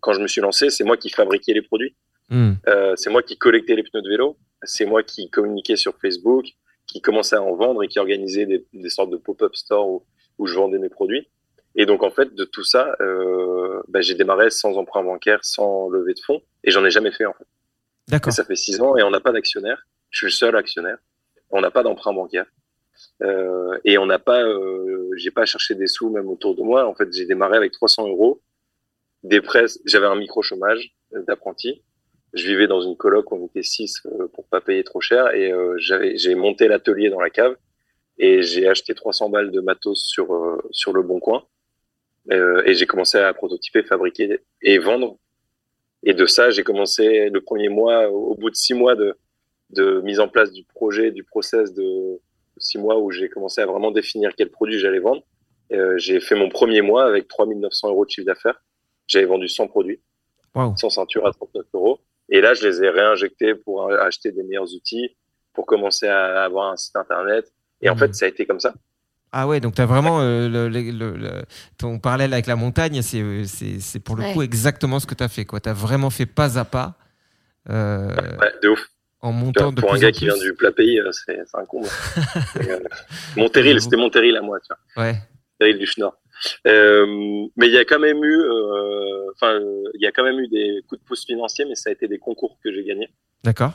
quand 0.00 0.14
je 0.14 0.20
me 0.20 0.26
suis 0.26 0.40
lancé, 0.40 0.68
c'est 0.70 0.82
moi 0.82 0.96
qui 0.96 1.10
fabriquais 1.10 1.52
les 1.52 1.62
produits. 1.62 1.94
Hmm. 2.28 2.54
C'est 2.96 3.08
moi 3.08 3.22
qui 3.22 3.38
collectais 3.38 3.76
les 3.76 3.84
pneus 3.84 4.02
de 4.02 4.08
vélo. 4.08 4.36
C'est 4.64 4.84
moi 4.84 5.04
qui 5.04 5.30
communiquais 5.30 5.76
sur 5.76 5.94
Facebook, 6.00 6.46
qui 6.88 7.00
commençait 7.00 7.36
à 7.36 7.42
en 7.42 7.54
vendre 7.54 7.84
et 7.84 7.88
qui 7.88 8.00
organisait 8.00 8.46
des, 8.46 8.66
des 8.72 8.88
sortes 8.88 9.10
de 9.10 9.16
pop-up 9.16 9.54
stores 9.54 9.88
où, 9.88 10.02
où 10.38 10.46
je 10.46 10.54
vendais 10.54 10.78
mes 10.78 10.88
produits. 10.88 11.28
Et 11.76 11.86
donc, 11.86 12.02
en 12.02 12.10
fait, 12.10 12.34
de 12.34 12.44
tout 12.44 12.64
ça, 12.64 12.94
euh, 13.00 13.82
bah, 13.88 14.00
j'ai 14.00 14.14
démarré 14.14 14.50
sans 14.50 14.76
emprunt 14.76 15.02
bancaire, 15.02 15.40
sans 15.42 15.88
levée 15.88 16.14
de 16.14 16.20
fonds, 16.20 16.42
et 16.62 16.70
j'en 16.70 16.84
ai 16.84 16.90
jamais 16.90 17.10
fait, 17.12 17.26
en 17.26 17.32
fait. 17.32 17.46
D'accord. 18.06 18.32
ça 18.32 18.44
fait 18.44 18.56
six 18.56 18.80
ans 18.82 18.98
et 18.98 19.02
on 19.02 19.10
n'a 19.10 19.20
pas 19.20 19.32
d'actionnaire. 19.32 19.86
Je 20.10 20.18
suis 20.18 20.26
le 20.26 20.32
seul 20.32 20.56
actionnaire. 20.56 20.98
On 21.50 21.62
n'a 21.62 21.70
pas 21.70 21.82
d'emprunt 21.82 22.12
bancaire. 22.12 22.44
Euh, 23.22 23.78
et 23.84 23.96
on 23.96 24.04
n'a 24.04 24.18
pas, 24.18 24.42
euh, 24.42 25.10
j'ai 25.16 25.30
pas 25.30 25.46
cherché 25.46 25.74
des 25.74 25.86
sous 25.86 26.10
même 26.10 26.28
autour 26.28 26.54
de 26.54 26.62
moi. 26.62 26.86
En 26.86 26.94
fait, 26.94 27.10
j'ai 27.12 27.24
démarré 27.24 27.56
avec 27.56 27.72
300 27.72 28.08
euros. 28.08 28.42
des 29.22 29.40
presses. 29.40 29.80
J'avais 29.86 30.06
un 30.06 30.16
micro 30.16 30.42
chômage 30.42 30.94
d'apprenti. 31.26 31.82
Je 32.34 32.46
vivais 32.48 32.66
dans 32.66 32.80
une 32.80 32.96
coloc 32.96 33.30
où 33.30 33.36
on 33.36 33.46
était 33.46 33.62
six 33.62 34.02
euh, 34.06 34.26
pour 34.34 34.44
pas 34.46 34.60
payer 34.60 34.82
trop 34.82 35.00
cher 35.00 35.32
et 35.34 35.52
euh, 35.52 35.76
j'avais 35.78 36.18
j'ai 36.18 36.34
monté 36.34 36.66
l'atelier 36.66 37.08
dans 37.08 37.20
la 37.20 37.30
cave 37.30 37.56
et 38.18 38.42
j'ai 38.42 38.66
acheté 38.66 38.92
300 38.92 39.30
balles 39.30 39.52
de 39.52 39.60
matos 39.60 40.02
sur 40.02 40.34
euh, 40.34 40.60
sur 40.72 40.92
le 40.92 41.02
bon 41.02 41.20
coin 41.20 41.44
et 42.30 42.74
j'ai 42.74 42.86
commencé 42.86 43.18
à 43.18 43.32
prototyper, 43.34 43.82
fabriquer 43.84 44.40
et 44.62 44.78
vendre. 44.78 45.18
Et 46.02 46.14
de 46.14 46.26
ça, 46.26 46.50
j'ai 46.50 46.62
commencé 46.64 47.28
le 47.30 47.40
premier 47.40 47.68
mois, 47.68 48.08
au 48.10 48.34
bout 48.34 48.50
de 48.50 48.54
six 48.56 48.74
mois 48.74 48.94
de, 48.94 49.16
de 49.70 50.00
mise 50.02 50.20
en 50.20 50.28
place 50.28 50.52
du 50.52 50.64
projet, 50.64 51.10
du 51.10 51.24
process 51.24 51.72
de 51.74 52.20
six 52.58 52.78
mois 52.78 52.98
où 52.98 53.10
j'ai 53.10 53.28
commencé 53.28 53.60
à 53.60 53.66
vraiment 53.66 53.90
définir 53.90 54.32
quel 54.36 54.50
produit 54.50 54.78
j'allais 54.78 54.98
vendre. 55.00 55.22
Euh, 55.72 55.96
j'ai 55.98 56.20
fait 56.20 56.34
mon 56.34 56.48
premier 56.50 56.82
mois 56.82 57.04
avec 57.04 57.26
3900 57.28 57.88
euros 57.88 58.04
de 58.04 58.10
chiffre 58.10 58.26
d'affaires. 58.26 58.62
J'avais 59.06 59.26
vendu 59.26 59.48
100 59.48 59.66
produits, 59.68 60.00
Wow. 60.54 60.74
100 60.76 60.90
ceintures 60.90 61.26
à 61.26 61.32
39 61.32 61.64
euros. 61.74 61.98
Et 62.28 62.40
là, 62.40 62.54
je 62.54 62.66
les 62.66 62.82
ai 62.84 62.88
réinjectés 62.90 63.54
pour 63.54 63.90
acheter 63.90 64.30
des 64.30 64.42
meilleurs 64.44 64.72
outils, 64.74 65.16
pour 65.52 65.66
commencer 65.66 66.06
à 66.06 66.44
avoir 66.44 66.70
un 66.72 66.76
site 66.76 66.96
internet. 66.96 67.52
Et 67.80 67.88
en 67.90 67.94
Mhm. 67.94 67.98
fait, 68.00 68.14
ça 68.14 68.26
a 68.26 68.28
été 68.28 68.46
comme 68.46 68.60
ça. 68.60 68.74
Ah 69.36 69.48
ouais, 69.48 69.58
donc 69.58 69.74
tu 69.74 69.80
as 69.82 69.86
vraiment 69.86 70.20
euh, 70.20 70.48
le, 70.48 70.68
le- 70.68 70.92
le- 70.92 71.16
le- 71.16 71.42
ton 71.76 71.98
parallèle 71.98 72.32
avec 72.32 72.46
la 72.46 72.54
montagne, 72.54 73.02
c'est 73.02 73.20
euh, 73.20 73.42
c'est 73.44 73.80
c'est 73.80 73.98
pour 73.98 74.14
le 74.14 74.22
Ouais. 74.22 74.32
coup 74.32 74.42
exactement 74.42 75.00
ce 75.00 75.06
que 75.06 75.14
tu 75.14 75.24
as 75.24 75.28
fait. 75.28 75.44
Tu 75.44 75.68
as 75.68 75.72
vraiment 75.72 76.08
fait 76.10 76.26
pas 76.26 76.56
à 76.58 76.64
pas 76.64 76.94
euh, 77.68 78.14
Ouais, 78.38 78.52
de 78.62 78.68
ouf. 78.68 78.86
en 79.20 79.32
montant 79.32 79.72
de 79.72 79.80
pour 79.80 79.92
un 79.92 79.98
gars 79.98 80.08
en 80.08 80.12
qui 80.12 80.26
vient 80.26 80.36
du 80.38 80.54
plat 80.54 80.70
pays, 80.70 81.00
c'est 81.10 81.36
un 81.54 81.64
comble. 81.64 81.88
Et, 82.60 82.70
euh, 82.70 82.78
Monterril, 83.36 83.80
c'était 83.80 83.96
Monterril 83.96 84.36
à 84.36 84.42
moi, 84.42 84.60
tu 84.60 84.68
vois. 84.94 85.04
Ouais. 85.04 85.16
Monterril 85.60 85.78
du. 85.78 85.90
Euh, 86.66 87.06
mais 87.56 87.66
il 87.68 87.72
y 87.72 87.78
a 87.78 87.84
quand 87.84 87.98
même 87.98 88.22
eu, 88.22 88.40
enfin, 89.34 89.54
euh, 89.54 89.84
il 89.94 90.00
y 90.02 90.06
a 90.06 90.12
quand 90.12 90.24
même 90.24 90.38
eu 90.38 90.48
des 90.48 90.80
coups 90.88 91.00
de 91.00 91.06
pouce 91.06 91.24
financiers, 91.26 91.64
mais 91.68 91.74
ça 91.74 91.90
a 91.90 91.92
été 91.92 92.06
des 92.06 92.18
concours 92.18 92.58
que 92.62 92.72
j'ai 92.72 92.84
gagnés. 92.84 93.08
D'accord. 93.42 93.72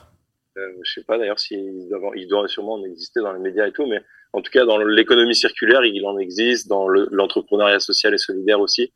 Euh, 0.58 0.62
je 0.84 0.94
sais 0.94 1.04
pas 1.04 1.18
d'ailleurs 1.18 1.40
s'il 1.40 1.88
doit, 1.90 2.12
il 2.16 2.28
doit 2.28 2.48
sûrement 2.48 2.74
en 2.76 2.84
exister 2.84 3.22
dans 3.22 3.34
les 3.34 3.40
médias 3.40 3.68
et 3.68 3.72
tout, 3.72 3.86
mais 3.86 4.02
en 4.34 4.42
tout 4.42 4.52
cas 4.52 4.66
dans 4.66 4.78
l'économie 4.78 5.36
circulaire, 5.36 5.84
il 5.86 6.06
en 6.06 6.18
existe, 6.18 6.68
dans 6.68 6.88
le- 6.88 7.08
l'entrepreneuriat 7.12 7.80
social 7.80 8.14
et 8.14 8.18
solidaire 8.18 8.60
aussi, 8.60 8.94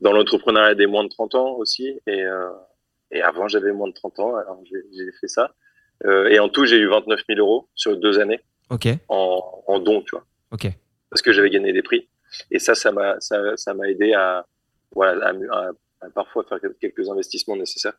dans 0.00 0.12
l'entrepreneuriat 0.12 0.74
des 0.74 0.86
moins 0.86 1.04
de 1.04 1.08
30 1.08 1.34
ans 1.34 1.52
aussi, 1.56 1.98
et, 2.06 2.22
euh, 2.24 2.50
et 3.10 3.22
avant 3.22 3.48
j'avais 3.48 3.72
moins 3.72 3.88
de 3.88 3.94
30 3.94 4.18
ans, 4.20 4.36
alors 4.36 4.60
j'ai 4.92 5.12
fait 5.20 5.28
ça. 5.28 5.54
Euh, 6.04 6.28
et 6.28 6.38
en 6.38 6.48
tout, 6.50 6.66
j'ai 6.66 6.76
eu 6.76 6.88
29 6.88 7.20
000 7.26 7.38
euros 7.40 7.68
sur 7.74 7.96
deux 7.96 8.18
années 8.18 8.40
Ok. 8.68 8.86
en, 9.08 9.62
en 9.66 9.78
dons, 9.78 10.02
tu 10.02 10.10
vois, 10.12 10.26
Ok. 10.52 10.66
parce 11.08 11.22
que 11.22 11.32
j'avais 11.32 11.48
gagné 11.50 11.72
des 11.72 11.82
prix. 11.82 12.08
Et 12.50 12.58
ça, 12.58 12.74
ça 12.74 12.92
m'a, 12.92 13.18
ça, 13.20 13.56
ça 13.56 13.72
m'a 13.72 13.88
aidé 13.88 14.12
à, 14.12 14.44
voilà, 14.94 15.28
à, 15.28 15.30
à- 15.30 15.70
à 16.02 16.10
parfois 16.10 16.44
faire 16.44 16.58
quelques 16.78 17.08
investissements 17.08 17.56
nécessaires, 17.56 17.94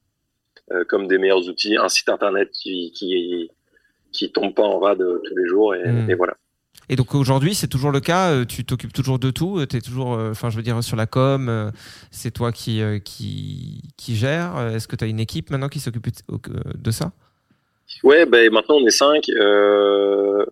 euh, 0.72 0.84
comme 0.86 1.08
des 1.08 1.18
meilleurs 1.18 1.48
outils, 1.50 1.76
un 1.78 1.90
site 1.90 2.10
internet 2.10 2.52
qui, 2.52 2.92
qui, 2.92 3.50
qui 4.12 4.32
tombe 4.32 4.54
pas 4.54 4.64
en 4.64 4.78
rade 4.78 5.00
tous 5.24 5.36
les 5.36 5.48
jours, 5.48 5.74
et, 5.74 5.92
Mm. 5.92 6.10
et 6.12 6.14
voilà. 6.14 6.36
Et 6.90 6.96
donc 6.96 7.14
aujourd'hui, 7.16 7.54
c'est 7.54 7.68
toujours 7.68 7.92
le 7.92 8.00
cas. 8.00 8.32
euh, 8.32 8.46
Tu 8.46 8.64
t'occupes 8.66 8.94
toujours 8.94 9.20
de 9.20 9.30
tout. 9.32 9.66
Tu 9.66 9.76
es 9.78 9.82
toujours, 9.82 10.14
euh, 10.14 10.32
enfin, 10.32 10.50
je 10.50 10.56
veux 10.58 10.64
dire, 10.64 10.82
sur 10.84 10.96
la 10.96 11.06
com. 11.06 11.50
euh, 11.50 11.70
c'est 12.12 12.32
toi 12.32 12.52
qui, 12.52 12.82
euh, 12.82 13.00
qui, 13.00 13.82
qui 13.98 14.16
gère. 14.16 14.56
Euh, 14.58 14.70
Est-ce 14.76 14.88
que 14.88 14.96
tu 14.96 15.04
as 15.04 15.08
une 15.08 15.20
équipe 15.20 15.50
maintenant 15.50 15.70
qui 15.70 15.80
s'occupe 15.80 16.08
de- 16.30 16.92
ça? 16.92 17.12
Ouais, 18.04 18.26
ben 18.26 18.52
maintenant 18.52 18.76
on 18.76 18.86
est 18.86 18.92
cinq. 18.92 19.30
Euh, 19.30 20.46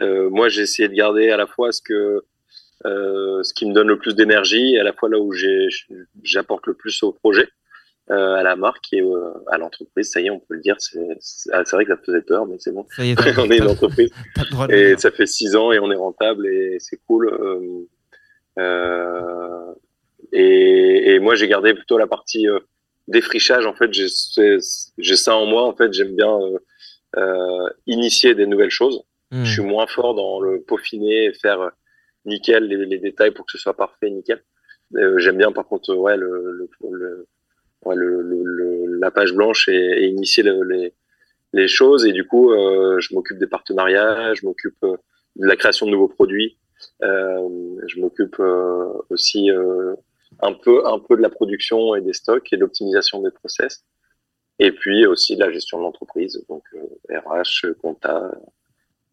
euh, 0.00 0.28
moi, 0.30 0.48
j'ai 0.48 0.62
essayé 0.62 0.88
de 0.88 0.94
garder 0.94 1.30
à 1.30 1.36
la 1.36 1.46
fois 1.46 1.72
ce 1.72 1.80
que 1.82 2.24
euh, 2.86 3.42
ce 3.42 3.54
qui 3.54 3.64
me 3.66 3.72
donne 3.72 3.88
le 3.88 3.98
plus 3.98 4.14
d'énergie, 4.14 4.74
et 4.74 4.80
à 4.80 4.84
la 4.84 4.92
fois 4.92 5.08
là 5.08 5.18
où 5.18 5.32
j'apporte 6.22 6.66
le 6.66 6.74
plus 6.74 7.02
au 7.02 7.12
projet, 7.12 7.48
euh, 8.10 8.34
à 8.34 8.42
la 8.42 8.56
marque 8.56 8.92
et 8.92 9.00
euh, 9.00 9.32
à 9.50 9.58
l'entreprise. 9.58 10.10
Ça 10.10 10.20
y 10.20 10.26
est, 10.26 10.30
on 10.30 10.38
peut 10.38 10.54
le 10.54 10.60
dire. 10.60 10.76
C'est 10.78 10.98
ah, 11.52 11.62
vrai 11.72 11.84
que 11.84 11.94
ça 11.94 12.00
faisait 12.04 12.22
peur, 12.22 12.46
mais 12.46 12.56
c'est 12.58 12.72
bon. 12.72 12.86
Ça 12.94 13.04
y 13.04 13.10
est, 13.10 13.18
on 13.38 13.50
est 13.50 13.58
une 13.58 13.68
entreprise 13.68 14.10
et 14.70 14.96
ça 14.98 15.10
fait 15.10 15.26
six 15.26 15.56
ans 15.56 15.72
et 15.72 15.78
on 15.78 15.90
est 15.90 15.96
rentable 15.96 16.46
et 16.46 16.76
c'est 16.80 17.00
cool. 17.06 17.28
Euh, 17.28 17.88
euh, 18.58 19.74
et, 20.32 21.14
et 21.14 21.18
moi, 21.20 21.34
j'ai 21.34 21.48
gardé 21.48 21.74
plutôt 21.74 21.98
la 21.98 22.06
partie 22.06 22.48
euh, 22.48 22.60
défrichage. 23.08 23.66
En 23.66 23.74
fait, 23.74 23.92
j'ai 23.92 25.16
ça 25.16 25.36
en 25.36 25.46
moi. 25.46 25.64
En 25.64 25.74
fait, 25.74 25.92
j'aime 25.92 26.14
bien 26.14 26.38
euh, 27.16 27.68
initier 27.86 28.34
des 28.34 28.46
nouvelles 28.46 28.70
choses. 28.70 29.02
Hmm. 29.30 29.44
Je 29.44 29.52
suis 29.52 29.62
moins 29.62 29.86
fort 29.86 30.14
dans 30.14 30.40
le 30.40 30.62
peaufiner 30.62 31.26
et 31.26 31.32
faire 31.32 31.70
nickel 32.24 32.64
les, 32.64 32.84
les 32.84 32.98
détails 32.98 33.30
pour 33.30 33.46
que 33.46 33.52
ce 33.52 33.58
soit 33.58 33.76
parfait, 33.76 34.10
nickel. 34.10 34.42
Euh, 34.96 35.18
J'aime 35.18 35.38
bien 35.38 35.50
par 35.50 35.66
contre 35.66 35.94
ouais 35.94 36.16
le, 36.16 36.52
le, 36.52 36.68
le, 36.90 37.26
le, 37.92 38.98
la 39.00 39.10
page 39.10 39.32
blanche 39.34 39.68
et, 39.68 40.06
initier 40.06 40.42
le- 40.42 40.62
les, 40.64 40.94
les 41.52 41.68
choses. 41.68 42.06
Et 42.06 42.12
du 42.12 42.26
coup 42.26 42.52
euh, 42.52 42.98
je 43.00 43.14
m'occupe 43.14 43.38
des 43.38 43.46
partenariats, 43.46 44.32
je 44.34 44.46
m'occupe 44.46 44.76
euh, 44.84 44.96
de 45.36 45.46
la 45.46 45.56
création 45.56 45.86
de 45.86 45.90
nouveaux 45.90 46.08
produits, 46.08 46.56
euh, 47.02 47.48
je 47.86 48.00
m'occupe 48.00 48.40
aussi 49.10 49.50
un 50.40 50.52
peu 50.52 50.86
un 50.86 50.98
peu 50.98 51.16
de 51.16 51.22
la 51.22 51.30
production 51.30 51.94
et 51.96 52.00
des 52.00 52.12
stocks 52.12 52.52
et 52.52 52.56
de 52.56 52.60
l'optimisation 52.62 53.20
des 53.22 53.30
process. 53.30 53.84
Et 54.60 54.70
puis 54.70 55.04
aussi 55.06 55.34
de 55.36 55.40
la 55.40 55.50
gestion 55.50 55.78
de 55.78 55.82
l'entreprise 55.82 56.40
donc 56.48 56.62
RH, 57.10 57.72
compta, 57.82 58.30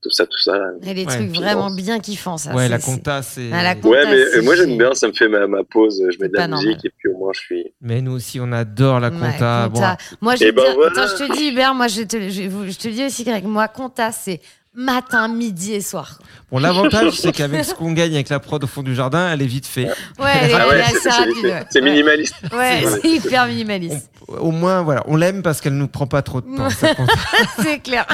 tout 0.02 0.10
ça 0.10 0.26
tout 0.26 0.40
ça. 0.40 0.58
Et 0.84 0.94
les 0.94 1.06
Ouais. 1.06 1.16
trucs 1.16 1.30
vraiment 1.30 1.70
bien 1.72 2.00
kiffants, 2.00 2.38
ça. 2.38 2.54
Ouais, 2.56 2.68
la 2.68 2.80
compta, 2.80 3.22
c'est. 3.22 3.50
Ah, 3.54 3.62
la 3.64 3.76
compta, 3.76 3.90
Ouais, 3.90 4.06
mais 4.06 4.38
euh, 4.38 4.42
moi 4.44 4.56
j'aime 4.56 4.78
bien, 4.78 4.94
ça 4.94 5.08
me 5.08 5.14
fait 5.14 5.28
ma, 5.28 5.46
ma 5.48 5.64
pause, 5.64 6.04
je 6.10 6.18
mets 6.20 6.28
de 6.30 6.36
la 6.38 6.48
musique 6.48 6.66
normal. 6.66 6.82
et 6.86 6.90
puis 6.98 7.10
au 7.10 7.18
moins 7.18 7.32
je 7.34 7.40
suis. 7.40 7.74
Mais 7.82 8.02
nous 8.02 8.14
aussi, 8.14 8.40
on 8.40 8.52
adore 8.52 9.00
la 9.00 9.10
Ouais, 9.10 9.20
compta. 9.20 9.70
Bon, 9.70 9.82
Moi, 10.22 10.36
je 10.36 10.46
Eh 10.46 10.52
ben 10.52 10.64
dire- 10.64 10.74
voilà. 10.76 10.92
Attends, 11.04 11.16
je 11.18 11.26
te 11.26 11.38
dis, 11.38 11.50
Hubert, 11.50 11.74
moi, 11.76 11.88
je 11.88 12.02
te, 12.02 12.18
je, 12.30 12.42
je 12.72 12.78
te 12.78 12.88
dis 12.88 13.06
aussi, 13.06 13.24
Greg, 13.24 13.44
moi, 13.46 13.68
compta, 13.68 14.12
c'est 14.12 14.42
matin, 14.74 15.28
midi 15.28 15.74
et 15.74 15.82
soir. 15.82 16.18
Bon, 16.52 16.60
l'avantage, 16.60 17.14
c'est 17.20 17.32
qu'avec 17.32 17.66
ce 17.66 17.74
qu'on 17.74 17.92
gagne 17.92 18.14
avec 18.14 18.30
la 18.30 18.40
prod 18.40 18.64
au 18.64 18.68
fond 18.68 18.84
du 18.84 18.96
jardin, 18.96 19.32
elle 19.32 19.42
est 19.42 19.46
vite 19.48 19.66
fait. 19.68 19.88
Ouais, 20.20 20.32
elle 20.42 20.52
est, 20.52 20.54
Ah 20.54 20.68
ouais, 20.68 20.82
assez 20.82 21.10
rapide. 21.10 21.66
c'est- 21.70 21.82
minimaliste. 21.82 22.36
Ouais, 22.54 22.84
c'est 22.88 23.08
hyper 23.10 23.48
minimaliste. 23.48 24.10
Au 24.28 24.52
moins, 24.52 24.82
voilà, 24.82 25.04
on 25.08 25.16
l'aime 25.18 25.42
parce 25.42 25.60
qu'elle 25.60 25.76
nous 25.76 25.88
prend 25.88 26.08
pas 26.08 26.22
trop 26.22 26.40
de 26.42 26.56
temps. 26.56 26.70
c'est 27.62 27.80
clair. 27.80 28.06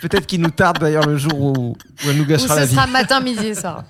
Peut-être 0.00 0.26
qu'il 0.26 0.40
nous 0.40 0.50
tarde 0.50 0.78
d'ailleurs 0.78 1.06
le 1.06 1.18
jour 1.18 1.34
où, 1.40 1.52
où 1.72 1.76
elle 2.08 2.16
nous 2.16 2.22
Ou 2.24 2.26
gâchera 2.26 2.54
ce 2.54 2.60
la 2.60 2.66
vie. 2.66 2.74
sera 2.74 2.86
matin, 2.86 3.20
midi 3.20 3.46
et 3.48 3.54
soir. 3.54 3.84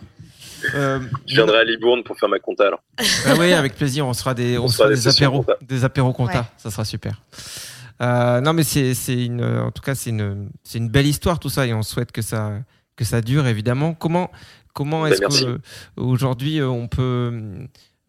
Euh, 0.75 0.99
Je 1.27 1.35
viendrai 1.37 1.59
à 1.61 1.65
Libourne 1.65 2.03
pour 2.03 2.19
faire 2.19 2.29
ma 2.29 2.39
compta 2.39 2.67
alors. 2.67 2.83
Ah 3.27 3.35
oui, 3.39 3.53
avec 3.53 3.77
plaisir, 3.77 4.07
on 4.07 4.13
sera 4.13 4.35
des, 4.35 4.59
on 4.59 4.65
On 4.65 4.69
sera 4.69 4.89
fera 4.89 4.89
des 4.97 5.01
des 5.03 5.09
apéros, 5.09 5.39
compta. 5.39 5.55
des 5.63 5.85
apéros 5.85 6.13
compta, 6.13 6.39
Ouais. 6.41 6.45
ça 6.59 6.71
sera 6.71 6.85
super. 6.85 7.15
Euh, 8.03 8.41
non, 8.41 8.53
mais 8.53 8.63
c'est, 8.63 8.95
c'est 8.95 9.25
une, 9.27 9.45
en 9.45 9.71
tout 9.71 9.83
cas, 9.83 9.95
c'est 9.95 10.11
une, 10.11 10.49
c'est 10.65 10.79
une 10.79 10.89
belle 10.89 11.07
histoire 11.07 11.39
tout 11.39 11.51
ça, 11.51 11.67
et 11.67 11.75
on 11.75 11.83
souhaite 11.83 12.13
que 12.13 12.23
ça, 12.23 12.53
que 12.97 13.05
ça 13.05 13.21
dure 13.21 13.47
évidemment. 13.47 13.95
Comment, 13.95 14.31
comment 14.73 15.03
Ben, 15.03 15.13
est-ce 15.13 15.21
que 15.21 15.45
euh, 15.47 15.59
aujourd'hui 15.97 16.61
euh, 16.61 16.69
on 16.69 16.89
peut, 16.89 17.33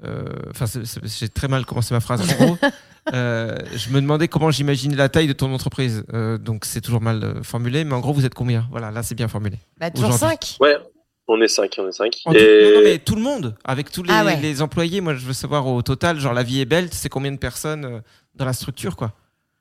euh, 0.05 0.25
enfin, 0.49 0.65
j'ai 1.03 1.29
très 1.29 1.47
mal 1.47 1.65
commencé 1.65 1.93
ma 1.93 1.99
phrase. 1.99 2.21
En 2.21 2.45
gros, 2.45 2.57
euh, 3.13 3.57
je 3.75 3.89
me 3.89 3.99
demandais 4.01 4.27
comment 4.27 4.49
j'imaginais 4.51 4.95
la 4.95 5.09
taille 5.09 5.27
de 5.27 5.33
ton 5.33 5.53
entreprise. 5.53 6.03
Euh, 6.13 6.37
donc 6.37 6.65
c'est 6.65 6.81
toujours 6.81 7.01
mal 7.01 7.23
euh, 7.23 7.43
formulé, 7.43 7.83
mais 7.83 7.93
en 7.93 7.99
gros 7.99 8.13
vous 8.13 8.25
êtes 8.25 8.33
combien? 8.33 8.67
Voilà, 8.71 8.91
là 8.91 9.03
c'est 9.03 9.15
bien 9.15 9.27
formulé. 9.27 9.57
Bah, 9.77 9.91
toujours 9.91 10.09
Aujourd'hui. 10.13 10.37
5. 10.49 10.57
Ouais, 10.61 10.77
on 11.27 11.41
est 11.41 11.47
cinq, 11.49 11.75
on 11.79 11.87
est 11.87 11.91
cinq. 11.91 12.15
En 12.25 12.31
tout- 12.31 12.37
Et 12.37 12.63
non, 12.63 12.77
non, 12.77 12.83
mais 12.85 12.97
tout 12.99 13.15
le 13.15 13.21
monde, 13.21 13.55
avec 13.65 13.91
tous 13.91 14.03
les, 14.03 14.09
Ah 14.13 14.23
ouais. 14.23 14.37
les 14.37 14.61
employés, 14.61 15.01
moi 15.01 15.15
je 15.15 15.25
veux 15.25 15.33
savoir 15.33 15.67
au 15.67 15.81
total, 15.81 16.19
genre 16.19 16.33
la 16.33 16.43
vie 16.43 16.61
est 16.61 16.65
belle, 16.65 16.87
c'est 16.93 17.09
combien 17.09 17.31
de 17.31 17.37
personnes 17.37 17.85
euh, 17.85 17.99
dans 18.35 18.45
la 18.45 18.53
structure 18.53 18.95
quoi? 18.95 19.13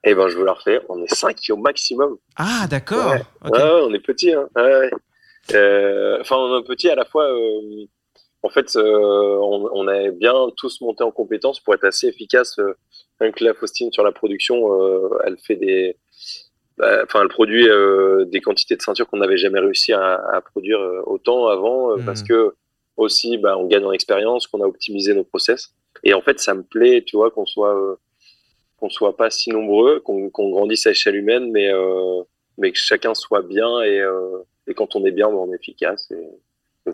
Eh 0.04 0.14
ben 0.14 0.28
je 0.28 0.36
veux 0.38 0.44
la 0.44 0.52
refaire. 0.54 0.82
On 0.88 1.02
est 1.02 1.14
cinq 1.14 1.36
au 1.50 1.56
maximum. 1.56 2.16
Ah 2.36 2.66
d'accord. 2.70 3.12
Ouais. 3.12 3.22
On 3.52 3.92
est 3.92 4.00
petit. 4.00 4.32
Hein. 4.32 4.48
Ouais. 4.56 4.90
Euh, 5.54 6.18
Enfin, 6.20 6.36
on 6.36 6.58
est 6.60 6.64
petit 6.66 6.88
à 6.88 6.94
la 6.94 7.04
fois. 7.04 7.24
euh, 7.24 7.84
en 8.42 8.48
fait, 8.48 8.74
euh, 8.76 9.36
on, 9.42 9.68
on 9.72 9.86
a 9.88 10.10
bien 10.10 10.34
tous 10.56 10.80
monté 10.80 11.02
en 11.04 11.10
compétences 11.10 11.60
pour 11.60 11.74
être 11.74 11.84
assez 11.84 12.06
efficace. 12.08 12.56
Que 13.18 13.44
la 13.44 13.52
Faustine 13.52 13.92
sur 13.92 14.02
la 14.02 14.12
production, 14.12 14.58
elle 15.26 15.36
fait 15.38 15.56
des. 15.56 15.96
bah, 16.78 17.02
Enfin, 17.04 17.20
elle 17.22 17.28
produit 17.28 17.68
des 18.28 18.40
quantités 18.40 18.76
de 18.76 18.80
ceintures 18.82 19.06
qu'on 19.08 19.18
n'avait 19.18 19.36
jamais 19.36 19.60
réussi 19.60 19.92
à, 19.92 20.14
à 20.32 20.40
produire 20.40 20.80
autant 21.06 21.48
avant, 21.48 21.96
Mhm. 21.98 22.06
parce 22.06 22.22
que 22.22 22.54
aussi, 22.96 23.36
bah, 23.36 23.58
on 23.58 23.66
gagne 23.66 23.84
en 23.84 23.92
expérience, 23.92 24.46
qu'on 24.46 24.62
a 24.62 24.66
optimisé 24.66 25.12
nos 25.14 25.24
process. 25.24 25.74
Et 26.02 26.14
en 26.14 26.22
fait, 26.22 26.40
ça 26.40 26.54
me 26.54 26.62
plaît, 26.62 27.02
tu 27.06 27.16
vois, 27.16 27.30
qu'on 27.30 27.44
soit 27.44 27.76
qu'on 28.80 28.88
soit 28.90 29.16
pas 29.16 29.30
si 29.30 29.50
nombreux, 29.50 30.00
qu'on 30.00 30.30
grandisse 30.50 30.86
à 30.86 30.90
échelle 30.90 31.16
humaine, 31.16 31.50
mais 31.52 31.72
euh, 31.72 32.22
mais 32.58 32.72
que 32.72 32.78
chacun 32.78 33.14
soit 33.14 33.42
bien 33.42 33.80
et, 33.82 34.00
euh, 34.00 34.38
et 34.66 34.74
quand 34.74 34.96
on 34.96 35.04
est 35.04 35.12
bien, 35.12 35.28
ben, 35.28 35.36
on 35.36 35.52
est 35.52 35.56
efficace. 35.56 36.10
Et, 36.10 36.16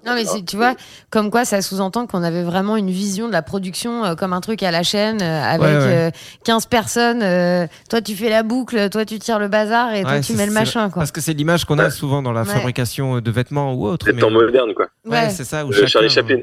Non, 0.05 0.15
mais 0.15 0.25
tu 0.45 0.57
vois, 0.57 0.75
comme 1.11 1.31
quoi 1.31 1.45
ça 1.45 1.63
sous-entend 1.63 2.07
qu'on 2.07 2.23
avait 2.23 2.43
vraiment 2.43 2.77
une 2.77 2.91
vision 2.91 3.29
de 3.29 3.33
la 3.33 3.43
production 3.43 4.05
euh, 4.05 4.15
comme 4.15 4.33
un 4.33 4.41
truc 4.41 4.63
à 4.63 4.71
la 4.71 4.83
chaîne 4.83 5.23
euh, 5.23 5.43
avec 5.43 5.67
Ouais, 5.67 5.77
ouais. 5.87 6.09
euh, 6.09 6.11
15 6.45 6.67
personnes. 6.67 7.23
euh, 7.23 7.67
toi, 7.89 8.01
tu 8.01 8.15
fais 8.15 8.29
la 8.29 8.43
boucle, 8.43 8.91
toi, 8.91 9.05
tu 9.05 9.19
tires 9.19 9.39
le 9.39 9.49
bazar 9.49 9.95
et 9.95 10.03
toi, 10.03 10.21
tu 10.21 10.35
mets 10.35 10.47
le 10.47 10.53
machin, 10.53 10.91
quoi. 10.91 11.01
Parce 11.01 11.13
que 11.13 11.21
c'est 11.21 11.33
l'image 11.33 11.65
qu'on 11.65 11.79
a 11.79 11.91
souvent 11.91 12.21
dans 12.23 12.33
la 12.33 12.43
Ouais. 12.43 12.47
fabrication 12.53 13.21
de 13.21 13.31
vêtements 13.31 13.75
ou 13.75 13.87
autre. 13.87 14.07
C'est 14.07 14.13
mais- 14.13 14.21
temps 14.21 14.31
moderne, 14.31 14.75
quoi. 14.75 14.87
Ouais, 15.05 15.11
Ouais. 15.13 15.31
c'est 15.31 15.45
ça. 15.45 15.65
Chacun- 15.73 15.87
Charlie 15.87 16.11
Chaplin. 16.11 16.43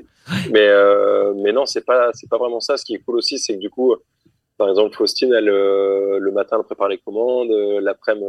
Mais, 0.51 0.67
euh, 0.67 1.33
mais 1.43 1.51
non, 1.51 1.65
c'est 1.65 1.85
pas, 1.85 2.09
c'est 2.13 2.29
pas 2.29 2.37
vraiment 2.37 2.61
ça. 2.61 2.77
Ce 2.77 2.85
qui 2.85 2.95
est 2.95 2.99
cool 2.99 3.17
aussi, 3.17 3.37
c'est 3.39 3.55
que 3.55 3.59
du 3.59 3.69
coup, 3.69 3.93
par 4.57 4.69
exemple, 4.69 4.95
Faustine, 4.95 5.33
elle, 5.33 5.49
euh, 5.49 6.19
le 6.19 6.31
matin, 6.31 6.57
elle 6.59 6.65
prépare 6.65 6.87
les 6.89 6.97
commandes, 6.99 7.51
euh, 7.51 7.81
l'après-midi, 7.81 8.25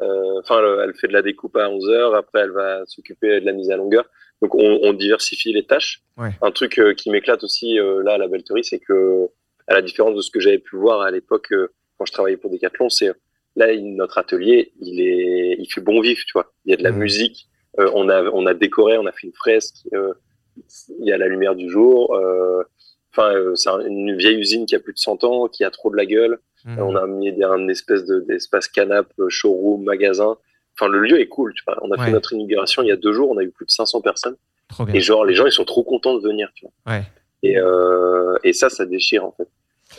euh, 0.00 0.40
enfin, 0.40 0.58
elle, 0.60 0.88
elle 0.88 0.94
fait 0.94 1.08
de 1.08 1.12
la 1.12 1.22
découpe 1.22 1.56
à 1.56 1.68
11 1.70 1.88
heures, 1.90 2.14
après, 2.14 2.40
elle 2.40 2.50
va 2.52 2.82
s'occuper 2.86 3.40
de 3.40 3.46
la 3.46 3.52
mise 3.52 3.70
à 3.70 3.76
longueur. 3.76 4.04
Donc, 4.42 4.54
on, 4.54 4.80
on 4.82 4.92
diversifie 4.94 5.52
les 5.52 5.64
tâches. 5.64 6.02
Ouais. 6.16 6.30
Un 6.42 6.50
truc 6.50 6.78
euh, 6.78 6.94
qui 6.94 7.10
m'éclate 7.10 7.44
aussi, 7.44 7.78
euh, 7.78 8.02
là, 8.02 8.14
à 8.14 8.18
la 8.18 8.26
Belterie, 8.28 8.64
c'est 8.64 8.78
que, 8.78 9.28
à 9.66 9.74
la 9.74 9.82
différence 9.82 10.16
de 10.16 10.22
ce 10.22 10.30
que 10.30 10.40
j'avais 10.40 10.58
pu 10.58 10.76
voir 10.76 11.02
à 11.02 11.10
l'époque, 11.10 11.52
euh, 11.52 11.68
quand 11.98 12.06
je 12.06 12.12
travaillais 12.12 12.38
pour 12.38 12.50
Decathlon, 12.50 12.88
c'est, 12.88 13.12
là, 13.56 13.70
il- 13.72 13.94
notre 13.96 14.16
atelier, 14.18 14.72
il 14.80 15.00
est, 15.02 15.56
il 15.58 15.66
fait 15.70 15.82
bon 15.82 16.00
vif, 16.00 16.24
tu 16.24 16.32
vois. 16.32 16.52
Il 16.64 16.70
y 16.70 16.74
a 16.74 16.76
de 16.78 16.82
la 16.82 16.90
Mhm. 16.92 16.98
musique, 16.98 17.48
euh, 17.78 17.90
on 17.94 18.08
a, 18.08 18.22
on 18.30 18.46
a 18.46 18.54
décoré, 18.54 18.96
on 18.96 19.04
a 19.06 19.12
fait 19.12 19.26
une 19.26 19.34
fresque, 19.34 19.86
euh, 19.92 20.14
il 21.00 21.06
y 21.06 21.12
a 21.12 21.18
la 21.18 21.28
lumière 21.28 21.54
du 21.54 21.68
jour. 21.70 22.14
Enfin, 23.12 23.32
euh, 23.34 23.54
c'est 23.56 23.68
un- 23.70 23.80
une 23.80 24.16
vieille 24.16 24.36
usine 24.38 24.66
qui 24.66 24.74
a 24.76 24.80
plus 24.80 24.92
de 24.92 24.98
100 24.98 25.24
ans, 25.24 25.48
qui 25.48 25.64
a 25.64 25.70
trop 25.70 25.90
de 25.90 25.96
la 25.96 26.06
gueule. 26.06 26.38
Mhm. 26.64 26.78
On 26.80 26.96
a 26.96 27.06
mis 27.06 27.32
des- 27.32 27.42
un 27.44 27.66
espèce 27.68 28.04
de 28.04 28.20
d'espace 28.20 28.68
canap, 28.68 29.06
euh, 29.18 29.28
showroom, 29.28 29.82
magasin. 29.82 30.36
Enfin, 30.78 30.88
le 30.88 31.00
lieu 31.00 31.20
est 31.20 31.26
cool. 31.26 31.52
Tu 31.54 31.62
vois. 31.66 31.76
On 31.82 31.90
a 31.90 31.98
Ouais. 31.98 32.06
fait 32.06 32.12
notre 32.12 32.32
inauguration 32.32 32.82
il 32.82 32.88
y 32.88 32.92
a 32.92 32.96
deux 32.96 33.12
jours. 33.12 33.30
On 33.30 33.38
a 33.38 33.42
eu 33.42 33.50
plus 33.50 33.66
de 33.66 33.70
500 33.70 34.00
personnes. 34.00 34.36
Trop 34.68 34.84
bien. 34.84 34.94
Et 34.94 35.00
genre, 35.00 35.24
les 35.24 35.34
gens, 35.34 35.46
ils 35.46 35.52
sont 35.52 35.64
trop 35.64 35.82
contents 35.82 36.14
de 36.16 36.22
venir. 36.22 36.48
Tu 36.54 36.64
vois. 36.64 36.94
Ouais. 36.94 37.02
Et, 37.42 37.58
euh, 37.58 38.36
et 38.44 38.52
ça, 38.52 38.68
ça 38.70 38.86
déchire 38.86 39.24
en 39.24 39.32
fait. 39.32 39.48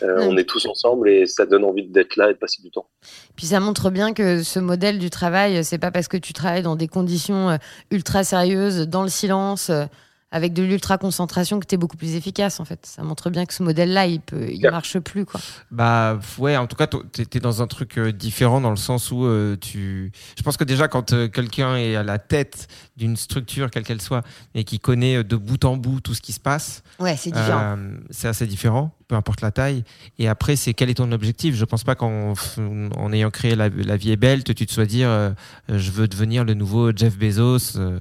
Euh. 0.04 0.20
On 0.22 0.38
est 0.38 0.46
tous 0.48 0.66
ensemble 0.68 1.10
et 1.10 1.26
ça 1.26 1.46
donne 1.46 1.66
envie 1.66 1.84
d'être 1.86 2.16
là 2.16 2.30
et 2.30 2.34
de 2.34 2.38
passer 2.38 2.62
du 2.62 2.72
temps. 2.72 2.88
Puis 3.36 3.48
ça 3.48 3.60
montre 3.60 3.90
bien 3.90 4.14
que 4.14 4.42
ce 4.42 4.60
modèle 4.60 5.00
du 5.00 5.10
travail, 5.10 5.64
c'est 5.66 5.80
pas 5.80 5.92
parce 5.92 6.08
que 6.08 6.16
tu 6.16 6.32
travailles 6.32 6.62
dans 6.64 6.78
des 6.78 6.88
conditions 6.88 7.58
ultra 7.92 8.24
sérieuses, 8.24 8.88
dans 8.88 9.04
le 9.04 9.10
silence, 9.10 9.70
euh, 9.70 9.84
avec 10.32 10.54
de 10.54 10.64
l'ultra 10.64 10.98
concentration, 10.98 11.60
que 11.60 11.66
tu 11.66 11.76
es 11.76 11.78
beaucoup 11.78 11.98
plus 11.98 12.16
efficace, 12.16 12.60
en 12.60 12.66
fait. 12.66 12.86
Ça 12.86 13.04
montre 13.04 13.30
bien 13.30 13.46
que 13.46 13.54
ce 13.54 13.64
modèle-là, 13.64 14.06
il 14.08 14.22
peut, 14.22 14.48
il 14.50 14.60
Claire. 14.60 14.72
marche 14.72 14.98
plus, 15.00 15.26
quoi. 15.26 15.40
Bah 15.72 16.20
ouais, 16.38 16.56
en 16.58 16.68
tout 16.68 16.76
cas, 16.78 16.88
t'es 16.88 17.26
t'es 17.26 17.40
dans 17.40 17.62
un 17.62 17.68
truc 17.68 17.98
euh, 17.98 18.12
différent 18.12 18.62
dans 18.62 18.70
le 18.70 18.76
sens 18.78 19.12
où 19.12 19.26
euh, 19.26 19.58
tu. 19.58 20.12
Je 20.38 20.44
pense 20.44 20.58
que 20.58 20.64
déjà 20.64 20.88
quand 20.88 21.14
euh, 21.14 21.28
quelqu'un 21.28 21.76
est 21.76 21.96
à 21.96 22.04
la 22.04 22.18
tête 22.20 22.68
d'une 22.98 23.18
structure, 23.18 23.70
quelle 23.70 23.84
qu'elle 23.84 24.02
soit, 24.02 24.24
et 24.56 24.64
qui 24.64 24.80
connaît 24.80 25.24
de 25.24 25.36
bout 25.36 25.64
en 25.66 25.76
bout 25.78 26.00
tout 26.02 26.14
ce 26.14 26.22
qui 26.22 26.32
se 26.34 26.40
passe, 26.40 26.84
Ouais, 27.00 27.18
c'est 27.18 27.32
différent. 27.32 27.76
euh, 27.78 27.98
c'est 28.10 28.28
assez 28.28 28.48
différent, 28.48 28.96
peu 29.08 29.16
importe 29.16 29.42
la 29.42 29.52
taille. 29.52 29.84
Et 30.20 30.28
après, 30.28 30.56
c'est 30.56 30.74
quel 30.74 30.90
est 30.90 30.94
ton 30.96 31.12
objectif? 31.12 31.56
Je 31.56 31.66
pense 31.66 31.84
pas 31.84 31.96
qu'en 31.96 32.34
en 32.58 33.12
ayant 33.14 33.32
créé 33.32 33.56
la, 33.56 33.70
la 33.70 33.98
vie 33.98 34.12
est 34.12 34.16
belle, 34.18 34.44
tu 34.44 34.54
te 34.54 34.72
sois 34.72 34.86
dire, 34.86 35.34
je 35.68 35.92
veux 35.92 36.08
devenir 36.08 36.44
le 36.46 36.54
nouveau 36.54 36.92
Jeff 36.96 37.18
Bezos 37.18 37.78
euh, 37.78 38.00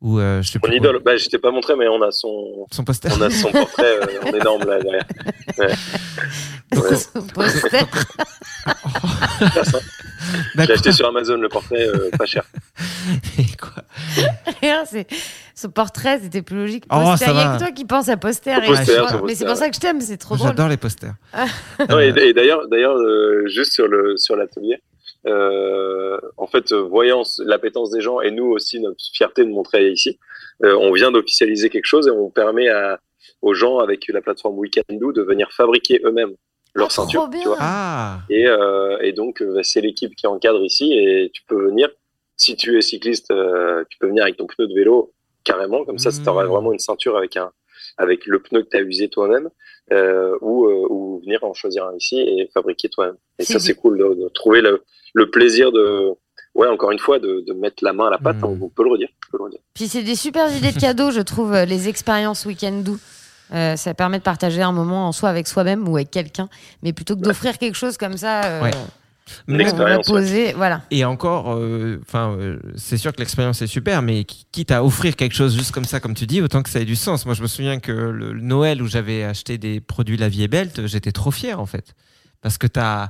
ou 0.00 0.18
euh, 0.18 0.42
je 0.42 0.50
sais 0.50 0.58
Mon 0.62 0.68
plus 0.68 0.76
idole, 0.78 1.00
bah, 1.04 1.16
je 1.16 1.28
t'ai 1.28 1.38
pas 1.38 1.50
montré, 1.50 1.74
mais 1.76 1.88
on 1.88 2.02
a 2.02 2.10
son, 2.10 2.66
son 2.70 2.84
poster. 2.84 3.08
on 3.16 3.20
a 3.22 3.30
son 3.30 3.50
portrait 3.50 3.98
euh, 4.00 4.22
en 4.30 4.34
énorme 4.34 4.64
là 4.64 4.78
derrière. 4.82 5.06
Donc, 6.72 6.84
Ouais. 6.90 6.96
Son 6.96 7.22
poster. 7.22 7.86
J'ai 10.56 10.72
acheté 10.72 10.92
sur 10.92 11.06
Amazon 11.06 11.36
le 11.36 11.48
portrait, 11.48 11.86
euh, 11.86 12.10
pas 12.18 12.26
cher. 12.26 12.44
Et 13.38 13.44
quoi 13.60 13.82
Rien, 14.62 14.84
c'est 14.86 15.06
son 15.54 15.68
portrait, 15.70 16.18
c'était 16.22 16.42
plus 16.42 16.56
logique. 16.56 16.84
Oh, 16.90 16.96
Poster. 17.04 17.26
Il 17.30 17.36
y 17.36 17.40
a 17.40 17.54
que 17.54 17.58
toi 17.58 17.72
qui 17.72 17.84
penses 17.84 18.08
à 18.08 18.16
poster. 18.16 18.56
Et 18.62 18.66
poster, 18.66 19.02
je- 19.10 19.24
mais 19.24 19.34
c'est 19.34 19.44
pour 19.44 19.56
ça 19.56 19.68
que 19.68 19.74
je 19.74 19.80
t'aime, 19.80 20.00
c'est 20.00 20.16
trop 20.16 20.36
drôle. 20.36 20.48
J'adore 20.48 20.68
les 20.68 20.76
posters. 20.78 21.14
Non, 21.88 22.00
et, 22.00 22.32
d'ailleurs, 22.32 22.66
d'ailleurs, 22.68 22.96
euh, 22.96 23.46
juste 23.48 23.72
sur 23.72 23.86
le 23.86 24.16
sur 24.16 24.34
l'atelier, 24.36 24.76
euh, 24.76 24.93
en 25.26 26.46
fait, 26.46 26.72
euh, 26.72 26.82
voyant 26.82 27.22
l'appétence 27.38 27.90
des 27.90 28.00
gens 28.00 28.20
et 28.20 28.30
nous 28.30 28.46
aussi 28.46 28.80
notre 28.80 29.02
fierté 29.14 29.44
de 29.44 29.50
montrer 29.50 29.90
ici, 29.90 30.18
euh, 30.64 30.74
on 30.76 30.92
vient 30.92 31.10
d'officialiser 31.12 31.70
quelque 31.70 31.86
chose 31.86 32.06
et 32.08 32.10
on 32.10 32.30
permet 32.30 32.68
à, 32.68 33.00
aux 33.42 33.54
gens 33.54 33.78
avec 33.78 34.06
la 34.08 34.20
plateforme 34.20 34.58
Weekendoo 34.58 35.12
de 35.12 35.22
venir 35.22 35.50
fabriquer 35.52 36.00
eux-mêmes 36.04 36.34
leur 36.74 36.88
Ah, 36.88 36.90
ceinture. 36.90 37.28
bien. 37.28 37.40
Tu 37.40 37.48
vois 37.48 37.56
Ah 37.60 38.18
et, 38.30 38.46
euh, 38.46 38.98
et 39.00 39.12
donc, 39.12 39.40
euh, 39.42 39.60
c'est 39.62 39.80
l'équipe 39.80 40.14
qui 40.16 40.26
encadre 40.26 40.62
ici 40.64 40.92
et 40.92 41.30
tu 41.32 41.42
peux 41.46 41.64
venir. 41.66 41.88
Si 42.36 42.56
tu 42.56 42.76
es 42.76 42.80
cycliste, 42.82 43.30
euh, 43.30 43.84
tu 43.90 43.98
peux 43.98 44.08
venir 44.08 44.24
avec 44.24 44.36
ton 44.36 44.46
pneu 44.46 44.66
de 44.66 44.74
vélo 44.74 45.12
carrément, 45.44 45.84
comme 45.84 45.98
ça, 45.98 46.10
Mmh. 46.10 46.22
tu 46.24 46.28
auras 46.28 46.44
vraiment 46.46 46.72
une 46.72 46.78
ceinture 46.78 47.16
avec 47.16 47.36
un 47.36 47.50
avec 47.96 48.26
le 48.26 48.40
pneu 48.40 48.62
que 48.62 48.70
tu 48.70 48.76
as 48.76 48.80
usé 48.80 49.08
toi-même, 49.08 49.50
euh, 49.92 50.36
ou, 50.40 50.66
euh, 50.66 50.86
ou 50.88 51.20
venir 51.20 51.42
en 51.44 51.52
choisir 51.54 51.84
un 51.86 51.94
ici 51.96 52.18
et 52.18 52.50
fabriquer 52.52 52.88
toi-même. 52.88 53.16
Et 53.38 53.44
ça, 53.44 53.58
c'est 53.58 53.74
cool 53.74 53.98
de, 53.98 54.14
de 54.24 54.28
trouver 54.28 54.60
le, 54.60 54.82
le 55.12 55.30
plaisir 55.30 55.72
de, 55.72 56.10
ouais, 56.54 56.68
encore 56.68 56.90
une 56.90 56.98
fois, 56.98 57.18
de, 57.18 57.44
de 57.46 57.52
mettre 57.52 57.82
la 57.84 57.92
main 57.92 58.06
à 58.06 58.10
la 58.10 58.18
pâte. 58.18 58.36
Mmh. 58.40 58.62
On 58.62 58.68
peut 58.68 58.84
le 58.84 58.90
redire. 58.90 59.08
on 59.28 59.30
peut 59.32 59.38
le 59.38 59.44
redire. 59.44 59.60
Puis 59.74 59.88
c'est 59.88 60.02
des 60.02 60.14
super 60.14 60.54
idées 60.56 60.72
de 60.72 60.80
cadeaux, 60.80 61.10
je 61.10 61.20
trouve, 61.20 61.52
euh, 61.54 61.64
les 61.64 61.88
expériences 61.88 62.46
week-end 62.46 62.82
Euh, 63.52 63.76
ça 63.76 63.92
permet 63.92 64.18
de 64.18 64.22
partager 64.22 64.62
un 64.62 64.72
moment 64.72 65.06
en 65.06 65.12
soi 65.12 65.28
avec 65.28 65.46
soi-même 65.46 65.86
ou 65.86 65.96
avec 65.96 66.10
quelqu'un, 66.10 66.48
mais 66.82 66.94
plutôt 66.94 67.14
que 67.14 67.20
d'offrir 67.20 67.58
quelque 67.58 67.76
chose 67.76 67.98
comme 67.98 68.16
ça, 68.16 68.42
euh, 68.44 68.62
Ouais. 68.62 68.70
Mais- 69.46 69.64
voilà. 70.54 70.82
Et 70.90 71.04
encore, 71.04 71.52
euh, 71.54 72.00
enfin, 72.06 72.36
euh, 72.38 72.58
c'est 72.76 72.96
sûr 72.98 73.12
que 73.12 73.18
l'expérience 73.20 73.62
est 73.62 73.66
super, 73.66 74.02
mais 74.02 74.24
qui- 74.24 74.46
quitte 74.52 74.70
à 74.70 74.84
offrir 74.84 75.16
quelque 75.16 75.34
chose 75.34 75.56
juste 75.56 75.72
comme 75.72 75.84
ça, 75.84 76.00
comme 76.00 76.14
tu 76.14 76.26
dis, 76.26 76.40
autant 76.42 76.62
que 76.62 76.68
ça 76.70 76.80
ait 76.80 76.84
du 76.84 76.96
sens. 76.96 77.24
Moi, 77.26 77.34
je 77.34 77.42
me 77.42 77.46
souviens 77.46 77.80
que 77.80 77.92
le, 77.92 78.32
le 78.32 78.40
Noël 78.40 78.82
où 78.82 78.86
j'avais 78.86 79.24
acheté 79.24 79.58
des 79.58 79.80
produits 79.80 80.16
La 80.16 80.28
Vie 80.28 80.42
est 80.42 80.48
Belle, 80.48 80.70
j'étais 80.86 81.12
trop 81.12 81.30
fier 81.30 81.58
en 81.60 81.66
fait, 81.66 81.94
parce 82.40 82.58
que 82.58 82.66
tu 82.66 82.80
as, 82.80 83.08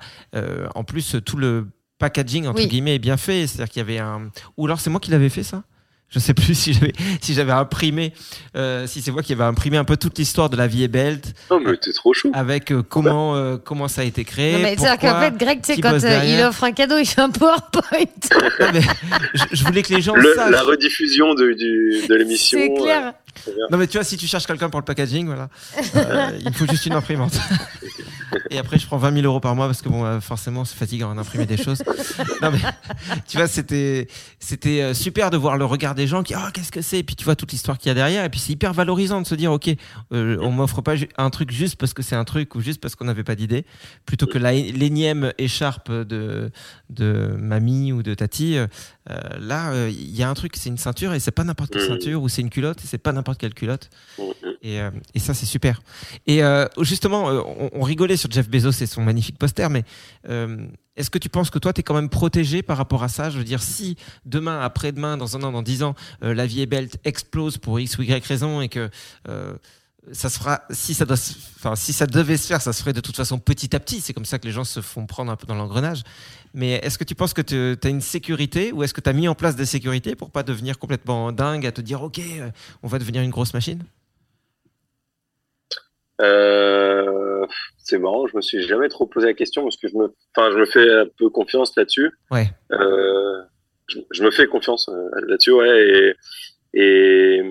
en 0.74 0.84
plus, 0.84 1.16
tout 1.24 1.36
le 1.36 1.68
packaging 1.98 2.46
entre 2.46 2.60
Oui. 2.60 2.68
guillemets 2.68 2.96
est 2.96 2.98
bien 3.00 3.16
fait. 3.16 3.46
C'est-à-dire 3.46 3.68
qu'il 3.72 3.80
y 3.80 3.82
avait 3.82 3.98
un, 3.98 4.30
ou 4.56 4.66
alors 4.66 4.80
c'est 4.80 4.90
moi 4.90 5.00
qui 5.00 5.10
l'avais 5.10 5.28
fait 5.30 5.42
ça? 5.44 5.62
Je 6.14 6.20
sais 6.20 6.32
plus 6.34 6.54
si 6.58 6.72
j'avais 6.72 6.92
si 7.20 7.34
j'avais 7.34 7.52
imprimé, 7.52 8.12
euh, 8.56 8.86
si 8.86 9.02
c'est 9.02 9.10
moi 9.10 9.22
qui 9.22 9.32
avais 9.32 9.44
imprimé 9.44 9.76
un 9.76 9.84
peu 9.84 9.96
toute 9.96 10.16
l'histoire 10.18 10.48
de 10.48 10.56
La 10.56 10.66
Vie 10.68 10.84
est 10.84 10.88
Belle, 10.88 11.18
Non, 11.50 11.58
mais 11.60 11.76
t'es 11.76 11.92
trop 11.92 12.12
chou. 12.14 12.30
avec 12.34 12.70
euh, 12.70 12.82
comment 12.88 13.34
euh, 13.36 13.56
comment 13.56 13.88
ça 13.88 14.02
a 14.02 14.04
été 14.04 14.24
créé. 14.24 14.52
Non, 14.54 14.58
mais 14.60 14.76
c'est-à-dire 14.78 15.10
qu'en 15.10 15.20
fait, 15.20 15.36
Greg, 15.36 15.60
tu 15.62 15.74
sais, 15.74 15.80
quand 15.80 16.02
euh, 16.04 16.24
il 16.24 16.40
offre 16.44 16.64
un 16.64 16.72
cadeau, 16.72 16.98
il 16.98 17.06
fait 17.06 17.20
un 17.20 17.30
PowerPoint. 17.30 17.82
Non, 18.60 18.68
mais 18.72 18.80
je, 19.34 19.42
je 19.52 19.64
voulais 19.64 19.82
que 19.82 19.92
les 19.92 20.00
gens 20.00 20.14
Le- 20.14 20.32
sachent. 20.34 20.50
la 20.50 20.62
rediffusion 20.62 21.34
de, 21.34 21.52
du, 21.52 22.06
de 22.08 22.14
l'émission. 22.14 22.58
C'est 22.58 22.72
clair. 22.82 23.12
Non 23.70 23.78
mais 23.78 23.86
tu 23.86 23.98
vois, 23.98 24.04
si 24.04 24.16
tu 24.16 24.26
cherches 24.26 24.46
quelqu'un 24.46 24.70
pour 24.70 24.80
le 24.80 24.84
packaging, 24.84 25.26
voilà, 25.26 25.48
euh, 25.96 26.38
il 26.40 26.54
faut 26.54 26.66
juste 26.66 26.86
une 26.86 26.94
imprimante. 26.94 27.38
Et 28.50 28.58
après, 28.58 28.78
je 28.78 28.86
prends 28.86 28.96
20 28.96 29.12
000 29.14 29.26
euros 29.26 29.40
par 29.40 29.54
mois 29.54 29.66
parce 29.66 29.82
que 29.82 29.88
bon, 29.88 30.04
euh, 30.04 30.20
forcément, 30.20 30.64
c'est 30.64 30.76
fatigant 30.76 31.14
d'imprimer 31.14 31.46
des 31.46 31.56
choses. 31.56 31.82
Non 32.42 32.50
mais, 32.50 32.58
tu 33.26 33.36
vois, 33.36 33.46
c'était 33.46 34.08
euh, 34.66 34.94
super 34.94 35.30
de 35.30 35.36
voir 35.36 35.56
le 35.56 35.64
regard 35.64 35.94
des 35.94 36.06
gens 36.06 36.22
qui, 36.22 36.34
oh, 36.34 36.50
qu'est-ce 36.52 36.72
que 36.72 36.82
c'est? 36.82 36.98
Et 36.98 37.02
puis 37.02 37.16
tu 37.16 37.24
vois 37.24 37.36
toute 37.36 37.52
l'histoire 37.52 37.78
qu'il 37.78 37.88
y 37.88 37.90
a 37.90 37.94
derrière. 37.94 38.24
Et 38.24 38.28
puis 38.28 38.40
c'est 38.40 38.52
hyper 38.52 38.72
valorisant 38.72 39.20
de 39.20 39.26
se 39.26 39.34
dire, 39.34 39.52
ok, 39.52 39.70
euh, 40.12 40.36
on 40.40 40.50
m'offre 40.50 40.80
pas 40.80 40.94
un 41.16 41.30
truc 41.30 41.50
juste 41.50 41.76
parce 41.76 41.94
que 41.94 42.02
c'est 42.02 42.16
un 42.16 42.24
truc 42.24 42.54
ou 42.54 42.60
juste 42.60 42.80
parce 42.80 42.94
qu'on 42.94 43.04
n'avait 43.04 43.24
pas 43.24 43.34
d'idée, 43.34 43.64
plutôt 44.06 44.26
que 44.26 44.38
l'énième 44.38 45.32
écharpe 45.38 45.90
de 45.90 46.50
de 46.90 47.36
mamie 47.38 47.92
ou 47.92 48.02
de 48.02 48.14
tati. 48.14 48.56
Euh, 49.10 49.20
là, 49.38 49.70
euh, 49.72 49.90
il 49.90 50.16
y 50.16 50.22
a 50.22 50.28
un 50.28 50.34
truc, 50.34 50.56
c'est 50.56 50.68
une 50.70 50.78
ceinture 50.78 51.12
et 51.12 51.20
c'est 51.20 51.30
pas 51.30 51.44
n'importe 51.44 51.70
quelle 51.70 51.82
Mhm. 51.82 51.88
ceinture 51.88 52.22
ou 52.22 52.28
c'est 52.28 52.40
une 52.42 52.50
culotte 52.50 52.82
et 52.82 52.86
c'est 52.86 52.98
pas 52.98 53.12
n'importe 53.12 53.38
quelle 53.38 53.54
culotte. 53.54 53.90
Et, 54.62 54.80
euh, 54.80 54.90
et 55.14 55.18
ça, 55.18 55.34
c'est 55.34 55.44
super. 55.46 55.82
Et 56.26 56.40
justement, 56.80 57.26
on, 57.26 57.70
on 57.72 57.82
rigolait 57.82 58.16
sur 58.16 58.30
Jeff 58.30 58.48
Bezos 58.48 58.82
et 58.82 58.86
son 58.86 59.02
magnifique 59.02 59.38
poster, 59.38 59.68
mais 59.68 59.84
est-ce 60.96 61.10
que 61.10 61.18
tu 61.18 61.28
penses 61.28 61.50
que 61.50 61.58
toi, 61.58 61.72
tu 61.72 61.80
es 61.80 61.82
quand 61.82 61.94
même 61.94 62.08
protégé 62.08 62.62
par 62.62 62.76
rapport 62.78 63.02
à 63.02 63.08
ça? 63.08 63.28
Je 63.28 63.36
veux 63.36 63.44
dire, 63.44 63.62
si 63.62 63.96
demain, 64.24 64.60
après-demain, 64.60 65.16
dans 65.18 65.36
un 65.36 65.42
an, 65.42 65.52
dans 65.52 65.62
dix 65.62 65.82
ans, 65.82 65.94
la 66.22 66.46
vie 66.46 66.62
est 66.62 66.66
belle 66.66 66.88
explose 67.04 67.58
pour 67.58 67.78
X 67.78 67.98
ou 67.98 68.02
Y 68.02 68.24
raison 68.24 68.60
et 68.62 68.68
que 68.70 68.88
ça 70.12 70.28
se 70.28 70.38
fera, 70.38 70.62
si 70.70 70.94
ça, 70.94 71.04
doit 71.04 71.16
se- 71.16 71.34
enfin, 71.56 71.76
si 71.76 71.92
ça 71.92 72.06
devait 72.06 72.36
se 72.36 72.46
faire, 72.46 72.60
ça 72.60 72.72
se 72.72 72.80
ferait 72.80 72.92
de 72.92 73.00
toute 73.00 73.16
façon 73.16 73.38
petit 73.38 73.74
à 73.74 73.80
petit. 73.80 74.00
C'est 74.00 74.12
comme 74.12 74.24
ça 74.24 74.38
que 74.38 74.46
les 74.46 74.52
gens 74.52 74.64
se 74.64 74.80
font 74.80 75.06
prendre 75.06 75.32
un 75.32 75.36
peu 75.36 75.46
dans 75.46 75.54
l'engrenage. 75.54 76.02
Mais 76.52 76.74
est-ce 76.82 76.98
que 76.98 77.04
tu 77.04 77.14
penses 77.14 77.34
que 77.34 77.42
tu 77.42 77.86
as 77.86 77.90
une 77.90 78.00
sécurité 78.00 78.70
ou 78.72 78.82
est-ce 78.82 78.94
que 78.94 79.00
tu 79.00 79.10
as 79.10 79.12
mis 79.12 79.28
en 79.28 79.34
place 79.34 79.56
des 79.56 79.64
sécurités 79.64 80.14
pour 80.14 80.30
pas 80.30 80.42
devenir 80.42 80.78
complètement 80.78 81.32
dingue 81.32 81.66
à 81.66 81.72
te 81.72 81.80
dire, 81.80 82.02
OK, 82.02 82.18
euh, 82.18 82.50
on 82.82 82.88
va 82.88 82.98
devenir 82.98 83.22
une 83.22 83.30
grosse 83.30 83.54
machine? 83.54 83.82
Euh, 86.20 87.44
c'est 87.78 87.98
marrant, 87.98 88.26
je 88.26 88.36
me 88.36 88.40
suis 88.40 88.62
jamais 88.66 88.88
trop 88.88 89.06
posé 89.06 89.26
la 89.26 89.34
question 89.34 89.62
parce 89.62 89.76
que 89.76 89.88
je 89.88 89.96
me, 89.96 90.14
enfin, 90.36 90.50
je 90.52 90.58
me 90.58 90.64
fais 90.66 90.88
un 91.00 91.06
peu 91.18 91.28
confiance 91.28 91.74
là-dessus. 91.76 92.12
Ouais. 92.30 92.50
Euh, 92.72 93.42
je, 93.88 93.98
je 94.12 94.22
me 94.22 94.30
fais 94.30 94.46
confiance 94.46 94.88
là-dessus, 95.26 95.52
ouais. 95.52 96.14
Et, 96.74 96.80
et 96.80 97.42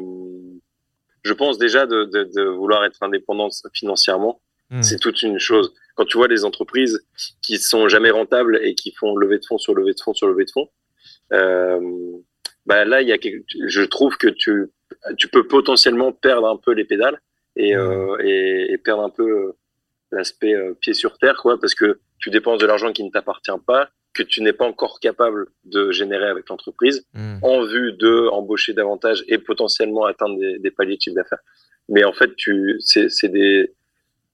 je 1.24 1.34
pense 1.34 1.58
déjà 1.58 1.86
de, 1.86 2.06
de, 2.06 2.24
de 2.36 2.44
vouloir 2.44 2.84
être 2.86 3.02
indépendante 3.02 3.54
financièrement, 3.74 4.42
Hmm. 4.70 4.82
c'est 4.82 4.98
toute 4.98 5.22
une 5.22 5.38
chose. 5.40 5.72
Quand 5.96 6.06
tu 6.06 6.18
vois 6.18 6.28
des 6.28 6.46
entreprises 6.46 7.06
qui 7.42 7.58
sont 7.60 7.88
jamais 7.90 8.10
rentables 8.10 8.60
et 8.64 8.74
qui 8.74 8.92
font 8.92 9.16
levée 9.16 9.38
de 9.38 9.46
fonds 9.46 9.60
sur 9.60 9.76
levée 9.76 9.94
de 9.94 10.00
fonds 10.00 10.14
sur 10.16 10.28
levée 10.28 10.46
de 10.46 10.52
fonds, 10.52 10.70
euh, 11.32 11.80
bah 12.66 12.84
là, 12.86 13.02
il 13.02 13.08
y 13.08 13.12
a 13.12 13.18
quelque, 13.20 13.44
je 13.68 13.82
trouve 13.84 14.18
que 14.18 14.28
tu 14.28 14.72
tu 15.18 15.28
peux 15.28 15.46
potentiellement 15.48 16.12
perdre 16.12 16.48
un 16.48 16.58
peu 16.58 16.72
les 16.72 16.86
pédales 16.86 17.20
et, 17.56 17.76
euh, 17.76 18.16
et, 18.24 18.72
et 18.72 18.78
perdre 18.78 19.04
un 19.04 19.10
peu 19.10 19.30
euh, 19.30 19.52
l'aspect 20.12 20.54
euh, 20.56 20.74
pied 20.80 20.94
sur 20.94 21.18
terre, 21.18 21.38
quoi, 21.42 21.60
parce 21.60 21.76
que 21.76 22.00
tu 22.20 22.30
dépenses 22.32 22.60
de 22.60 22.66
l'argent 22.66 22.94
qui 22.94 23.04
ne 23.04 23.12
t'appartient 23.12 23.52
pas, 23.68 23.90
que 24.14 24.24
tu 24.24 24.42
n'es 24.42 24.54
pas 24.54 24.66
encore 24.66 25.00
capable 25.00 25.48
de 25.66 25.92
générer 25.92 26.28
avec 26.28 26.48
l'entreprise, 26.50 27.06
Mm. 27.14 27.38
en 27.42 27.64
vue 27.64 27.94
de 27.94 28.28
embaucher 28.30 28.74
davantage 28.74 29.24
et 29.28 29.38
potentiellement 29.40 30.06
atteindre 30.06 30.38
des, 30.40 30.60
des 30.60 30.72
paliers 30.72 30.98
de 30.98 31.02
chiffre 31.02 31.16
d'affaires. 31.16 31.40
Mais 31.90 32.04
en 32.04 32.14
fait, 32.14 32.36
tu, 32.36 32.78
c'est, 32.80 33.10
c'est 33.10 33.30
des, 33.30 33.74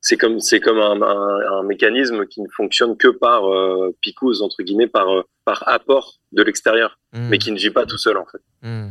c'est 0.02 0.18
comme, 0.18 0.40
c'est 0.40 0.60
comme 0.60 0.80
un, 0.80 1.02
un, 1.02 1.60
un 1.60 1.64
mécanisme 1.64 2.26
qui 2.28 2.42
ne 2.42 2.48
fonctionne 2.50 2.96
que 2.98 3.08
par 3.08 3.52
euh, 3.52 3.96
picouse 4.02 4.42
entre 4.42 4.64
guillemets, 4.64 4.88
par, 4.88 5.10
euh, 5.14 5.24
par 5.46 5.68
apport 5.68 6.20
de 6.32 6.44
l'extérieur, 6.44 6.98
Mm. 7.14 7.30
mais 7.30 7.38
qui 7.40 7.52
ne 7.52 7.58
vit 7.58 7.72
pas 7.72 7.86
tout 7.88 7.98
seul 7.98 8.18
en 8.18 8.26
fait. 8.26 8.42
Mm. 8.62 8.90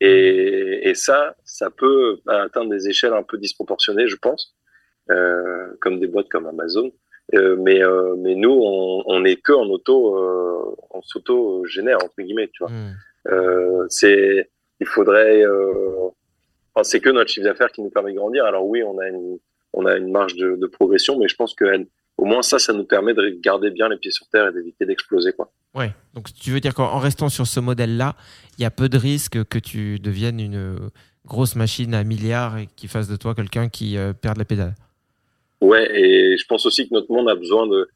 Et, 0.00 0.88
et 0.88 0.94
ça, 0.94 1.36
ça 1.44 1.68
peut 1.70 2.20
atteindre 2.26 2.70
des 2.70 2.88
échelles 2.88 3.12
un 3.12 3.22
peu 3.22 3.36
disproportionnées, 3.36 4.08
je 4.08 4.16
pense, 4.16 4.54
euh, 5.10 5.66
comme 5.80 6.00
des 6.00 6.06
boîtes 6.06 6.28
comme 6.30 6.46
Amazon. 6.46 6.90
Euh, 7.34 7.56
mais, 7.60 7.80
euh, 7.82 8.16
mais 8.18 8.34
nous, 8.34 8.50
on, 8.50 9.04
on 9.06 9.24
est 9.24 9.36
que 9.36 9.52
en 9.52 9.66
auto, 9.68 10.16
euh, 10.16 10.74
on 10.90 11.00
s'auto-génère 11.02 11.98
entre 12.02 12.20
guillemets, 12.20 12.48
tu 12.52 12.64
vois. 12.64 12.72
Mm. 12.72 12.96
Euh, 13.28 13.84
c'est, 13.88 14.50
il 14.80 14.86
faudrait, 14.86 15.44
enfin, 16.74 16.82
c'est 16.82 17.00
que 17.00 17.10
notre 17.10 17.30
chiffre 17.30 17.46
d'affaires 17.46 17.70
qui 17.70 17.82
nous 17.82 17.90
permet 17.90 18.12
de 18.12 18.16
grandir. 18.16 18.44
Alors 18.46 18.66
oui, 18.66 18.82
on 18.82 18.98
a 18.98 19.08
une, 19.08 19.38
on 19.72 19.86
a 19.86 19.96
une 19.96 20.10
marge 20.10 20.34
de, 20.34 20.56
de 20.56 20.66
progression, 20.66 21.18
mais 21.18 21.28
je 21.28 21.36
pense 21.36 21.54
que 21.54 21.64
elle- 21.64 21.86
au 22.16 22.24
moins 22.24 22.42
ça, 22.42 22.58
ça 22.58 22.72
nous 22.72 22.84
permet 22.84 23.14
de 23.14 23.28
garder 23.40 23.70
bien 23.70 23.88
les 23.88 23.96
pieds 23.96 24.10
sur 24.10 24.26
terre 24.28 24.48
et 24.48 24.52
d'éviter 24.52 24.84
d'exploser, 24.84 25.32
quoi. 25.32 25.52
Ouais. 25.74 25.92
Donc 26.14 26.32
tu 26.34 26.50
veux 26.50 26.60
dire 26.60 26.74
qu'en 26.74 26.90
en 26.92 26.98
restant 26.98 27.28
sur 27.28 27.46
ce 27.46 27.60
modèle-là, 27.60 28.16
il 28.58 28.62
y 28.62 28.64
a 28.64 28.70
peu 28.70 28.88
de 28.88 28.98
risques 28.98 29.44
que 29.44 29.58
tu 29.58 30.00
deviennes 30.00 30.40
une 30.40 30.90
grosse 31.24 31.54
machine 31.54 31.94
à 31.94 32.02
milliards 32.02 32.58
et 32.58 32.66
qu'il 32.74 32.88
fasse 32.88 33.08
de 33.08 33.16
toi 33.16 33.34
quelqu'un 33.34 33.68
qui 33.68 33.96
perd 34.20 34.36
la 34.36 34.44
pédale? 34.44 34.74
Ouais, 35.60 35.88
et 35.98 36.36
je 36.38 36.46
pense 36.46 36.64
aussi 36.66 36.88
que 36.88 36.94
notre 36.94 37.10
monde 37.12 37.28
a 37.28 37.34
besoin 37.34 37.66
de 37.66 37.88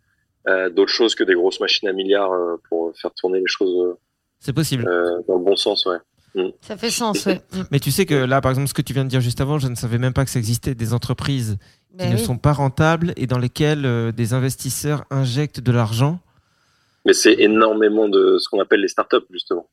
euh, 0.48 0.68
d'autres 0.70 0.92
choses 0.92 1.14
que 1.14 1.24
des 1.24 1.34
grosses 1.34 1.60
machines 1.60 1.88
à 1.88 1.92
milliards 1.92 2.32
euh, 2.32 2.56
pour 2.68 2.92
faire 2.96 3.12
tourner 3.14 3.38
les 3.38 3.46
choses 3.46 3.96
C'est 4.40 4.52
possible. 4.52 4.86
euh, 4.86 5.20
dans 5.26 5.38
le 5.38 5.44
bon 5.44 5.56
sens, 5.56 5.86
ouais. 5.86 5.96
Mm. 6.34 6.48
Ça 6.60 6.76
fait 6.76 6.90
sens, 6.90 7.24
ouais. 7.26 7.40
Mm. 7.52 7.62
Mais 7.70 7.80
tu 7.80 7.90
sais 7.90 8.04
que 8.04 8.14
là, 8.14 8.40
par 8.42 8.50
exemple, 8.50 8.68
ce 8.68 8.74
que 8.74 8.82
tu 8.82 8.92
viens 8.92 9.04
de 9.04 9.08
dire 9.08 9.20
juste 9.22 9.40
avant, 9.40 9.58
je 9.58 9.68
ne 9.68 9.74
savais 9.74 9.98
même 9.98 10.12
pas 10.12 10.24
que 10.24 10.30
ça 10.30 10.38
existait 10.38 10.74
des 10.74 10.92
entreprises 10.92 11.56
qui 11.92 11.96
Ben 11.98 12.10
ne 12.12 12.16
oui. 12.16 12.22
sont 12.22 12.36
pas 12.36 12.52
rentables 12.52 13.12
et 13.16 13.26
dans 13.26 13.38
lesquelles 13.38 13.86
euh, 13.86 14.12
des 14.12 14.34
investisseurs 14.34 15.04
injectent 15.10 15.60
de 15.60 15.72
l'argent. 15.72 16.18
Mais 17.06 17.12
c'est 17.12 17.34
énormément 17.40 18.08
de 18.08 18.38
ce 18.38 18.48
qu'on 18.48 18.60
appelle 18.60 18.80
les 18.80 18.88
startups, 18.88 19.24
justement. 19.30 19.66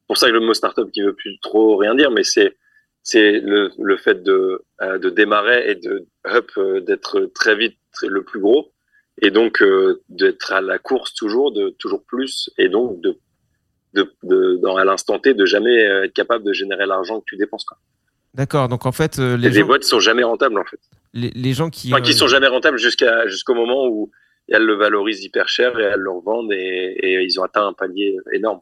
C'est 0.00 0.06
pour 0.06 0.16
ça 0.18 0.28
que 0.28 0.32
le 0.32 0.40
mot 0.40 0.54
startup 0.54 0.90
qui 0.92 1.02
veut 1.02 1.14
plus 1.14 1.38
trop 1.40 1.76
rien 1.76 1.94
dire, 1.94 2.10
mais 2.10 2.24
c'est 2.24 2.56
c'est 3.02 3.40
le, 3.40 3.70
le 3.78 3.96
fait 3.96 4.22
de, 4.22 4.62
euh, 4.82 4.98
de 4.98 5.10
démarrer 5.10 5.70
et 5.70 5.74
de 5.74 6.06
hop, 6.24 6.50
euh, 6.58 6.80
d'être 6.80 7.30
très 7.34 7.56
vite 7.56 7.78
le 8.02 8.22
plus 8.22 8.40
gros 8.40 8.72
et 9.22 9.30
donc 9.30 9.62
euh, 9.62 10.02
d'être 10.08 10.52
à 10.52 10.60
la 10.60 10.78
course 10.78 11.14
toujours, 11.14 11.52
de 11.52 11.70
toujours 11.78 12.04
plus 12.04 12.50
et 12.58 12.68
donc 12.68 13.00
de, 13.00 13.18
de, 13.94 14.12
de 14.22 14.56
dans 14.62 14.76
à 14.76 14.84
l'instant 14.84 15.18
T 15.18 15.34
de 15.34 15.44
jamais 15.46 15.74
être 15.74 16.12
capable 16.12 16.44
de 16.44 16.52
générer 16.52 16.86
l'argent 16.86 17.20
que 17.20 17.24
tu 17.26 17.36
dépenses. 17.36 17.64
Quoi. 17.64 17.78
D'accord. 18.34 18.68
Donc 18.68 18.84
en 18.86 18.92
fait, 18.92 19.18
euh, 19.18 19.36
les, 19.36 19.48
les 19.48 19.60
gens, 19.60 19.66
boîtes 19.66 19.84
sont 19.84 20.00
jamais 20.00 20.22
rentables 20.22 20.58
en 20.58 20.64
fait. 20.64 20.80
les, 21.14 21.30
les 21.30 21.52
gens 21.54 21.70
qui. 21.70 21.92
Enfin, 21.92 22.02
qui 22.02 22.12
sont 22.12 22.28
jamais 22.28 22.46
rentables 22.46 22.78
jusqu'à 22.78 23.26
jusqu'au 23.26 23.54
moment 23.54 23.86
où 23.88 24.10
elles 24.48 24.64
le 24.64 24.74
valorisent 24.74 25.24
hyper 25.24 25.48
cher 25.48 25.78
et 25.78 25.82
elles 25.82 26.00
le 26.00 26.10
revendent 26.10 26.52
et, 26.52 26.96
et 27.02 27.22
ils 27.22 27.40
ont 27.40 27.42
atteint 27.42 27.66
un 27.66 27.72
palier 27.72 28.16
énorme. 28.32 28.60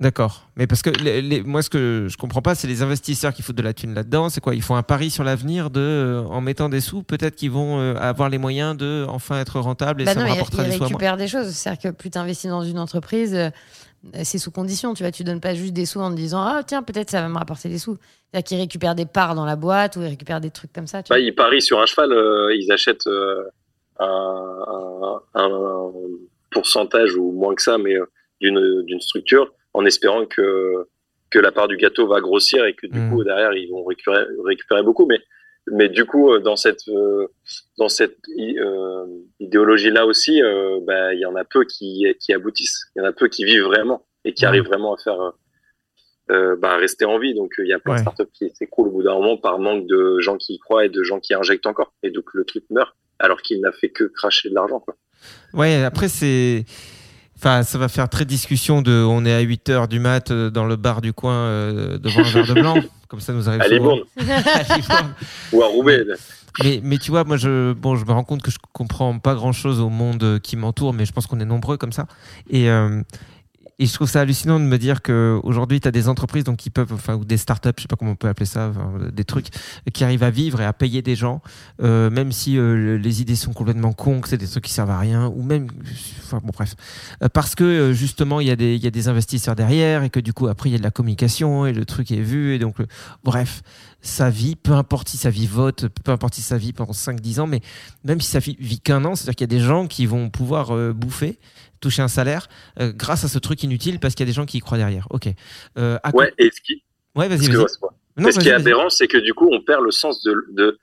D'accord. 0.00 0.50
Mais 0.56 0.66
parce 0.66 0.82
que 0.82 0.90
les- 0.90 1.22
les- 1.22 1.42
moi, 1.42 1.62
ce 1.62 1.70
que 1.70 2.08
je 2.10 2.16
comprends 2.16 2.42
pas, 2.42 2.56
c'est 2.56 2.66
les 2.66 2.82
investisseurs 2.82 3.32
qui 3.32 3.42
foutent 3.42 3.54
de 3.56 3.62
la 3.62 3.72
thune 3.72 3.94
là-dedans. 3.94 4.28
C'est 4.28 4.40
quoi? 4.40 4.54
Ils 4.56 4.62
font 4.62 4.74
un 4.74 4.82
pari 4.82 5.08
sur 5.08 5.22
l'avenir 5.22 5.70
de, 5.70 5.80
euh, 5.80 6.20
en 6.24 6.40
mettant 6.40 6.68
des 6.68 6.80
sous, 6.80 7.04
peut-être 7.04 7.36
qu'ils 7.36 7.52
vont 7.52 7.78
euh, 7.78 7.94
avoir 7.96 8.28
les 8.28 8.38
moyens 8.38 8.76
de 8.76 9.06
enfin 9.08 9.38
être 9.40 9.60
rentables 9.60 10.02
et 10.02 10.04
Bah 10.04 10.14
ça 10.14 10.18
non, 10.20 10.26
me 10.26 10.30
il, 10.30 10.32
rapportera 10.32 10.64
il 10.64 10.70
des 10.70 10.70
sous 10.72 10.76
à 10.76 10.78
moi. 10.80 10.88
récupère 10.88 11.16
des 11.16 11.28
choses. 11.28 11.46
C'est-à-dire 11.50 11.92
que 11.92 11.96
plus 11.96 12.10
tu 12.10 12.18
investis 12.18 12.50
dans 12.50 12.64
une 12.64 12.80
entreprise, 12.80 13.34
euh, 13.36 13.50
c'est 14.24 14.38
sous 14.38 14.50
condition. 14.50 14.94
Tu 14.94 15.04
vois, 15.04 15.12
tu 15.12 15.22
donnes 15.22 15.40
pas 15.40 15.54
juste 15.54 15.72
des 15.74 15.86
sous 15.86 16.00
en 16.00 16.10
te 16.10 16.16
disant 16.16 16.42
ah 16.42 16.62
tiens 16.66 16.82
peut-être 16.82 17.10
ça 17.10 17.20
va 17.22 17.28
me 17.28 17.38
rapporter 17.38 17.68
des 17.68 17.78
sous. 17.78 17.96
C'est-à-dire 18.32 18.44
qu'ils 18.48 18.58
récupèrent 18.58 18.96
des 18.96 19.06
parts 19.06 19.36
dans 19.36 19.44
la 19.46 19.54
boîte 19.54 19.94
ou 19.96 20.02
ils 20.02 20.08
récupèrent 20.08 20.40
des 20.40 20.50
trucs 20.50 20.72
comme 20.72 20.88
ça. 20.88 21.04
Tu 21.04 21.10
Bah, 21.10 21.16
vois. 21.16 21.24
ils 21.24 21.32
parient 21.34 21.62
sur 21.62 21.80
un 21.80 21.86
cheval, 21.86 22.12
euh, 22.12 22.52
ils 22.56 22.72
achètent 22.72 23.06
euh, 23.06 23.44
un, 24.00 25.20
un- 25.34 25.90
pourcentage 26.50 27.14
ou 27.14 27.30
moins 27.30 27.54
que 27.54 27.62
ça, 27.62 27.78
mais 27.78 27.94
euh, 27.94 28.04
d'une 28.40 28.82
d'une 28.86 29.00
structure 29.00 29.52
en 29.74 29.84
espérant 29.84 30.24
que 30.26 30.86
que 31.30 31.38
la 31.40 31.50
part 31.52 31.66
du 31.68 31.76
gâteau 31.76 32.06
va 32.06 32.20
grossir 32.20 32.64
et 32.64 32.74
que 32.74 32.86
du 32.86 32.98
Mhm. 32.98 33.10
coup 33.10 33.24
derrière 33.24 33.52
ils 33.54 33.68
vont 33.70 33.84
récupérer 33.84 34.24
récupérer 34.44 34.82
beaucoup. 34.82 35.06
Mais 35.06 35.18
mais 35.72 35.88
du 35.88 36.04
coup 36.04 36.32
euh, 36.32 36.38
dans 36.40 36.56
cette 36.56 36.86
euh, 36.88 37.26
dans 37.78 37.88
cette 37.88 38.18
euh, 38.38 39.06
idéologie 39.40 39.90
là 39.90 40.06
aussi, 40.06 40.42
euh, 40.42 40.78
bah, 40.86 41.12
il 41.14 41.20
y 41.20 41.26
en 41.26 41.34
a 41.36 41.44
peu 41.44 41.64
qui 41.64 42.06
qui 42.20 42.32
aboutissent. 42.32 42.84
Il 42.94 43.00
y 43.00 43.02
en 43.02 43.08
a 43.08 43.12
peu 43.12 43.28
qui 43.28 43.44
vivent 43.44 43.64
vraiment 43.64 44.06
et 44.24 44.32
qui 44.32 44.44
Ouais. 44.44 44.48
arrivent 44.48 44.64
vraiment 44.66 44.94
à 44.94 44.98
faire 44.98 45.18
bah, 46.28 46.76
rester 46.76 47.04
en 47.04 47.18
vie. 47.18 47.34
Donc 47.34 47.52
il 47.58 47.66
y 47.66 47.72
a 47.72 47.78
plein 47.78 47.92
Ouais. 47.94 47.98
de 47.98 48.02
startups 48.02 48.32
qui 48.32 48.50
s'écroulent 48.54 48.88
au 48.88 48.92
bout 48.92 49.02
d'un 49.02 49.14
moment 49.14 49.36
par 49.36 49.58
manque 49.58 49.86
de 49.86 50.20
gens 50.20 50.36
qui 50.38 50.54
y 50.54 50.58
croient 50.58 50.84
et 50.86 50.88
de 50.88 51.02
gens 51.02 51.20
qui 51.20 51.34
injectent 51.34 51.66
encore. 51.66 51.92
Et 52.02 52.10
donc 52.10 52.26
le 52.32 52.44
truc 52.44 52.64
meurt 52.70 52.94
alors 53.18 53.42
qu'il 53.42 53.60
n'a 53.60 53.72
fait 53.72 53.90
que 53.90 54.04
cracher 54.04 54.48
de 54.50 54.54
l'argent. 54.54 54.80
Quoi. 54.80 54.96
Ouais, 55.52 55.82
après, 55.84 56.08
c'est. 56.08 56.64
Enfin, 57.36 57.62
ça 57.62 57.78
va 57.78 57.88
faire 57.88 58.08
très 58.08 58.24
discussion 58.24 58.80
de. 58.82 58.92
On 58.92 59.24
est 59.24 59.32
à 59.32 59.40
8 59.40 59.68
heures 59.70 59.88
du 59.88 59.98
mat 59.98 60.30
euh, 60.30 60.50
dans 60.50 60.64
le 60.64 60.76
bar 60.76 61.00
du 61.00 61.12
coin 61.12 61.34
euh, 61.34 61.98
devant 61.98 62.20
un 62.20 62.30
verre 62.30 62.46
de 62.46 62.54
blanc. 62.54 62.76
Comme 63.08 63.20
ça 63.20 63.32
nous 63.32 63.48
arrive 63.48 63.60
À 63.60 63.68
souvent. 63.68 63.96
À 64.18 65.02
ou 65.52 65.62
à 65.62 65.66
Roubaix. 65.66 66.04
Mais, 66.62 66.80
mais 66.82 66.98
tu 66.98 67.10
vois, 67.10 67.24
moi, 67.24 67.36
je, 67.36 67.72
bon, 67.72 67.96
je 67.96 68.04
me 68.04 68.12
rends 68.12 68.24
compte 68.24 68.42
que 68.42 68.50
je 68.50 68.58
comprends 68.72 69.18
pas 69.18 69.34
grand 69.34 69.52
chose 69.52 69.80
au 69.80 69.88
monde 69.88 70.38
qui 70.42 70.56
m'entoure, 70.56 70.92
mais 70.92 71.04
je 71.04 71.12
pense 71.12 71.26
qu'on 71.26 71.40
est 71.40 71.44
nombreux 71.44 71.76
comme 71.76 71.92
ça. 71.92 72.06
Et, 72.48 72.70
euh, 72.70 73.02
et 73.78 73.86
je 73.86 73.92
trouve 73.92 74.08
ça 74.08 74.20
hallucinant 74.20 74.60
de 74.60 74.64
me 74.64 74.78
dire 74.78 75.02
qu'aujourd'hui, 75.02 75.80
tu 75.80 75.88
as 75.88 75.90
des 75.90 76.08
entreprises 76.08 76.44
donc, 76.44 76.58
qui 76.58 76.70
peuvent, 76.70 76.92
enfin, 76.92 77.14
ou 77.16 77.24
des 77.24 77.36
startups, 77.36 77.70
je 77.76 77.82
sais 77.82 77.88
pas 77.88 77.96
comment 77.96 78.12
on 78.12 78.16
peut 78.16 78.28
appeler 78.28 78.46
ça, 78.46 78.72
des 79.12 79.24
trucs 79.24 79.48
qui 79.92 80.04
arrivent 80.04 80.22
à 80.22 80.30
vivre 80.30 80.60
et 80.60 80.64
à 80.64 80.72
payer 80.72 81.02
des 81.02 81.16
gens, 81.16 81.42
euh, 81.82 82.08
même 82.10 82.30
si 82.32 82.56
euh, 82.56 82.96
les 82.98 83.20
idées 83.20 83.34
sont 83.36 83.52
complètement 83.52 83.92
cons, 83.92 84.20
que 84.20 84.28
c'est 84.28 84.38
des 84.38 84.46
trucs 84.46 84.64
qui 84.64 84.72
servent 84.72 84.90
à 84.90 84.98
rien, 84.98 85.26
ou 85.26 85.42
même, 85.42 85.66
enfin, 86.22 86.40
bon, 86.44 86.52
bref. 86.54 86.74
Euh, 87.22 87.28
parce 87.28 87.54
que 87.54 87.64
euh, 87.64 87.92
justement, 87.92 88.40
il 88.40 88.46
y, 88.46 88.50
a 88.50 88.56
des- 88.56 88.76
y 88.76 88.86
a 88.86 88.90
des 88.90 89.08
investisseurs 89.08 89.56
derrière 89.56 90.02
et 90.04 90.10
que 90.10 90.20
du 90.20 90.32
coup, 90.32 90.46
après, 90.46 90.68
il 90.68 90.72
y 90.72 90.76
a 90.76 90.78
de 90.78 90.84
la 90.84 90.90
communication 90.92 91.66
et 91.66 91.72
le 91.72 91.84
truc 91.84 92.10
est 92.12 92.20
vu. 92.20 92.54
Et 92.54 92.58
donc, 92.60 92.78
le- 92.78 92.86
bref, 93.24 93.62
sa 94.02 94.30
vie, 94.30 94.54
peu 94.54 94.72
importe 94.72 95.08
si 95.08 95.16
sa 95.16 95.30
vie 95.30 95.46
vote, 95.46 95.88
peu 96.04 96.12
importe 96.12 96.34
si 96.34 96.42
sa 96.42 96.58
vie 96.58 96.72
pendant 96.72 96.92
5-10 96.92 97.40
ans, 97.40 97.46
mais 97.46 97.60
même 98.04 98.20
si 98.20 98.30
ça 98.30 98.38
vit 98.38 98.78
qu'un 98.80 99.04
an, 99.04 99.14
c'est-à-dire 99.16 99.34
qu'il 99.34 99.52
y 99.52 99.54
a 99.54 99.58
des 99.58 99.64
gens 99.64 99.86
qui 99.86 100.06
vont 100.06 100.28
pouvoir 100.30 100.76
euh, 100.76 100.92
bouffer, 100.92 101.38
toucher 101.84 102.02
un 102.02 102.08
salaire 102.08 102.48
euh, 102.80 102.92
grâce 102.94 103.24
à 103.24 103.28
ce 103.28 103.38
truc 103.38 103.62
inutile 103.62 104.00
parce 104.00 104.14
qu'il 104.14 104.26
y 104.26 104.28
a 104.28 104.30
des 104.30 104.34
gens 104.34 104.46
qui 104.46 104.58
y 104.58 104.60
croient 104.60 104.78
derrière. 104.78 105.06
Ok. 105.10 105.28
Euh, 105.78 105.98
à 106.02 106.14
Ouais, 106.14 106.32
et 106.38 106.50
ce 106.50 106.60
qui, 106.60 106.82
Ouais, 107.14 107.28
vas-y, 107.28 107.48
Mais 108.16 108.32
ce 108.32 108.40
qui 108.40 108.48
est 108.48 108.52
aberrant, 108.52 108.90
c'est 108.90 109.06
que 109.06 109.18
du 109.18 109.34
coup, 109.34 109.48
on 109.52 109.60
perd 109.60 109.82
le 109.84 109.90
sens 109.90 110.22
de, 110.22 110.34
de, 110.50 110.78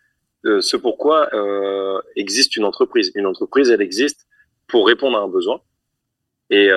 de 0.46 0.62
ce 0.62 0.78
pourquoi 0.78 1.30
euh, 1.34 2.00
existe 2.16 2.56
une 2.56 2.64
entreprise. 2.64 3.12
Une 3.16 3.26
entreprise, 3.26 3.70
elle 3.70 3.82
existe 3.82 4.28
pour 4.68 4.88
répondre 4.88 5.18
à 5.18 5.22
un 5.22 5.28
besoin 5.28 5.60
et, 6.50 6.70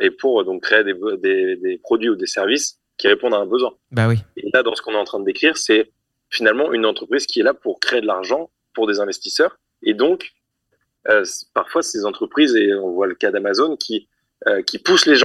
et 0.00 0.10
pour 0.10 0.44
donc 0.44 0.62
créer 0.62 0.84
des, 0.84 0.94
des, 1.18 1.56
des 1.56 1.78
produits 1.78 2.08
ou 2.08 2.16
des 2.16 2.26
services 2.26 2.78
qui 2.96 3.08
répondent 3.08 3.34
à 3.34 3.38
un 3.38 3.46
besoin. 3.46 3.72
Bah 3.90 4.08
oui. 4.08 4.16
Et 4.36 4.48
là, 4.52 4.62
dans 4.62 4.74
ce 4.74 4.82
qu'on 4.82 4.92
est 4.92 4.96
en 4.98 5.04
train 5.04 5.20
de 5.20 5.24
décrire, 5.24 5.56
c'est 5.56 5.90
finalement 6.30 6.72
une 6.72 6.84
entreprise 6.86 7.26
qui 7.26 7.40
est 7.40 7.42
là 7.42 7.54
pour 7.54 7.80
créer 7.80 8.00
de 8.00 8.06
l'argent 8.06 8.50
pour 8.74 8.86
des 8.86 9.00
investisseurs. 9.00 9.58
Et 9.82 9.94
donc, 9.94 10.32
euh, 11.08 11.24
parfois, 11.54 11.82
ces 11.82 12.04
entreprises, 12.04 12.54
et 12.56 12.74
on 12.74 12.90
voit 12.92 13.06
le 13.06 13.14
cas 13.14 13.30
d'Amazon, 13.30 13.76
qui, 13.76 14.08
euh, 14.46 14.62
qui 14.62 14.78
poussent 14.78 15.06
les 15.06 15.16
gens 15.16 15.24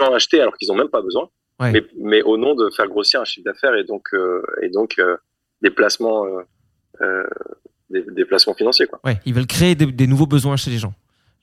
à 0.00 0.14
acheter 0.14 0.40
alors 0.40 0.56
qu'ils 0.56 0.68
n'ont 0.68 0.74
même 0.76 0.88
pas 0.88 1.02
besoin, 1.02 1.28
Ouais. 1.60 1.70
mais, 1.70 1.82
mais 1.96 2.22
au 2.22 2.36
nom 2.38 2.54
de 2.56 2.70
faire 2.70 2.88
grossir 2.88 3.20
un 3.20 3.24
chiffre 3.24 3.44
d'affaires 3.44 3.74
et 3.76 3.84
donc, 3.84 4.08
euh, 4.14 4.42
et 4.62 4.68
donc 4.68 4.98
euh, 4.98 5.16
des 5.60 5.70
placements, 5.70 6.24
euh, 6.26 6.42
euh, 7.02 7.24
des, 7.90 8.02
des 8.02 8.24
placements 8.24 8.54
financiers. 8.54 8.86
Quoi. 8.86 8.98
Ouais, 9.04 9.20
ils 9.26 9.34
veulent 9.34 9.46
créer 9.46 9.74
des, 9.76 9.86
des 9.86 10.06
nouveaux 10.08 10.26
besoins 10.26 10.56
chez 10.56 10.70
les 10.70 10.78
gens. 10.78 10.92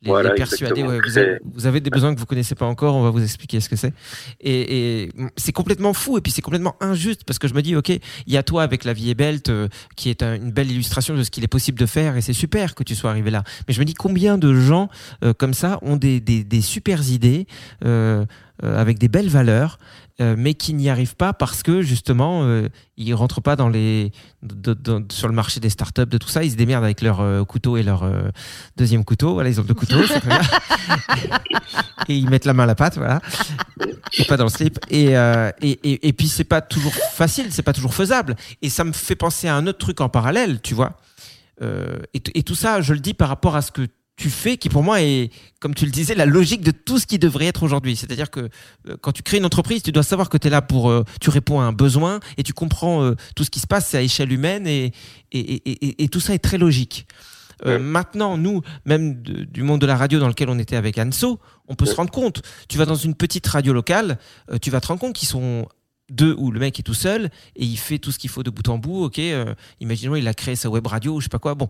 Les, 0.01 0.09
Voilà, 0.11 0.29
les 0.29 0.35
persuader, 0.35 0.65
exactement. 0.81 0.89
ouais, 0.91 0.99
vous, 1.05 1.17
avez, 1.17 1.27
Créer. 1.27 1.39
vous 1.53 1.65
avez 1.67 1.81
des 1.81 1.89
besoins 1.89 2.13
que 2.15 2.19
vous 2.21 2.25
connaissez 2.25 2.55
pas 2.55 2.65
encore, 2.65 2.95
on 2.95 3.03
va 3.03 3.09
vous 3.09 3.21
expliquer 3.21 3.59
ce 3.59 3.67
que 3.67 3.75
c'est. 3.75 3.93
Et, 4.39 5.03
et 5.03 5.09
c'est 5.35 5.51
complètement 5.51 5.93
fou 5.93 6.17
et 6.17 6.21
puis 6.21 6.31
c'est 6.31 6.41
complètement 6.41 6.75
injuste 6.79 7.23
parce 7.25 7.37
que 7.37 7.49
je 7.49 7.53
me 7.53 7.61
dis, 7.61 7.75
ok, 7.75 7.89
il 7.89 8.01
y 8.33 8.37
a 8.37 8.43
toi 8.43 8.63
avec 8.63 8.85
la 8.85 8.93
vie 8.93 9.09
est 9.09 9.13
belle, 9.15 9.41
euh, 9.49 9.67
qui 9.97 10.09
est 10.09 10.23
un- 10.23 10.35
une 10.35 10.51
belle 10.51 10.71
illustration 10.71 11.15
de 11.17 11.23
ce 11.23 11.29
qu'il 11.31 11.43
est 11.43 11.47
possible 11.49 11.77
de 11.77 11.85
faire 11.85 12.15
et 12.15 12.21
c'est 12.21 12.31
super 12.31 12.75
que 12.75 12.83
tu 12.83 12.95
sois 12.95 13.09
arrivé 13.09 13.29
là. 13.29 13.43
Mais 13.67 13.73
je 13.73 13.79
me 13.81 13.85
dis 13.85 13.93
combien 13.93 14.37
de 14.37 14.53
gens 14.53 14.87
euh, 15.25 15.33
comme 15.33 15.53
ça 15.53 15.79
ont 15.81 15.97
des, 15.97 16.21
des, 16.21 16.45
des 16.45 16.61
super 16.61 17.09
idées 17.09 17.45
euh, 17.83 18.25
avec 18.62 18.99
des 18.99 19.07
belles 19.07 19.30
valeurs, 19.30 19.78
euh, 20.22 20.36
mais 20.38 20.53
qui 20.53 20.74
n'y 20.74 20.89
arrivent 20.89 21.16
pas 21.16 21.32
parce 21.32 21.64
que 21.64 21.82
justement 21.82 22.43
euh, 22.43 22.68
ils 22.97 23.14
rentrent 23.14 23.39
pas 23.39 23.55
dans 23.55 23.70
les 23.70 24.12
sur 25.12 25.30
le 25.30 25.34
marché 25.34 25.62
des 25.62 25.70
startups 25.70 26.05
de 26.05 26.18
tout 26.18 26.28
ça. 26.28 26.43
Ils 26.43 26.51
se 26.51 26.55
démerdent 26.57 26.84
avec 26.84 27.01
leur 27.01 27.22
euh, 27.22 27.45
couteau 27.45 27.78
et 27.78 27.84
leur 27.84 28.03
euh, 28.03 28.30
deuxième 28.76 29.05
couteau. 29.05 29.36
Voilà, 29.36 29.49
ils 29.49 29.62
ont 29.62 29.64
deux 29.64 29.74
couteaux. 29.74 30.01
et 32.10 32.18
ils 32.18 32.30
mettent 32.30 32.43
la 32.43 32.53
main 32.53 32.64
à 32.64 32.66
la 32.66 32.76
pâte, 32.76 32.97
voilà. 32.97 33.22
Et 34.18 34.26
pas 34.26 34.36
dans 34.36 34.43
le 34.43 34.49
slip. 34.49 34.78
Et, 34.89 35.16
euh, 35.16 35.51
et, 35.62 36.10
et, 36.10 36.12
puis 36.12 36.28
c'est 36.28 36.43
pas 36.43 36.60
toujours 36.60 36.93
facile, 36.93 37.47
c'est 37.51 37.64
pas 37.64 37.74
toujours 37.74 37.93
faisable. 37.93 38.36
Et 38.62 38.68
ça 38.68 38.84
me 38.84 38.91
fait 38.91 39.16
penser 39.16 39.47
à 39.47 39.55
un 39.55 39.68
autre 39.68 39.78
truc 39.78 40.01
en 40.01 40.10
parallèle, 40.10 40.60
tu 40.62 40.74
vois. 40.74 40.97
Euh, 41.62 41.99
et, 42.14 42.22
et 42.36 42.43
tout 42.43 42.55
ça, 42.55 42.82
je 42.82 42.93
le 42.93 42.99
dis 42.99 43.14
par 43.14 43.30
rapport 43.30 43.55
à 43.55 43.62
ce 43.62 43.72
que 43.72 43.88
tu 44.20 44.30
fais, 44.30 44.57
qui 44.57 44.70
pour 44.70 44.84
moi 44.84 45.01
est, 45.01 45.32
comme 45.59 45.74
tu 45.74 45.86
le 45.86 45.91
disais, 45.91 46.13
la 46.13 46.26
logique 46.28 46.61
de 46.61 46.72
tout 46.72 46.99
ce 46.99 47.07
qui 47.07 47.17
devrait 47.17 47.45
être 47.47 47.63
aujourd'hui. 47.63 47.95
C'est-à-dire 47.95 48.30
que 48.30 48.41
euh, 48.88 48.97
quand 49.01 49.11
tu 49.13 49.24
crées 49.24 49.38
une 49.38 49.45
entreprise, 49.45 49.82
tu 49.82 49.91
dois 49.91 50.03
savoir 50.03 50.30
que 50.30 50.38
tu 50.38 50.47
es 50.47 50.51
là 50.51 50.61
pour, 50.61 50.89
euh, 50.89 51.03
tu 51.22 51.30
réponds 51.30 51.59
à 51.59 51.63
un 51.63 51.72
besoin 51.74 52.20
et 52.38 52.43
tu 52.43 52.53
comprends 52.53 53.01
euh, 53.03 53.15
tout 53.36 53.43
ce 53.43 53.49
qui 53.49 53.59
se 53.59 53.67
passe, 53.67 53.95
à 53.95 54.01
échelle 54.01 54.32
humaine 54.32 54.67
et, 54.67 54.91
et, 55.32 55.39
et, 55.39 56.03
et- 56.03 56.07
tout 56.09 56.20
ça 56.20 56.34
est 56.34 56.39
très 56.39 56.57
logique. 56.57 57.07
Maintenant, 57.65 58.38
nous, 58.38 58.61
même 58.86 59.22
de- 59.22 59.43
du 59.43 59.63
monde 59.63 59.82
de 59.82 59.86
la 59.86 59.97
radio 59.97 60.17
dans 60.20 60.30
lequel 60.30 60.47
on 60.49 60.57
était 60.59 60.78
avec 60.78 60.97
Anso, 60.97 61.39
on 61.67 61.76
peut 61.76 61.86
se 61.86 61.93
rendre 61.95 62.09
compte. 62.11 62.41
Tu 62.70 62.78
vas 62.78 62.86
dans 62.86 62.95
une 62.95 63.15
petite 63.15 63.45
radio 63.47 63.74
locale, 63.74 64.17
tu 64.61 64.70
vas 64.72 64.80
te 64.80 64.88
rendre 64.88 65.01
compte 65.01 65.13
qu'ils 65.13 65.28
sont 65.28 65.67
deux 66.09 66.34
où 66.38 66.51
le 66.51 66.59
mec 66.61 66.80
est 66.80 66.84
tout 66.84 66.93
seul 66.93 67.30
et 67.57 67.65
il 67.65 67.78
fait 67.78 67.99
tout 67.99 68.11
ce 68.13 68.17
qu'il 68.17 68.30
faut 68.30 68.43
de 68.43 68.49
bout 68.49 68.67
en 68.70 68.78
bout. 68.78 69.03
Ok, 69.03 69.20
imaginons 69.82 70.15
il 70.15 70.26
a 70.28 70.34
créé 70.34 70.55
sa 70.55 70.70
web 70.70 70.88
radio 70.88 71.15
ou 71.15 71.20
je 71.20 71.26
sais 71.26 71.30
pas 71.30 71.38
quoi. 71.39 71.53
Bon, 71.53 71.70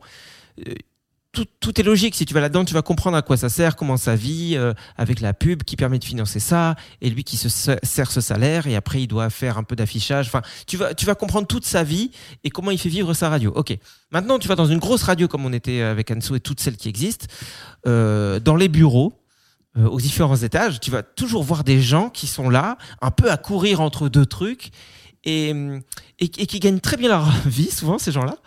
tout, 1.32 1.45
tout 1.59 1.80
est 1.80 1.84
logique. 1.84 2.15
Si 2.15 2.25
tu 2.25 2.34
vas 2.34 2.41
là-dedans, 2.41 2.65
tu 2.65 2.73
vas 2.73 2.82
comprendre 2.82 3.15
à 3.15 3.21
quoi 3.21 3.38
ça 3.38 3.49
sert, 3.49 3.75
comment 3.75 3.97
ça 3.97 4.15
vit, 4.15 4.55
euh, 4.55 4.73
avec 4.97 5.19
la 5.21 5.34
pub 5.34 5.63
qui 5.63 5.75
permet 5.75 5.99
de 5.99 6.03
financer 6.05 6.39
ça, 6.39 6.75
et 7.01 7.09
lui 7.09 7.23
qui 7.23 7.38
se 7.38 7.49
se- 7.49 7.77
sert 7.84 8.11
ce 8.11 8.19
salaire, 8.19 8.65
et 8.67 8.75
après 8.75 9.01
il 9.03 9.07
doit 9.07 9.30
faire 9.30 9.57
un 9.59 9.63
peu 9.63 9.75
d'affichage. 9.75 10.25
Enfin, 10.27 10.41
tu 10.65 10.75
vas, 10.77 10.93
tu 10.95 11.05
vas 11.05 11.13
comprendre 11.15 11.45
toute 11.47 11.65
sa 11.65 11.84
vie 11.84 12.09
et 12.43 12.49
comment 12.49 12.71
il 12.71 12.80
fait 12.80 12.89
vivre 12.89 13.13
sa 13.13 13.30
radio. 13.30 13.51
Ok. 13.55 13.77
Maintenant, 14.11 14.39
tu 14.39 14.47
vas 14.47 14.55
dans 14.55 14.65
une 14.65 14.80
grosse 14.80 15.03
radio 15.03 15.27
comme 15.27 15.45
on 15.45 15.53
était 15.53 15.82
avec 15.82 16.09
Anso 16.09 16.36
et 16.36 16.39
toutes 16.39 16.59
celles 16.61 16.77
qui 16.77 16.89
existent, 16.89 17.27
euh, 17.86 18.39
dans 18.39 18.55
les 18.55 18.67
bureaux. 18.69 19.13
euh, 19.77 19.86
aux 19.88 19.99
différents 20.01 20.36
étages, 20.36 20.80
tu 20.80 20.89
vas 20.89 21.03
toujours 21.03 21.43
voir 21.43 21.63
des 21.63 21.80
gens 21.80 22.09
qui 22.09 22.25
sont 22.25 22.49
là, 22.49 22.75
un 23.01 23.11
peu 23.11 23.30
à 23.30 23.38
courir 23.38 23.82
entre 23.82 24.09
deux 24.09 24.25
trucs, 24.25 24.71
et, 25.25 25.53
et 26.17 26.27
qui 26.30 26.59
gagnent 26.59 26.80
très 26.80 26.97
bien 26.97 27.09
leur 27.09 27.30
vie, 27.45 27.69
souvent, 27.69 27.99
ces 27.99 28.11
gens-là, 28.11 28.38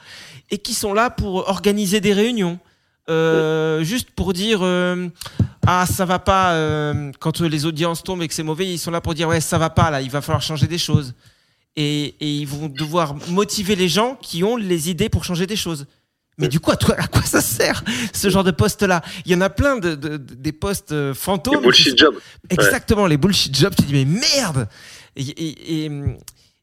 et 0.50 0.58
qui 0.58 0.74
sont 0.74 0.92
là 0.92 1.10
pour 1.10 1.48
organiser 1.48 2.00
des 2.00 2.12
réunions, 2.12 2.58
euh, 3.10 3.82
juste 3.82 4.10
pour 4.10 4.32
dire 4.32 4.60
euh, 4.62 5.08
ah 5.66 5.86
ça 5.86 6.04
va 6.04 6.18
pas 6.18 6.52
euh, 6.52 7.10
quand 7.18 7.40
les 7.40 7.66
audiences 7.66 8.02
tombent 8.02 8.22
et 8.22 8.28
que 8.28 8.34
c'est 8.34 8.42
mauvais 8.44 8.66
ils 8.72 8.78
sont 8.78 8.90
là 8.92 9.00
pour 9.00 9.14
dire 9.14 9.28
ouais 9.28 9.40
ça 9.40 9.58
va 9.58 9.70
pas 9.70 9.90
là 9.90 10.00
il 10.00 10.10
va 10.10 10.20
falloir 10.20 10.42
changer 10.42 10.66
des 10.66 10.78
choses. 10.78 11.14
Et, 11.74 12.14
et 12.20 12.28
ils 12.36 12.46
vont 12.46 12.68
devoir 12.68 13.14
motiver 13.30 13.74
les 13.76 13.88
gens 13.88 14.16
qui 14.20 14.44
ont 14.44 14.56
les 14.58 14.90
idées 14.90 15.08
pour 15.08 15.24
changer 15.24 15.46
des 15.46 15.56
choses. 15.56 15.86
Mais 16.36 16.48
du 16.48 16.60
coup 16.60 16.70
à, 16.70 16.76
toi, 16.76 16.94
à 16.98 17.06
quoi 17.06 17.22
ça 17.22 17.40
sert 17.40 17.82
ce 18.12 18.28
genre 18.30 18.44
de 18.44 18.50
poste 18.50 18.82
là 18.82 19.00
il 19.24 19.32
y 19.32 19.34
en 19.34 19.40
a 19.40 19.48
plein 19.50 19.76
de, 19.78 19.94
de- 19.94 20.16
de- 20.18 20.34
des 20.34 20.52
postes 20.52 21.12
fantômes 21.14 21.54
Les 21.56 21.60
bullshit 21.62 21.98
jobs. 21.98 22.14
exactement 22.50 23.06
les 23.06 23.16
bullshit 23.16 23.56
jobs 23.56 23.74
tu 23.74 23.82
dis 23.84 23.92
mais 23.94 24.04
merde! 24.04 24.68
Et, 25.16 25.22
et- 25.22 25.84
et- 25.86 25.90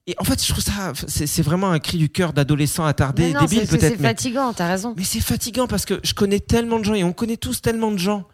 et 0.09 0.15
en 0.17 0.23
fait 0.23 0.43
je 0.43 0.51
trouve 0.51 0.63
ça 0.63 0.93
c'est 1.07 1.41
vraiment 1.41 1.71
un 1.71 1.79
cri 1.79 1.97
du 1.97 2.09
cœur 2.09 2.33
d'adolescent 2.33 2.83
attardé 2.83 3.31
non, 3.33 3.41
débile 3.41 3.67
peut-être 3.67 3.81
c'est 3.81 3.99
mais- 3.99 4.09
fatigant, 4.09 4.53
t'as 4.53 4.67
raison. 4.67 4.93
mais 4.97 5.03
c'est 5.03 5.19
fatigant 5.19 5.67
parce 5.67 5.85
que 5.85 5.99
je 6.03 6.13
connais 6.13 6.39
tellement 6.39 6.79
de 6.79 6.85
gens 6.85 6.95
et 6.95 7.03
on 7.03 7.13
connaît 7.13 7.37
tous 7.37 7.61
tellement 7.61 7.91
de 7.91 7.97
gens. 7.97 8.27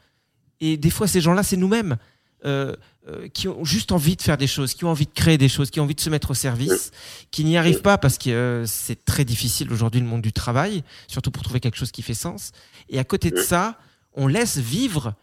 Et 0.62 0.78
des 0.78 0.90
fois, 0.90 1.08
ces 1.08 1.22
gens-là, 1.22 1.44
c'est 1.44 1.58
nous-mêmes 1.58 1.98
euh, 2.46 2.76
euh, 3.08 3.28
qui 3.28 3.48
ont 3.48 3.66
juste 3.66 3.92
envie 3.92 4.16
de 4.16 4.22
faire 4.22 4.38
des 4.38 4.48
choses, 4.48 4.74
qui 4.74 4.86
ont 4.86 4.90
envie 4.90 5.06
de 5.06 5.12
créer 5.12 5.38
des 5.38 5.50
choses, 5.50 5.70
qui 5.70 5.80
ont 5.80 5.84
envie 5.84 5.96
de 5.96 6.02
se 6.02 6.10
mettre 6.10 6.32
au 6.32 6.34
service, 6.34 6.92
qui 7.32 7.44
n'y 7.44 7.58
arrivent 7.58 7.82
pas 7.82 7.98
parce 7.98 8.18
que 8.18 8.30
euh, 8.30 8.66
c'est 8.66 9.04
très 9.04 9.26
difficile 9.26 9.72
aujourd'hui 9.72 10.00
le 10.00 10.08
monde 10.08 10.22
du 10.22 10.32
travail, 10.32 10.84
surtout 11.08 11.32
pour 11.32 11.44
trouver 11.44 11.60
quelque 11.60 11.78
chose 11.78 11.92
qui 11.92 12.02
fait 12.02 12.14
sens. 12.14 12.52
Et 12.90 13.00
à 13.00 13.04
côté 13.04 13.32
de 13.32 13.42
ça, 13.42 13.78
on 14.14 14.28
laisse 14.28 14.58
vivre 14.58 15.14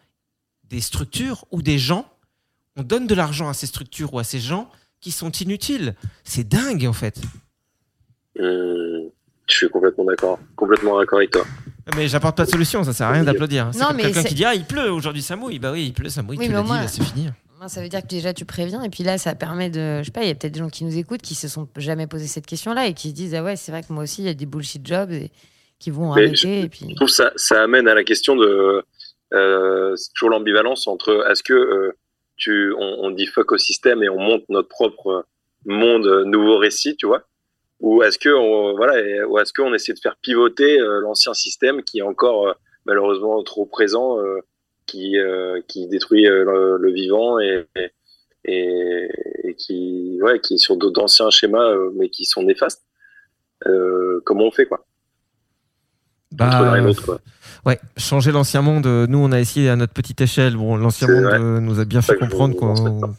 des 0.65 0.81
structures 0.81 1.45
ou 1.51 1.61
des 1.61 1.79
gens, 1.79 2.05
on 2.75 2.83
donne 2.83 3.07
de 3.07 3.15
l'argent 3.15 3.49
à 3.49 3.53
ces 3.53 3.67
structures 3.67 4.13
ou 4.13 4.19
à 4.19 4.23
ces 4.23 4.39
gens 4.39 4.69
qui 5.03 5.11
sont 5.11 5.29
inutiles. 5.31 5.95
C'est 6.23 6.47
dingue 6.47 6.85
en 6.87 6.93
fait. 6.93 7.19
Hum, 8.39 9.09
je 9.47 9.53
suis 9.55 9.69
complètement 9.69 10.05
d'accord. 10.05 10.39
Complètement 10.55 10.97
d'accord 10.97 11.19
avec 11.19 11.31
toi. 11.31 11.45
Mais 11.95 12.07
j'apporte 12.07 12.37
pas 12.37 12.45
de 12.45 12.49
solution, 12.49 12.83
ça 12.83 12.93
sert 12.93 13.07
à 13.07 13.11
rien 13.11 13.23
d'applaudir. 13.25 13.69
C'est 13.73 13.79
Non, 13.79 13.87
comme 13.87 13.97
mais 13.97 14.03
quelqu'un 14.03 14.23
qui 14.23 14.35
dit 14.35 14.45
Ah, 14.45 14.55
il 14.55 14.63
pleut 14.65 14.89
aujourd'hui, 14.91 15.21
ça 15.21 15.35
mouille. 15.35 15.59
Bah 15.59 15.71
oui, 15.73 15.87
il 15.87 15.93
pleut, 15.93 16.09
ça 16.09 16.23
mouille. 16.23 16.37
Oui, 16.37 16.45
tu 16.45 16.49
mais 16.51 16.55
l'as 16.55 16.61
au 16.61 16.63
dit, 16.63 16.69
moins- 16.69 16.81
bah, 16.81 16.87
c'est 16.87 17.03
fini. 17.03 17.29
Ça 17.67 17.81
veut 17.81 17.87
dire 17.87 18.01
que 18.01 18.07
déjà 18.07 18.33
tu 18.33 18.43
préviens 18.43 18.83
et 18.83 18.89
puis 18.89 19.05
là 19.05 19.17
ça 19.17 19.35
permet 19.35 19.69
de 19.69 19.99
je 19.99 20.03
sais 20.03 20.11
pas 20.11 20.23
il 20.23 20.27
y 20.27 20.31
a 20.31 20.35
peut-être 20.35 20.51
des 20.51 20.59
gens 20.59 20.67
qui 20.69 20.83
nous 20.83 20.97
écoutent 20.97 21.21
qui 21.21 21.33
se 21.33 21.47
sont 21.47 21.65
jamais 21.77 22.07
posé 22.07 22.27
cette 22.27 22.45
question 22.45 22.73
là 22.73 22.87
et 22.87 22.93
qui 22.93 23.07
se 23.11 23.13
disent 23.13 23.33
ah 23.35 23.41
ouais 23.41 23.55
c'est 23.55 23.71
vrai 23.71 23.81
que 23.83 23.93
moi 23.93 24.03
aussi 24.03 24.21
il 24.21 24.25
y 24.25 24.29
a 24.29 24.33
des 24.33 24.45
bullshit 24.45 24.85
jobs 24.85 25.09
et 25.13 25.31
qui 25.79 25.89
vont 25.89 26.13
Mais 26.13 26.23
arrêter 26.23 26.35
je, 26.35 26.65
et 26.65 26.67
puis 26.67 26.87
je 26.89 26.95
trouve 26.95 27.07
que 27.07 27.13
ça, 27.13 27.31
ça 27.37 27.63
amène 27.63 27.87
à 27.87 27.93
la 27.95 28.03
question 28.03 28.35
de 28.35 28.83
euh, 29.33 29.95
c'est 29.95 30.09
toujours 30.13 30.31
l'ambivalence 30.31 30.87
entre 30.87 31.25
est-ce 31.31 31.41
que 31.41 31.53
euh, 31.53 31.97
tu 32.37 32.73
on, 32.77 33.05
on 33.05 33.11
dit 33.11 33.27
fuck 33.27 33.51
au 33.51 33.57
système 33.57 34.03
et 34.03 34.09
on 34.09 34.19
monte 34.19 34.43
notre 34.49 34.69
propre 34.69 35.25
monde 35.65 36.07
euh, 36.07 36.25
nouveau 36.25 36.57
récit, 36.57 36.95
tu 36.97 37.05
vois, 37.07 37.23
ou 37.79 38.03
est-ce 38.03 38.17
que 38.17 38.29
on, 38.29 38.75
voilà, 38.75 39.27
ou 39.27 39.39
est-ce 39.39 39.53
qu'on 39.53 39.73
essaie 39.73 39.93
de 39.93 39.99
faire 39.99 40.17
pivoter 40.21 40.79
euh, 40.79 40.99
l'ancien 41.01 41.33
système 41.33 41.83
qui 41.83 41.99
est 41.99 42.01
encore 42.03 42.47
euh, 42.47 42.53
malheureusement 42.85 43.41
trop 43.43 43.65
présent, 43.65 44.19
euh, 44.19 44.39
qui 44.85 45.17
euh, 45.17 45.61
qui 45.67 45.87
détruit 45.87 46.27
euh, 46.27 46.43
le, 46.43 46.77
le 46.77 46.91
vivant 46.91 47.39
et, 47.39 47.65
et 47.75 47.89
et, 49.45 49.55
qui 49.57 50.19
ouais 50.21 50.39
qui 50.41 50.55
est 50.55 50.57
sur 50.57 50.75
d'autres 50.77 51.01
anciens 51.01 51.29
schémas 51.29 51.73
mais 51.95 52.09
qui 52.09 52.25
sont 52.25 52.43
néfastes. 52.43 52.83
Comment 54.25 54.47
on 54.47 54.51
fait 54.51 54.65
quoi 54.65 54.85
Entre 56.22 56.22
l'un 56.22 56.22
et 56.22 56.22
l'autre, 56.22 56.22
quoi. 56.22 56.22
Bah, 56.33 56.73
ouais, 57.65 57.79
changer 57.97 58.31
l'ancien 58.31 58.61
monde. 58.61 58.85
euh, 58.87 59.05
Nous, 59.07 59.17
on 59.19 59.31
a 59.31 59.39
essayé 59.39 59.69
à 59.69 59.75
notre 59.75 59.93
petite 59.93 60.19
échelle. 60.21 60.55
Bon, 60.57 60.75
l'ancien 60.75 61.07
monde 61.07 61.23
vrai. 61.23 61.39
euh, 61.39 61.59
nous 61.59 61.79
a 61.79 61.85
bien 61.85 62.01
fait 62.01 62.15
comprendre 62.17 62.55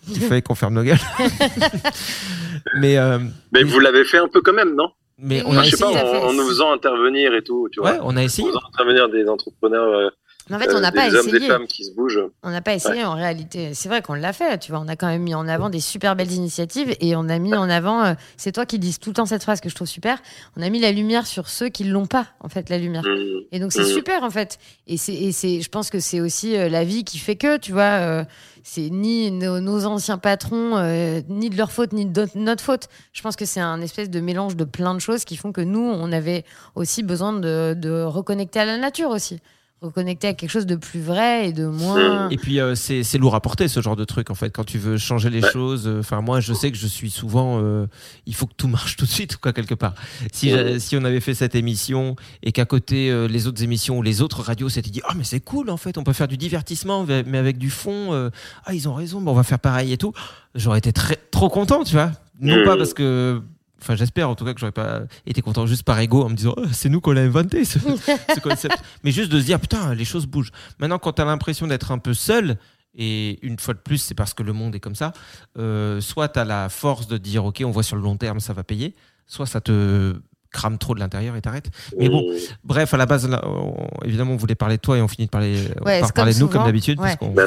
qu'il 0.07 0.23
fallait 0.23 0.43
qu'on 0.43 0.55
ferme 0.55 0.75
nos 0.75 0.83
gueules. 0.83 0.99
mais 2.81 2.99
euh, 2.99 3.19
Mais 3.53 3.63
vous 3.63 3.79
l'avez 3.81 4.05
fait 4.05 4.19
un 4.19 4.29
peu 4.29 4.41
quand 4.41 4.53
même, 4.53 4.75
non? 4.75 4.91
Mais 5.19 5.43
on 5.47 5.51
Enfin, 5.51 5.61
a 5.61 5.63
je 5.65 5.71
sais 5.77 5.85
essayé. 5.85 5.95
pas, 5.95 6.21
en, 6.27 6.29
en 6.29 6.33
nous 6.33 6.47
faisant 6.49 6.73
intervenir 6.73 7.35
et 7.35 7.43
tout, 7.43 7.69
tu 7.71 7.81
vois. 7.81 7.93
Ouais, 7.93 7.99
on 8.03 8.17
a 8.17 8.23
essayé. 8.25 8.49
En 8.49 8.53
faisant 8.53 8.67
intervenir 8.73 9.09
des 9.09 9.29
entrepreneurs, 9.29 9.89
euh, 9.93 10.09
En 10.53 10.59
fait, 10.59 10.75
on 10.75 10.81
n'a 10.81 10.91
des 10.91 10.97
pas 10.97 11.07
hommes, 11.07 11.25
des 11.27 11.37
essayé. 11.37 11.49
femmes 11.49 11.67
qui 11.67 11.85
se 11.85 11.93
bougent. 11.95 12.21
On 12.43 12.51
n'a 12.51 12.61
pas 12.61 12.75
essayé 12.75 13.03
en 13.05 13.15
réalité. 13.15 13.73
C'est 13.73 13.89
vrai 13.89 14.03
qu'on 14.03 14.13
l'a 14.13 14.35
fait, 14.35 14.59
tu 14.59 14.73
vois. 14.73 14.81
On 14.81 14.89
a 14.89 14.95
quand 14.97 15.07
même 15.07 15.23
mis 15.23 15.35
en 15.35 15.49
avant 15.49 15.71
des 15.71 15.81
super 15.81 16.17
belles 16.17 16.33
initiatives 16.33 16.95
et 17.01 17.17
on 17.17 17.29
a 17.31 17.39
mis 17.39 17.55
en 17.55 17.71
avant. 17.71 18.05
euh, 18.05 18.15
c'est 18.37 18.53
toi 18.53 18.67
qui 18.67 18.79
dis 18.79 18.99
tout 18.99 19.09
le 19.11 19.15
temps 19.15 19.25
cette 19.25 19.43
phrase 19.43 19.61
que 19.63 19.71
je 19.71 19.75
trouve 19.75 19.89
super. 19.89 20.19
On 20.59 20.63
a 20.63 20.69
mis 20.69 20.81
la 20.81 20.93
lumière 20.93 21.27
sur 21.27 21.49
ceux 21.49 21.71
qui 21.71 21.85
l'ont 21.85 22.05
pas, 22.07 22.27
en 22.41 22.51
fait, 22.51 22.69
la 22.69 22.77
lumière. 22.77 23.03
Mmh. 23.05 23.45
Et 23.53 23.59
donc 23.59 23.73
c'est 23.73 23.83
Mmh. 23.83 23.95
super 23.95 24.23
en 24.23 24.31
fait. 24.31 24.59
Et 24.87 24.99
c'est, 24.99 25.15
et 25.15 25.33
c'est, 25.33 25.63
je 25.63 25.69
pense 25.71 25.89
que 25.89 25.99
c'est 25.99 26.21
aussi 26.21 26.57
euh, 26.57 26.69
la 26.69 26.85
vie 26.85 27.05
qui 27.05 27.19
fait 27.19 27.37
que, 27.37 27.57
tu 27.57 27.73
vois, 27.73 27.83
euh, 28.01 28.25
c'est 28.63 28.91
ni 28.91 29.31
nos, 29.31 29.61
nos 29.61 29.87
anciens 29.87 30.19
patrons, 30.19 30.77
euh, 30.77 31.23
ni 31.31 31.49
de 31.49 31.57
leur 31.57 31.73
faute, 31.73 31.93
ni 31.95 32.05
de 32.05 32.21
notre- 32.21 32.37
notre 32.39 32.63
faute. 32.63 32.89
Je 33.15 33.23
pense 33.23 33.37
que 33.37 33.47
c'est 33.47 33.61
un 33.61 33.81
espèce 33.81 34.11
de 34.11 34.21
mélange 34.21 34.57
de 34.57 34.65
plein 34.65 34.95
de 34.95 35.01
choses 35.01 35.25
qui 35.25 35.37
font 35.37 35.53
que 35.53 35.61
nous, 35.63 35.81
on 35.81 36.13
avait 36.13 36.45
aussi 36.75 37.03
besoin 37.03 37.33
de, 37.33 37.75
de 37.77 38.03
reconnecter 38.03 38.61
à 38.61 38.67
la 38.67 38.77
nature 38.77 39.09
aussi. 39.09 39.41
Reconnecter 39.85 40.29
à 40.29 40.35
quelque 40.35 40.51
chose 40.51 40.65
de 40.65 40.77
plus 40.77 41.01
vrai 41.01 41.49
et 41.49 41.53
de 41.53 41.67
moins. 41.67 42.31
Et 42.31 42.39
puis 42.39 42.59
euh, 42.59 42.75
c'est 42.75 43.03
c'est 43.03 43.19
lourd 43.19 43.35
à 43.35 43.41
porter 43.43 43.69
ce 43.69 43.83
genre 43.83 43.97
de 43.97 44.05
truc 44.05 44.31
en 44.31 44.35
fait 44.35 44.49
quand 44.49 44.65
tu 44.65 44.79
veux 44.79 44.97
changer 44.97 45.29
les 45.29 45.43
choses. 45.43 45.87
euh, 45.87 46.01
Enfin 46.01 46.23
moi 46.23 46.41
je 46.41 46.55
sais 46.55 46.71
que 46.73 46.79
je 46.79 46.87
suis 46.87 47.11
souvent 47.11 47.61
euh, 47.63 47.87
il 48.25 48.35
faut 48.35 48.47
que 48.47 48.55
tout 48.57 48.67
marche 48.69 48.97
tout 48.99 49.05
de 49.05 49.11
suite 49.11 49.37
quoi 49.37 49.53
quelque 49.53 49.75
part. 49.75 49.95
Si 50.33 50.97
on 50.97 51.05
avait 51.05 51.21
fait 51.21 51.35
cette 51.35 51.55
émission 51.55 52.17
et 52.43 52.53
qu'à 52.53 52.65
côté 52.65 53.11
euh, 53.11 53.29
les 53.29 53.47
autres 53.47 53.63
émissions 53.63 53.99
ou 53.99 54.03
les 54.03 54.23
autres 54.23 54.41
radios 54.43 54.71
s'étaient 54.71 54.91
dit 54.91 55.03
ah 55.07 55.13
mais 55.17 55.25
c'est 55.25 55.41
cool 55.41 55.69
en 55.69 55.77
fait 55.77 55.99
on 55.99 56.03
peut 56.05 56.15
faire 56.15 56.29
du 56.29 56.39
divertissement 56.39 57.05
mais 57.27 57.39
avec 57.39 57.59
du 57.59 57.69
fond 57.69 58.13
euh, 58.15 58.31
ah 58.65 58.73
ils 58.73 58.89
ont 58.89 58.95
raison 58.95 59.21
bon, 59.21 59.33
on 59.33 59.35
va 59.35 59.43
faire 59.43 59.59
pareil 59.59 59.93
et 59.93 59.99
tout 59.99 60.13
j'aurais 60.55 60.79
été 60.79 60.93
très 60.95 61.17
trop 61.31 61.51
content 61.51 61.85
tu 61.85 61.93
vois 61.93 62.11
non 62.41 62.65
pas 62.65 62.77
parce 62.77 62.95
que 62.95 63.43
Enfin, 63.85 63.97
j'espère 63.97 64.31
en 64.31 64.35
tout 64.35 64.47
cas 64.47 64.55
que 64.55 64.61
j'aurais 64.61 64.73
pas 64.73 65.03
été 65.27 65.43
content 65.43 65.67
juste 65.67 65.83
par 65.83 65.99
ego 66.01 66.23
en 66.23 66.31
me 66.31 66.35
disant 66.35 66.55
Oh, 66.57 66.65
c'est 66.73 66.89
nous 66.89 67.03
qu'on 67.03 67.13
l'a 67.13 67.21
inventé 67.21 67.67
ce, 67.67 67.79
ce 68.35 68.41
concept. 68.41 68.77
Mais 69.05 69.11
juste 69.11 69.31
de 69.31 69.39
se 69.39 69.45
dire 69.45 69.61
putain, 69.61 69.95
les 69.95 70.07
choses 70.07 70.27
bougent. 70.27 70.53
Maintenant, 70.79 70.99
quand 70.99 71.13
tu 71.13 71.23
as 71.23 71.27
l'impression 71.27 71.67
d'être 71.67 71.93
un 71.93 71.99
peu 71.99 72.15
seul, 72.15 72.57
et 72.97 73.39
une 73.47 73.59
fois 73.59 73.75
de 73.75 73.81
plus, 73.81 73.99
c'est 73.99 74.15
parce 74.15 74.33
que 74.33 74.43
le 74.43 74.55
monde 74.55 74.75
est 74.75 74.81
comme 74.81 74.95
ça, 74.95 75.13
euh, 75.59 76.01
soit 76.01 76.29
tu 76.29 76.39
as 76.39 76.45
la 76.47 76.69
force 76.71 77.09
de 77.09 77.19
dire 77.19 77.45
ok, 77.45 77.63
on 77.67 77.71
voit 77.71 77.83
sur 77.83 77.97
le 77.97 78.03
long 78.03 78.17
terme, 78.17 78.41
ça 78.41 78.55
va 78.55 78.63
payer, 78.65 78.95
soit 79.27 79.47
ça 79.47 79.61
te 79.61 80.15
crame 80.53 80.79
trop 80.79 80.95
de 80.95 81.01
l'intérieur 81.01 81.35
et 81.35 81.41
t'arrêtes. 81.43 81.69
Mais 81.99 82.09
bon, 82.09 82.23
bref, 82.63 82.95
à 82.95 82.97
la 82.97 83.07
base, 83.07 83.29
là, 83.29 83.43
on- 83.45 83.89
évidemment, 84.05 84.35
on 84.35 84.37
voulait 84.37 84.55
parler 84.55 84.77
de 84.77 84.81
toi 84.81 84.97
et 84.97 85.01
on 85.03 85.09
finit 85.09 85.27
de 85.27 85.31
parler, 85.31 85.57
Ouais, 85.85 85.99
par 86.01 86.13
parler 86.13 86.33
de 86.33 86.39
nous 86.39 86.47
comme 86.47 86.63
d'habitude, 86.65 87.01
Ouais. 87.01 87.07
parce 87.09 87.17
qu'on 87.17 87.31
Bah 87.33 87.43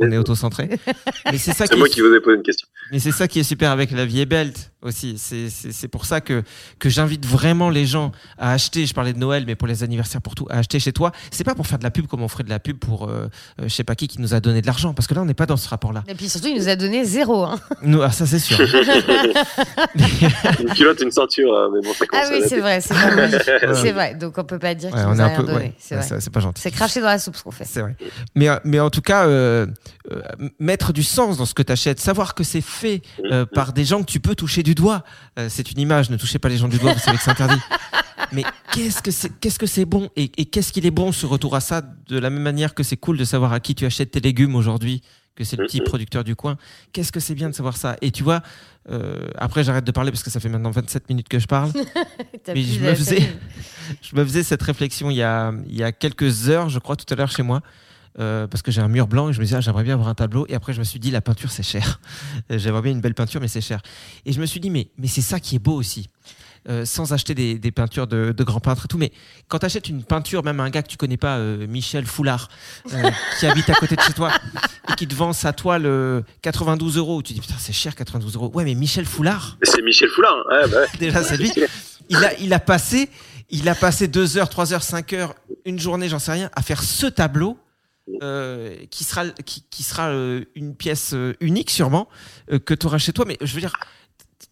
on 0.00 0.10
est 0.10 0.16
auto-centré. 0.16 0.70
Mais 1.30 1.36
c'est 1.36 1.52
ça 1.52 1.68
qui 1.68 1.76
moi 1.78 1.86
est- 1.86 1.90
qui 1.90 2.00
vous 2.00 2.06
ai 2.14 2.20
posé 2.22 2.36
une 2.38 2.42
question. 2.42 2.66
mais 2.90 3.00
c'est 3.00 3.12
ça 3.12 3.28
qui 3.28 3.38
est 3.40 3.42
super 3.42 3.70
avec 3.70 3.90
La 3.90 4.06
vie 4.06 4.20
est 4.20 4.26
belle. 4.26 4.54
Aussi. 4.82 5.16
C'est- 5.18 5.88
pour 5.88 6.04
ça 6.04 6.20
que, 6.20 6.42
que 6.78 6.88
j'invite 6.88 7.24
vraiment 7.26 7.70
les 7.70 7.86
gens 7.86 8.12
à 8.38 8.52
acheter. 8.52 8.86
Je 8.86 8.94
parlais 8.94 9.12
de 9.12 9.18
Noël, 9.18 9.44
mais 9.46 9.54
pour 9.54 9.66
les 9.68 9.82
anniversaires, 9.82 10.20
pour 10.20 10.34
tout, 10.34 10.46
à 10.50 10.58
acheter 10.58 10.78
chez 10.80 10.92
toi. 10.92 11.12
C'est 11.30 11.44
pas 11.44 11.54
pour 11.54 11.66
faire 11.66 11.78
de 11.78 11.84
la 11.84 11.90
pub 11.90 12.06
comme 12.06 12.22
on 12.22 12.28
ferait 12.28 12.44
de 12.44 12.50
la 12.50 12.58
pub 12.60 12.78
pour 12.78 13.08
euh, 13.08 13.28
euh, 13.60 13.64
je 13.64 13.68
sais 13.68 13.84
pas 13.84 13.94
qui 13.94 14.08
qui 14.08 14.20
nous 14.20 14.34
a 14.34 14.40
donné 14.40 14.60
de 14.60 14.66
l'argent, 14.66 14.92
parce 14.94 15.06
que 15.06 15.14
là, 15.14 15.22
on 15.22 15.24
n'est 15.24 15.34
pas 15.34 15.46
dans 15.46 15.56
ce 15.56 15.68
rapport-là. 15.68 16.04
Et 16.08 16.14
puis 16.14 16.28
surtout, 16.28 16.48
il 16.48 16.56
nous 16.56 16.68
a 16.68 16.76
donné 16.76 17.04
zéro. 17.04 17.44
hein. 17.44 17.58
Nous, 17.82 18.02
ah, 18.02 18.10
ça, 18.10 18.26
c'est 18.26 18.38
sûr. 18.38 18.58
une 20.60 20.74
culotte, 20.74 21.00
une 21.00 21.10
ceinture, 21.10 21.52
euh, 21.54 21.68
mais 21.74 21.80
bon, 21.86 21.92
ça 21.94 22.04
Ah 22.12 22.24
oui, 22.30 22.40
c'est 22.48 22.60
vrai, 22.60 22.80
c'est. 22.80 22.94
Ouais. 23.18 23.30
C'est 23.74 23.92
vrai. 23.92 24.14
Donc 24.14 24.36
on 24.38 24.44
peut 24.44 24.58
pas 24.58 24.74
dire 24.74 24.90
Ouais, 24.92 24.98
qu'il 24.98 25.06
on 25.08 25.14
nous 25.14 25.20
est 25.20 25.22
a 25.22 25.24
un 25.24 25.28
rien 25.28 25.36
peu. 25.38 25.42
donné. 25.44 25.58
ouais, 25.58 25.72
C'est 25.78 25.96
vrai. 25.96 26.18
pas 26.32 26.40
gentil. 26.40 26.62
C'est 26.62 26.70
cracher 26.70 27.00
dans 27.00 27.06
la 27.06 27.18
soupe 27.18 27.36
ce 27.36 27.42
qu'on 27.42 27.50
fait. 27.50 27.64
C'est 27.64 27.80
vrai. 27.80 27.96
Mais, 28.34 28.48
euh, 28.48 28.56
mais 28.64 28.80
en 28.80 28.90
tout 28.90 29.00
cas, 29.00 29.26
euh, 29.26 29.66
euh, 30.12 30.20
mettre 30.58 30.92
du 30.92 31.02
sens 31.02 31.38
dans 31.38 31.46
ce 31.46 31.54
que 31.54 31.62
tu 31.62 31.72
achètes, 31.72 32.00
savoir 32.00 32.34
que 32.34 32.44
c'est 32.44 32.60
fait 32.60 33.02
euh, 33.30 33.46
par 33.46 33.72
des 33.72 33.84
gens 33.84 34.00
que 34.02 34.10
tu 34.10 34.20
peux 34.20 34.34
toucher 34.34 34.62
du 34.68 34.74
doigt. 34.74 35.02
Euh, 35.38 35.48
c'est 35.48 35.72
une 35.72 35.80
image, 35.80 36.10
ne 36.10 36.16
touchez 36.16 36.38
pas 36.38 36.50
les 36.50 36.58
gens 36.58 36.68
du 36.68 36.78
doigt, 36.78 36.92
vous 36.92 36.98
savez 37.00 37.16
que 37.16 37.22
c'est 37.22 37.30
interdit. 37.30 37.60
Mais 38.32 38.44
qu'est-ce 38.74 39.00
que 39.00 39.10
c'est 39.10 39.30
qu'est-ce 39.40 39.58
que 39.58 39.66
c'est 39.66 39.86
bon 39.86 40.10
et, 40.14 40.30
et 40.36 40.44
qu'est-ce 40.44 40.72
qu'il 40.72 40.84
est 40.84 40.90
bon 40.90 41.12
ce 41.12 41.24
retour 41.24 41.56
à 41.56 41.60
ça 41.60 41.80
de 41.80 42.18
la 42.18 42.28
même 42.28 42.42
manière 42.42 42.74
que 42.74 42.82
c'est 42.82 42.98
cool 42.98 43.16
de 43.16 43.24
savoir 43.24 43.54
à 43.54 43.60
qui 43.60 43.74
tu 43.74 43.86
achètes 43.86 44.10
tes 44.10 44.20
légumes 44.20 44.54
aujourd'hui 44.54 45.02
que 45.34 45.44
c'est 45.44 45.56
le 45.56 45.66
petit 45.66 45.80
producteur 45.80 46.24
du 46.24 46.34
coin. 46.34 46.58
Qu'est-ce 46.92 47.12
que 47.12 47.20
c'est 47.20 47.36
bien 47.36 47.48
de 47.48 47.54
savoir 47.54 47.76
ça 47.76 47.96
Et 48.02 48.10
tu 48.10 48.24
vois, 48.24 48.42
euh, 48.90 49.28
après 49.36 49.62
j'arrête 49.62 49.84
de 49.84 49.92
parler 49.92 50.10
parce 50.10 50.24
que 50.24 50.30
ça 50.30 50.40
fait 50.40 50.48
maintenant 50.48 50.72
27 50.72 51.08
minutes 51.08 51.28
que 51.28 51.38
je 51.38 51.46
parle. 51.46 51.70
Mais 52.48 52.62
je 52.62 52.80
me, 52.80 52.94
faisais, 52.94 53.20
salive. 53.20 53.36
je 54.02 54.16
me 54.16 54.24
faisais 54.24 54.42
cette 54.42 54.62
réflexion 54.62 55.10
il 55.10 55.16
y 55.16 55.22
a, 55.22 55.52
il 55.66 55.76
y 55.76 55.84
a 55.84 55.92
quelques 55.92 56.50
heures, 56.50 56.68
je 56.68 56.80
crois, 56.80 56.96
tout 56.96 57.06
à 57.08 57.16
l'heure 57.16 57.30
chez 57.30 57.44
moi. 57.44 57.62
Euh, 58.18 58.46
parce 58.46 58.62
que 58.62 58.70
j'ai 58.70 58.80
un 58.80 58.88
mur 58.88 59.06
blanc 59.06 59.28
et 59.28 59.32
je 59.32 59.38
me 59.38 59.44
disais 59.44 59.56
ah, 59.56 59.60
j'aimerais 59.60 59.84
bien 59.84 59.94
avoir 59.94 60.08
un 60.08 60.14
tableau 60.14 60.46
et 60.48 60.54
après 60.54 60.72
je 60.72 60.78
me 60.78 60.84
suis 60.84 60.98
dit 60.98 61.10
la 61.10 61.20
peinture 61.20 61.50
c'est 61.50 61.62
cher 61.62 62.00
j'aimerais 62.50 62.82
bien 62.82 62.92
une 62.92 63.00
belle 63.00 63.14
peinture 63.14 63.40
mais 63.40 63.48
c'est 63.48 63.60
cher 63.60 63.80
et 64.26 64.32
je 64.32 64.40
me 64.40 64.46
suis 64.46 64.60
dit 64.60 64.70
mais, 64.70 64.88
mais 64.98 65.06
c'est 65.06 65.20
ça 65.22 65.40
qui 65.40 65.56
est 65.56 65.60
beau 65.60 65.74
aussi 65.74 66.08
Euh, 66.68 66.84
sans 66.84 67.12
acheter 67.12 67.34
des, 67.36 67.56
des 67.56 67.70
peintures 67.70 68.08
de, 68.08 68.34
de 68.36 68.44
grands 68.44 68.60
peintres 68.60 68.86
et 68.86 68.88
tout 68.88 68.98
mais 68.98 69.12
quand 69.46 69.60
tu 69.60 69.66
achètes 69.66 69.88
une 69.88 70.02
peinture 70.02 70.42
même 70.42 70.58
un 70.60 70.70
gars 70.70 70.82
que 70.82 70.88
tu 70.88 70.96
connais 70.96 71.16
pas 71.16 71.36
euh, 71.38 71.66
Michel 71.68 72.04
Foulard 72.04 72.48
euh, 72.92 73.10
qui 73.38 73.46
habite 73.46 73.70
à 73.70 73.74
côté 73.74 73.94
de 73.94 74.00
chez 74.02 74.12
toi 74.12 74.30
et 74.90 74.94
qui 74.96 75.06
te 75.06 75.14
vend 75.14 75.32
sa 75.32 75.52
toile 75.52 75.86
euh, 75.86 76.20
92 76.42 76.96
euros 76.98 77.22
tu 77.22 77.32
dis 77.32 77.40
putain 77.40 77.54
c'est 77.58 77.72
cher 77.72 77.94
92 77.94 78.34
euros 78.34 78.50
ouais 78.54 78.64
mais 78.64 78.74
Michel 78.74 79.06
Foulard 79.06 79.56
C'est 79.62 79.82
Michel 79.82 80.08
Foulard. 80.10 80.34
hein. 80.50 80.62
Ouais, 80.64 80.68
bah 80.68 80.78
ouais. 80.80 80.86
Déjà, 80.98 81.22
c'est 81.22 81.36
lui. 81.36 81.52
Il 82.10 82.16
a, 82.24 82.34
il 82.40 82.52
a 82.52 82.58
passé, 82.60 83.08
il 83.50 83.68
a 83.68 83.76
passé 83.76 84.08
2 84.08 84.36
heures, 84.36 84.48
3 84.50 84.72
heures, 84.74 84.82
5 84.82 85.12
heures, 85.12 85.34
une 85.64 85.78
journée, 85.78 86.08
j'en 86.08 86.18
sais 86.18 86.32
rien, 86.32 86.50
à 86.56 86.62
faire 86.62 86.82
ce 86.82 87.06
tableau. 87.06 87.56
Euh, 88.22 88.76
qui 88.90 89.04
sera, 89.04 89.26
qui, 89.30 89.64
qui 89.70 89.82
sera 89.82 90.08
euh, 90.08 90.44
une 90.54 90.74
pièce 90.74 91.12
euh, 91.14 91.34
unique 91.40 91.70
sûrement 91.70 92.08
euh, 92.52 92.58
que 92.58 92.74
tu 92.74 92.86
auras 92.86 92.98
chez 92.98 93.12
toi. 93.12 93.24
Mais 93.26 93.36
je 93.40 93.52
veux 93.54 93.60
dire 93.60 93.72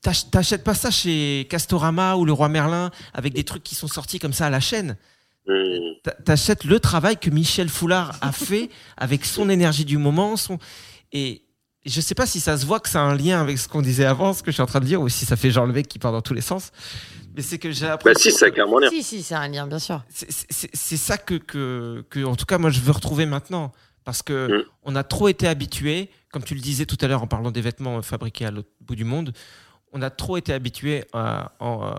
t'ach- 0.02 0.30
t'achètes 0.30 0.64
pas 0.64 0.74
ça 0.74 0.90
chez 0.90 1.46
Castorama 1.50 2.16
ou 2.16 2.24
le 2.24 2.32
Roi 2.32 2.48
Merlin 2.48 2.90
avec 3.14 3.32
des 3.34 3.44
trucs 3.44 3.62
qui 3.62 3.74
sont 3.74 3.88
sortis 3.88 4.18
comme 4.18 4.32
ça 4.32 4.46
à 4.46 4.50
la 4.50 4.60
chaîne. 4.60 4.96
T'a- 6.02 6.10
t'achètes 6.12 6.64
le 6.64 6.80
travail 6.80 7.16
que 7.18 7.30
Michel 7.30 7.68
Foulard 7.68 8.16
a 8.20 8.32
fait 8.32 8.68
avec 8.96 9.24
son 9.24 9.48
énergie 9.48 9.84
du 9.84 9.96
moment 9.96 10.36
son 10.36 10.58
et 11.12 11.42
je 11.84 12.00
sais 12.00 12.16
pas 12.16 12.26
si 12.26 12.40
ça 12.40 12.58
se 12.58 12.66
voit 12.66 12.80
que 12.80 12.88
ça 12.88 13.00
a 13.00 13.04
un 13.04 13.14
lien 13.14 13.40
avec 13.40 13.58
ce 13.58 13.68
qu'on 13.68 13.80
disait 13.80 14.04
avant 14.06 14.32
ce 14.34 14.42
que 14.42 14.50
je 14.50 14.54
suis 14.56 14.62
en 14.62 14.66
train 14.66 14.80
de 14.80 14.86
dire 14.86 15.00
ou 15.00 15.08
si 15.08 15.24
ça 15.24 15.36
fait 15.36 15.52
genre 15.52 15.66
le 15.66 15.72
mec 15.72 15.86
qui 15.86 16.00
part 16.00 16.10
dans 16.10 16.20
tous 16.20 16.34
les 16.34 16.40
sens 16.40 16.72
mais 17.36 17.42
c'est 17.42 17.58
que 17.58 17.70
j'ai 17.70 17.82
Bah 17.84 17.92
l'impression 17.92 18.30
si, 18.30 18.36
ça 18.36 18.46
a 18.46 18.50
clairement 18.50 18.78
l'air. 18.78 18.90
Si, 18.90 19.02
si, 19.02 19.22
c'est 19.22 19.34
un 19.34 19.46
lien, 19.46 19.66
bien 19.66 19.78
sûr. 19.78 20.02
c'est- 20.08 20.96
ça 20.96 21.18
que, 21.18 21.34
que, 21.34 22.04
que, 22.10 22.24
en 22.24 22.34
tout 22.34 22.46
cas, 22.46 22.58
moi, 22.58 22.70
je 22.70 22.80
veux 22.80 22.92
retrouver 22.92 23.26
maintenant. 23.26 23.70
Parce 24.04 24.22
que 24.22 24.60
Mm. 24.60 24.64
on 24.84 24.94
a 24.96 25.02
trop 25.02 25.26
été 25.28 25.48
habitués, 25.48 26.10
comme 26.30 26.44
tu 26.44 26.54
le 26.54 26.60
disais 26.60 26.86
tout 26.86 26.96
à 27.00 27.08
l'heure 27.08 27.22
en 27.22 27.26
parlant 27.26 27.50
des 27.50 27.60
vêtements 27.60 27.98
euh, 27.98 28.02
fabriqués 28.02 28.46
à 28.46 28.50
l'autre 28.52 28.68
bout 28.80 28.94
du 28.94 29.02
monde, 29.04 29.32
on 29.92 30.00
a 30.00 30.10
trop 30.10 30.36
été 30.36 30.52
habitués 30.52 31.04
à- 31.12 31.52
en, 31.58 31.84
euh, 31.88 31.92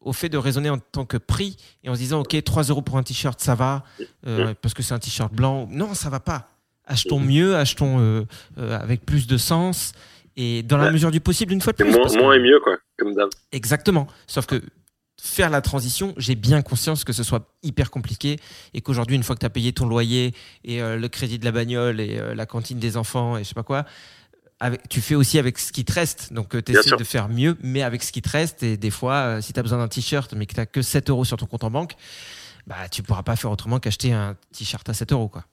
au 0.00 0.12
fait 0.12 0.28
de 0.28 0.38
raisonner 0.38 0.70
en 0.70 0.78
tant 0.78 1.04
que 1.04 1.16
prix 1.16 1.56
et 1.84 1.88
en 1.88 1.94
se 1.94 2.00
disant, 2.00 2.20
OK, 2.20 2.36
3 2.44 2.64
euros 2.64 2.82
pour 2.82 2.98
un 2.98 3.02
t-shirt, 3.04 3.40
ça 3.40 3.54
va, 3.54 3.84
euh, 4.26 4.54
parce 4.60 4.74
que 4.74 4.82
c'est 4.82 4.94
un 4.94 4.98
t-shirt 4.98 5.32
blanc. 5.32 5.68
Non, 5.70 5.94
ça 5.94 6.10
va 6.10 6.18
pas. 6.20 6.48
Achetons 6.84 7.20
mieux, 7.20 7.56
achetons 7.56 8.00
euh, 8.00 8.24
euh, 8.58 8.78
avec 8.80 9.06
plus 9.06 9.26
de 9.28 9.36
sens 9.38 9.92
et 10.36 10.62
dans 10.62 10.76
la 10.76 10.86
Ouais. 10.86 10.92
mesure 10.92 11.10
du 11.10 11.20
possible, 11.20 11.52
une 11.52 11.60
fois 11.60 11.72
de 11.72 11.82
plus. 11.82 11.90
moins, 11.92 12.06
que- 12.08 12.18
moins 12.18 12.34
et 12.34 12.38
mieux, 12.40 12.60
quoi, 12.60 12.76
comme 12.98 13.14
d'hab. 13.14 13.28
Exactement. 13.52 14.06
Sauf 14.26 14.46
que 14.46 14.62
faire 15.20 15.48
la 15.50 15.60
transition, 15.62 16.14
j'ai 16.18 16.34
bien 16.34 16.60
conscience 16.62 17.02
que 17.04 17.12
ce 17.12 17.22
soit 17.22 17.54
hyper 17.62 17.90
compliqué 17.90 18.38
et 18.74 18.80
qu'aujourd'hui, 18.82 19.16
une 19.16 19.22
fois 19.22 19.34
que 19.34 19.40
tu 19.40 19.46
as 19.46 19.50
payé 19.50 19.72
ton 19.72 19.86
loyer 19.86 20.34
et 20.64 20.82
euh, 20.82 20.96
le 20.98 21.08
crédit 21.08 21.38
de 21.38 21.44
la 21.44 21.52
bagnole 21.52 22.00
et 22.00 22.18
euh, 22.18 22.34
la 22.34 22.46
cantine 22.46 22.78
des 22.78 22.96
enfants 22.96 23.36
et 23.38 23.42
je 23.44 23.48
sais 23.48 23.54
pas 23.54 23.62
quoi, 23.62 23.86
avec, 24.60 24.88
tu 24.88 25.00
fais 25.00 25.14
aussi 25.14 25.38
avec 25.38 25.58
ce 25.58 25.72
qui 25.72 25.84
te 25.84 25.92
reste. 25.92 26.32
Donc, 26.32 26.50
tu 26.50 26.72
Bien 26.72 26.80
essaies 26.80 26.96
de 26.96 27.04
faire 27.04 27.28
mieux, 27.28 27.56
mais 27.62 27.82
avec 27.82 28.02
ce 28.02 28.12
qui 28.12 28.22
te 28.22 28.28
reste. 28.30 28.62
Et 28.62 28.76
des 28.76 28.90
fois, 28.90 29.14
euh, 29.14 29.40
si 29.40 29.52
tu 29.52 29.60
as 29.60 29.62
besoin 29.62 29.78
d'un 29.78 29.88
t-shirt, 29.88 30.32
mais 30.34 30.46
que 30.46 30.54
tu 30.54 30.66
que 30.66 30.82
7 30.82 31.10
euros 31.10 31.24
sur 31.24 31.36
ton 31.36 31.46
compte 31.46 31.64
en 31.64 31.70
banque, 31.70 31.92
bah, 32.66 32.88
tu 32.90 33.02
pourras 33.02 33.22
pas 33.22 33.36
faire 33.36 33.50
autrement 33.50 33.78
qu'acheter 33.80 34.12
un 34.12 34.34
t-shirt 34.56 34.88
à 34.88 34.94
7 34.94 35.12
euros. 35.12 35.28
Quoi. 35.28 35.44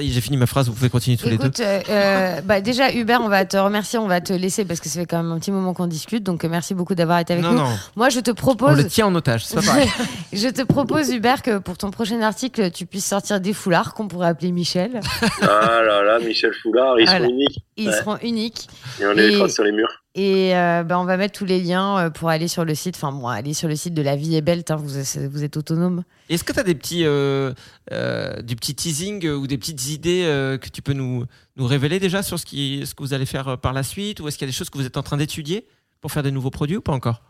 Ça 0.00 0.04
y 0.04 0.08
est, 0.08 0.12
j'ai 0.12 0.20
fini 0.22 0.38
ma 0.38 0.46
phrase, 0.46 0.66
vous 0.68 0.72
pouvez 0.72 0.88
continuer 0.88 1.18
tous 1.18 1.28
les 1.28 1.36
deux. 1.36 1.44
Écoute, 1.48 1.60
euh, 1.60 1.80
euh, 1.90 2.40
bah, 2.40 2.62
déjà, 2.62 2.90
Hubert, 2.90 3.20
on 3.20 3.28
va 3.28 3.44
te 3.44 3.58
remercier, 3.58 3.98
on 3.98 4.06
va 4.08 4.22
te 4.22 4.32
laisser 4.32 4.64
parce 4.64 4.80
que 4.80 4.88
ça 4.88 4.98
fait 4.98 5.04
quand 5.04 5.18
même 5.22 5.30
un 5.30 5.38
petit 5.38 5.52
moment 5.52 5.74
qu'on 5.74 5.86
discute. 5.86 6.22
Donc, 6.22 6.42
euh, 6.42 6.48
merci 6.48 6.72
beaucoup 6.72 6.94
d'avoir 6.94 7.18
été 7.18 7.34
avec 7.34 7.44
Non, 7.44 7.52
nous. 7.52 7.58
non. 7.58 7.76
Moi, 7.96 8.08
je 8.08 8.20
te 8.20 8.30
On 8.30 8.34
propose. 8.34 8.78
le 8.78 8.86
tient 8.86 9.08
en 9.08 9.14
otage, 9.14 9.44
c'est 9.44 9.56
pas 9.56 9.62
pareil. 9.62 9.90
je 10.32 10.48
te 10.48 10.62
propose, 10.62 11.10
Hubert, 11.10 11.42
que 11.42 11.58
pour 11.58 11.76
ton 11.76 11.90
prochain 11.90 12.22
article, 12.22 12.70
tu 12.70 12.86
puisses 12.86 13.04
sortir 13.04 13.40
des 13.42 13.52
foulards 13.52 13.92
qu'on 13.92 14.08
pourrait 14.08 14.28
appeler 14.28 14.52
Michel. 14.52 15.00
Ah 15.42 15.82
là 15.82 16.02
là, 16.02 16.18
Michel 16.18 16.52
Foulard, 16.62 16.98
ils 16.98 17.04
Voilà. 17.06 17.26
sont 17.26 17.30
uniques. 17.32 17.58
Ils 17.76 17.88
Ouais. 17.88 17.94
seront 17.98 18.16
uniques. 18.22 18.68
Et 19.02 19.06
on 19.06 19.12
les 19.12 19.34
Et- 19.38 19.48
sur 19.50 19.64
les 19.64 19.72
murs. 19.72 20.02
Et 20.22 20.54
euh, 20.54 20.82
bah, 20.82 21.00
on 21.00 21.04
va 21.04 21.16
mettre 21.16 21.38
tous 21.38 21.46
les 21.46 21.60
liens 21.60 21.98
euh, 21.98 22.10
pour 22.10 22.28
aller 22.28 22.46
sur 22.46 22.66
le 22.66 22.74
site. 22.74 22.94
Enfin, 22.94 23.10
bon, 23.10 23.26
aller 23.26 23.54
sur 23.54 23.68
le 23.68 23.74
site 23.74 23.94
de 23.94 24.02
La 24.02 24.16
Vie 24.16 24.36
est 24.36 24.42
Belle. 24.42 24.62
hein, 24.68 24.76
vous, 24.76 24.88
vous 25.30 25.44
êtes 25.44 25.56
autonome. 25.56 26.02
Est-ce 26.28 26.44
que 26.44 26.52
tu 26.52 26.60
as 26.60 26.62
des 26.62 26.74
petits, 26.74 27.06
euh, 27.06 27.52
euh, 27.90 28.42
du 28.42 28.54
petit 28.54 28.74
teasing 28.74 29.24
euh, 29.24 29.34
ou 29.36 29.46
des 29.46 29.56
petites 29.56 29.88
idées 29.88 30.24
euh, 30.26 30.58
que 30.58 30.68
tu 30.68 30.82
peux 30.82 30.92
nous, 30.92 31.24
nous 31.56 31.66
révéler 31.66 31.98
déjà 32.00 32.22
sur 32.22 32.38
ce, 32.38 32.44
qui, 32.44 32.82
ce 32.84 32.94
que 32.94 33.02
vous 33.02 33.14
allez 33.14 33.24
faire 33.24 33.56
par 33.56 33.72
la 33.72 33.82
suite? 33.82 34.20
Ou 34.20 34.28
est-ce 34.28 34.36
qu'il 34.36 34.46
y 34.46 34.50
a 34.50 34.52
des 34.52 34.56
choses 34.56 34.68
que 34.68 34.76
vous 34.76 34.84
êtes 34.84 34.98
en 34.98 35.02
train 35.02 35.16
d'étudier 35.16 35.66
pour 36.02 36.12
faire 36.12 36.22
des 36.22 36.32
nouveaux 36.32 36.50
produits 36.50 36.76
ou 36.76 36.82
pas 36.82 36.92
encore? 36.92 37.22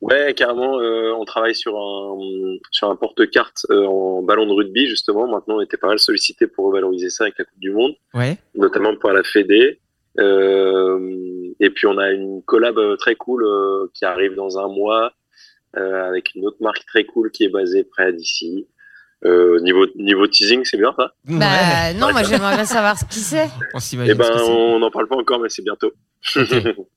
Ouais, 0.00 0.34
carrément, 0.34 0.80
euh, 0.80 1.12
on 1.16 1.24
travaille 1.24 1.54
sur 1.54 1.76
un, 1.76 2.18
sur 2.72 2.90
un 2.90 2.96
porte-carte 2.96 3.64
euh, 3.70 3.84
en 3.86 4.22
ballon 4.22 4.46
de 4.46 4.52
rugby, 4.54 4.88
justement. 4.88 5.28
Maintenant, 5.28 5.58
on 5.58 5.60
était 5.60 5.76
pas 5.76 5.88
mal 5.88 6.00
sollicité 6.00 6.48
pour 6.48 6.66
revaloriser 6.66 7.10
ça 7.10 7.24
avec 7.24 7.38
la 7.38 7.44
Coupe 7.44 7.60
du 7.60 7.70
Monde, 7.70 7.92
Ouais. 8.14 8.38
notamment 8.56 8.94
pour 8.96 9.10
la 9.10 9.22
Fédé. 9.22 9.78
Euh, 10.20 11.27
et 11.60 11.70
puis, 11.70 11.86
on 11.86 11.98
a 11.98 12.10
une 12.10 12.42
collab 12.42 12.78
euh, 12.78 12.96
très 12.96 13.14
cool 13.14 13.44
euh, 13.44 13.86
qui 13.94 14.04
arrive 14.04 14.34
dans 14.34 14.58
un 14.58 14.68
mois 14.68 15.12
euh, 15.76 16.08
avec 16.08 16.34
une 16.34 16.46
autre 16.46 16.56
marque 16.60 16.84
très 16.86 17.04
cool 17.04 17.30
qui 17.30 17.44
est 17.44 17.48
basée 17.48 17.84
près 17.84 18.12
d'ici. 18.12 18.66
Euh, 19.24 19.58
niveau, 19.60 19.84
niveau 19.96 20.26
teasing, 20.28 20.64
c'est 20.64 20.76
bien 20.76 20.94
ça? 20.96 21.12
Bah, 21.24 21.92
non, 21.94 22.12
moi, 22.12 22.22
j'aimerais 22.22 22.54
bien 22.54 22.64
savoir 22.64 22.96
ce 22.98 23.04
qui 23.04 23.18
c'est. 23.18 23.48
On 23.74 23.78
Eh 23.80 24.14
ben, 24.14 24.24
ce 24.24 24.42
on 24.42 24.78
n'en 24.78 24.90
parle 24.90 25.08
pas 25.08 25.16
encore, 25.16 25.40
mais 25.40 25.48
c'est 25.48 25.62
bientôt. 25.62 25.92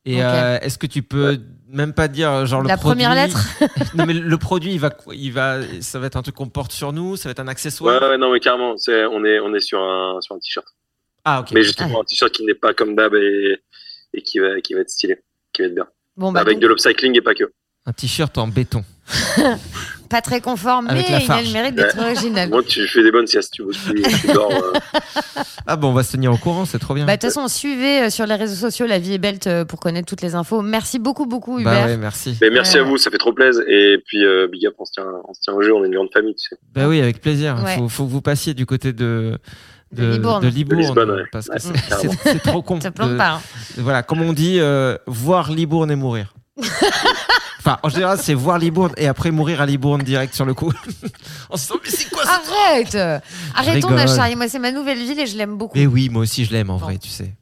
Et 0.05 0.23
euh, 0.23 0.59
est-ce 0.59 0.77
que 0.77 0.85
tu 0.85 1.01
peux 1.01 1.37
même 1.67 1.93
pas 1.93 2.07
dire 2.07 2.45
genre 2.45 2.61
le 2.61 2.67
La 2.67 2.77
produit 2.77 3.03
première 3.03 3.15
lettre 3.15 3.39
Non 3.95 4.05
mais 4.05 4.13
le 4.13 4.37
produit 4.37 4.73
il 4.73 4.79
va 4.79 4.89
il 5.13 5.31
va 5.31 5.59
ça 5.79 5.99
va 5.99 6.07
être 6.07 6.17
un 6.17 6.21
truc 6.21 6.35
qu'on 6.35 6.49
porte 6.49 6.71
sur 6.71 6.91
nous, 6.91 7.15
ça 7.15 7.29
va 7.29 7.31
être 7.31 7.39
un 7.39 7.47
accessoire? 7.47 8.01
ouais, 8.01 8.17
non, 8.17 8.31
mais 8.31 8.39
carrément, 8.39 8.77
c'est, 8.77 9.05
on 9.05 9.23
est, 9.23 9.39
on 9.39 9.53
est 9.53 9.59
sur 9.59 9.79
un, 9.79 10.19
sur 10.21 10.35
un 10.35 10.39
t-shirt. 10.39 10.67
Ah 11.23 11.41
OK. 11.41 11.51
Mais 11.53 11.63
justement, 11.63 12.01
un 12.01 12.03
t-shirt 12.03 12.31
qui 12.31 12.45
n'est 12.45 12.55
pas 12.55 12.73
comme 12.73 12.95
d'hab 12.95 13.13
et, 13.15 13.59
et 14.13 14.21
qui 14.21 14.39
va, 14.39 14.59
qui 14.61 14.73
va 14.73 14.81
être 14.81 14.89
stylé, 14.89 15.17
qui 15.53 15.61
va 15.61 15.67
être 15.67 15.75
bien. 15.75 15.87
Bon, 16.17 16.31
bah, 16.31 16.41
Avec 16.41 16.55
donc, 16.55 16.63
de 16.63 16.67
l'upcycling 16.67 17.17
et 17.17 17.21
pas 17.21 17.33
que. 17.33 17.45
Un 17.85 17.93
t-shirt 17.93 18.37
en 18.37 18.47
béton. 18.47 18.83
pas 20.09 20.21
très 20.21 20.39
conforme, 20.41 20.87
mais 20.91 21.03
il 21.07 21.15
a 21.31 21.41
le 21.41 21.51
mérite 21.53 21.73
d'être 21.75 21.97
Ouais. 21.97 22.03
original. 22.11 22.49
Moi, 22.49 22.61
tu 22.63 22.85
fais 22.87 23.01
des 23.01 23.11
bonnes 23.11 23.25
siestes, 23.27 23.53
tu 23.53 23.63
bosses 23.63 23.77
plus, 23.77 24.01
tu 24.03 24.27
dors. 24.27 24.51
euh, 24.51 24.73
Ah 25.65 25.75
bon, 25.77 25.89
on 25.89 25.93
va 25.93 26.03
se 26.03 26.11
tenir 26.11 26.31
au 26.31 26.37
courant, 26.37 26.65
c'est 26.65 26.79
trop 26.79 26.93
bien. 26.93 27.05
Bah, 27.05 27.15
de 27.15 27.21
toute 27.21 27.31
façon, 27.33 27.47
suivez 27.47 28.03
euh, 28.03 28.09
sur 28.09 28.25
les 28.25 28.35
réseaux 28.35 28.55
sociaux 28.55 28.85
La 28.85 28.99
Vie 28.99 29.13
est 29.13 29.17
Belle 29.17 29.39
euh, 29.47 29.65
pour 29.65 29.79
connaître 29.79 30.07
toutes 30.07 30.21
les 30.21 30.35
infos. 30.35 30.61
Merci 30.61 30.99
beaucoup, 30.99 31.25
beaucoup, 31.25 31.59
Hubert. 31.59 31.73
Bah 31.73 31.85
ouais, 31.87 31.97
merci. 31.97 32.37
Mais 32.41 32.49
merci 32.49 32.75
Ouais. 32.75 32.81
à 32.81 32.83
vous, 32.83 32.97
ça 32.97 33.09
fait 33.09 33.17
trop 33.17 33.33
plaisir. 33.33 33.63
Et 33.67 33.97
puis, 34.05 34.23
euh, 34.25 34.47
Big 34.47 34.65
Up, 34.67 34.75
on 34.77 34.85
se, 34.85 34.91
tient, 34.91 35.05
on 35.27 35.33
se 35.33 35.41
tient 35.41 35.53
au 35.53 35.61
jeu, 35.61 35.73
on 35.73 35.83
est 35.83 35.87
une 35.87 35.95
grande 35.95 36.11
famille, 36.13 36.35
tu 36.35 36.49
sais. 36.49 36.57
Bah 36.73 36.87
oui, 36.87 37.01
avec 37.01 37.19
plaisir. 37.21 37.59
Ouais. 37.63 37.77
Faut, 37.77 37.89
faut 37.89 38.05
que 38.05 38.11
vous 38.11 38.21
passiez 38.21 38.53
du 38.53 38.65
côté 38.65 38.93
de 38.93 39.37
De 39.91 40.11
Libourne. 40.13 40.41
de 40.43 40.47
Libourne, 40.47 40.79
De 40.79 40.85
Lisbonne, 40.85 41.11
ouais. 41.11 41.23
parce 41.31 41.47
que 41.47 41.53
Ouais, 41.53 42.15
c'est- 42.23 42.39
trop 42.39 42.61
con. 42.61 42.79
Ça 42.79 42.91
plante 42.91 43.11
de- 43.11 43.17
pas. 43.17 43.31
hein. 43.33 43.41
Voilà, 43.77 44.03
comme 44.03 44.21
on 44.21 44.33
dit, 44.33 44.57
euh, 44.59 44.97
voir 45.07 45.51
Libourne 45.51 45.91
et 45.91 45.95
mourir. 45.95 46.33
enfin, 47.59 47.77
en 47.83 47.89
général, 47.89 48.17
c'est 48.21 48.33
voir 48.33 48.57
Libourne 48.57 48.93
et 48.97 49.07
après 49.07 49.31
mourir 49.31 49.61
à 49.61 49.65
Libourne 49.65 50.01
direct 50.03 50.33
sur 50.33 50.45
le 50.45 50.53
coup. 50.53 50.71
on 51.49 51.57
se 51.57 51.73
dit, 51.73 51.79
mais 51.83 51.89
c'est 51.89 52.09
quoi 52.09 52.23
ça 52.25 52.39
Arrête 52.69 52.97
Arrêtons 53.55 54.07
charrier. 54.07 54.35
Moi, 54.35 54.47
c'est 54.47 54.59
ma 54.59 54.71
nouvelle 54.71 54.97
ville 54.99 55.19
et 55.19 55.25
je 55.27 55.37
l'aime 55.37 55.57
beaucoup. 55.57 55.77
Mais 55.77 55.85
oui, 55.87 56.09
moi 56.09 56.21
aussi 56.23 56.45
je 56.45 56.51
l'aime 56.51 56.69
en 56.69 56.77
vrai, 56.77 56.97
tu 56.97 57.09
sais. 57.09 57.33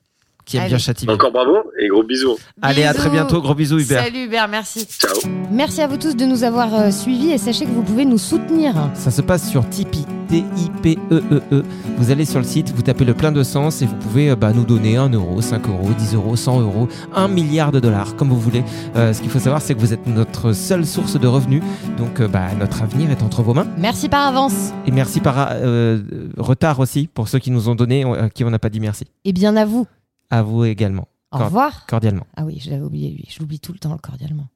Qui 0.49 0.57
aime 0.57 0.63
Allez. 0.63 0.69
bien 0.69 0.77
Châtillon. 0.79 1.13
Encore 1.13 1.31
bravo 1.31 1.57
et 1.79 1.87
gros 1.87 2.01
bisous. 2.03 2.37
Allez, 2.61 2.83
à 2.83 2.93
très 2.93 3.09
bientôt. 3.09 3.39
Gros 3.41 3.53
bisous, 3.53 3.79
Hubert. 3.79 4.03
Salut 4.03 4.25
Hubert, 4.25 4.47
merci. 4.47 4.85
Ciao. 4.85 5.13
Merci 5.51 5.81
à 5.81 5.87
vous 5.87 5.97
tous 5.97 6.15
de 6.15 6.25
nous 6.25 6.43
avoir 6.43 6.73
euh, 6.73 6.91
suivis 6.91 7.31
et 7.31 7.37
sachez 7.37 7.65
que 7.65 7.71
vous 7.71 7.83
pouvez 7.83 8.03
nous 8.05 8.17
soutenir. 8.17 8.73
Ça 8.95 9.11
se 9.11 9.21
passe 9.21 9.47
sur 9.47 9.67
Tipeee, 9.69 10.05
T-I-P-E-E-E. 10.27 11.41
E 11.51 11.63
Vous 11.97 12.11
allez 12.11 12.25
sur 12.25 12.39
le 12.39 12.45
site, 12.45 12.71
vous 12.75 12.81
tapez 12.81 13.05
le 13.05 13.13
plein 13.13 13.31
de 13.31 13.43
sens 13.43 13.81
et 13.83 13.85
vous 13.85 13.95
pouvez 13.95 14.31
euh, 14.31 14.35
bah, 14.35 14.51
nous 14.53 14.65
donner 14.65 14.97
1 14.97 15.09
euro, 15.09 15.39
5 15.41 15.67
euros, 15.67 15.89
10 15.97 16.15
euros, 16.15 16.35
100 16.35 16.61
euros, 16.61 16.87
1 17.15 17.27
milliard 17.27 17.71
de 17.71 17.79
dollars, 17.79 18.15
comme 18.15 18.29
vous 18.29 18.39
voulez. 18.39 18.63
Euh, 18.95 19.13
ce 19.13 19.21
qu'il 19.21 19.29
faut 19.29 19.39
savoir, 19.39 19.61
c'est 19.61 19.75
que 19.75 19.79
vous 19.79 19.93
êtes 19.93 20.07
notre 20.07 20.53
seule 20.53 20.85
source 20.85 21.19
de 21.19 21.27
revenus. 21.27 21.61
Donc, 21.97 22.19
euh, 22.21 22.27
bah, 22.27 22.47
notre 22.59 22.81
avenir 22.81 23.11
est 23.11 23.21
entre 23.21 23.43
vos 23.43 23.53
mains. 23.53 23.67
Merci 23.77 24.09
par 24.09 24.27
avance. 24.27 24.71
Et 24.87 24.91
merci 24.91 25.19
par 25.19 25.49
euh, 25.51 25.99
retard 26.37 26.79
aussi 26.79 27.07
pour 27.07 27.27
ceux 27.27 27.39
qui 27.39 27.51
nous 27.51 27.69
ont 27.69 27.75
donné, 27.75 28.03
euh, 28.05 28.25
à 28.25 28.29
qui 28.29 28.43
on 28.43 28.49
n'a 28.49 28.59
pas 28.59 28.69
dit 28.69 28.79
merci. 28.79 29.05
Et 29.25 29.33
bien 29.33 29.55
à 29.55 29.65
vous. 29.65 29.85
À 30.31 30.43
vous 30.43 30.63
également. 30.65 31.07
Au 31.31 31.39
revoir. 31.39 31.85
Cordialement. 31.87 32.27
Ah 32.35 32.43
oui, 32.43 32.59
je 32.59 32.69
l'avais 32.69 32.83
oublié 32.83 33.09
lui. 33.09 33.25
Je 33.29 33.39
l'oublie 33.39 33.59
tout 33.59 33.73
le 33.73 33.79
temps 33.79 33.97
cordialement. 33.97 34.47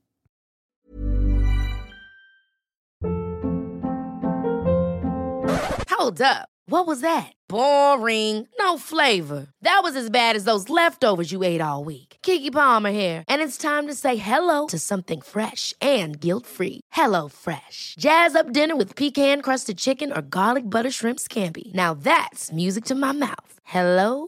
Hold 5.90 6.22
up. 6.22 6.50
What 6.68 6.88
was 6.88 7.02
that? 7.02 7.32
Boring. 7.50 8.48
No 8.60 8.78
flavor. 8.78 9.48
That 9.62 9.82
was 9.84 9.96
as 9.96 10.10
bad 10.10 10.36
as 10.36 10.46
those 10.46 10.70
leftovers 10.70 11.32
you 11.32 11.44
ate 11.44 11.62
all 11.62 11.84
week. 11.84 12.18
Kiki 12.22 12.52
Palmer 12.52 12.92
here, 12.92 13.24
and 13.28 13.42
it's 13.42 13.58
time 13.58 13.88
to 13.88 13.94
say 13.94 14.16
hello 14.16 14.68
to 14.68 14.80
something 14.80 15.22
fresh 15.22 15.74
and 15.82 16.20
guilt-free. 16.20 16.80
Hello 16.92 17.28
Fresh. 17.30 17.96
Jazz 18.00 18.36
up 18.36 18.52
dinner 18.54 18.76
with 18.76 18.96
pecan-crusted 18.96 19.78
chicken 19.78 20.12
or 20.12 20.22
garlic 20.22 20.70
butter 20.70 20.92
shrimp 20.92 21.20
scampi. 21.20 21.74
Now 21.74 21.94
that's 21.94 22.52
music 22.52 22.86
to 22.86 22.96
my 22.96 23.12
mouth. 23.12 23.60
Hello 23.64 24.28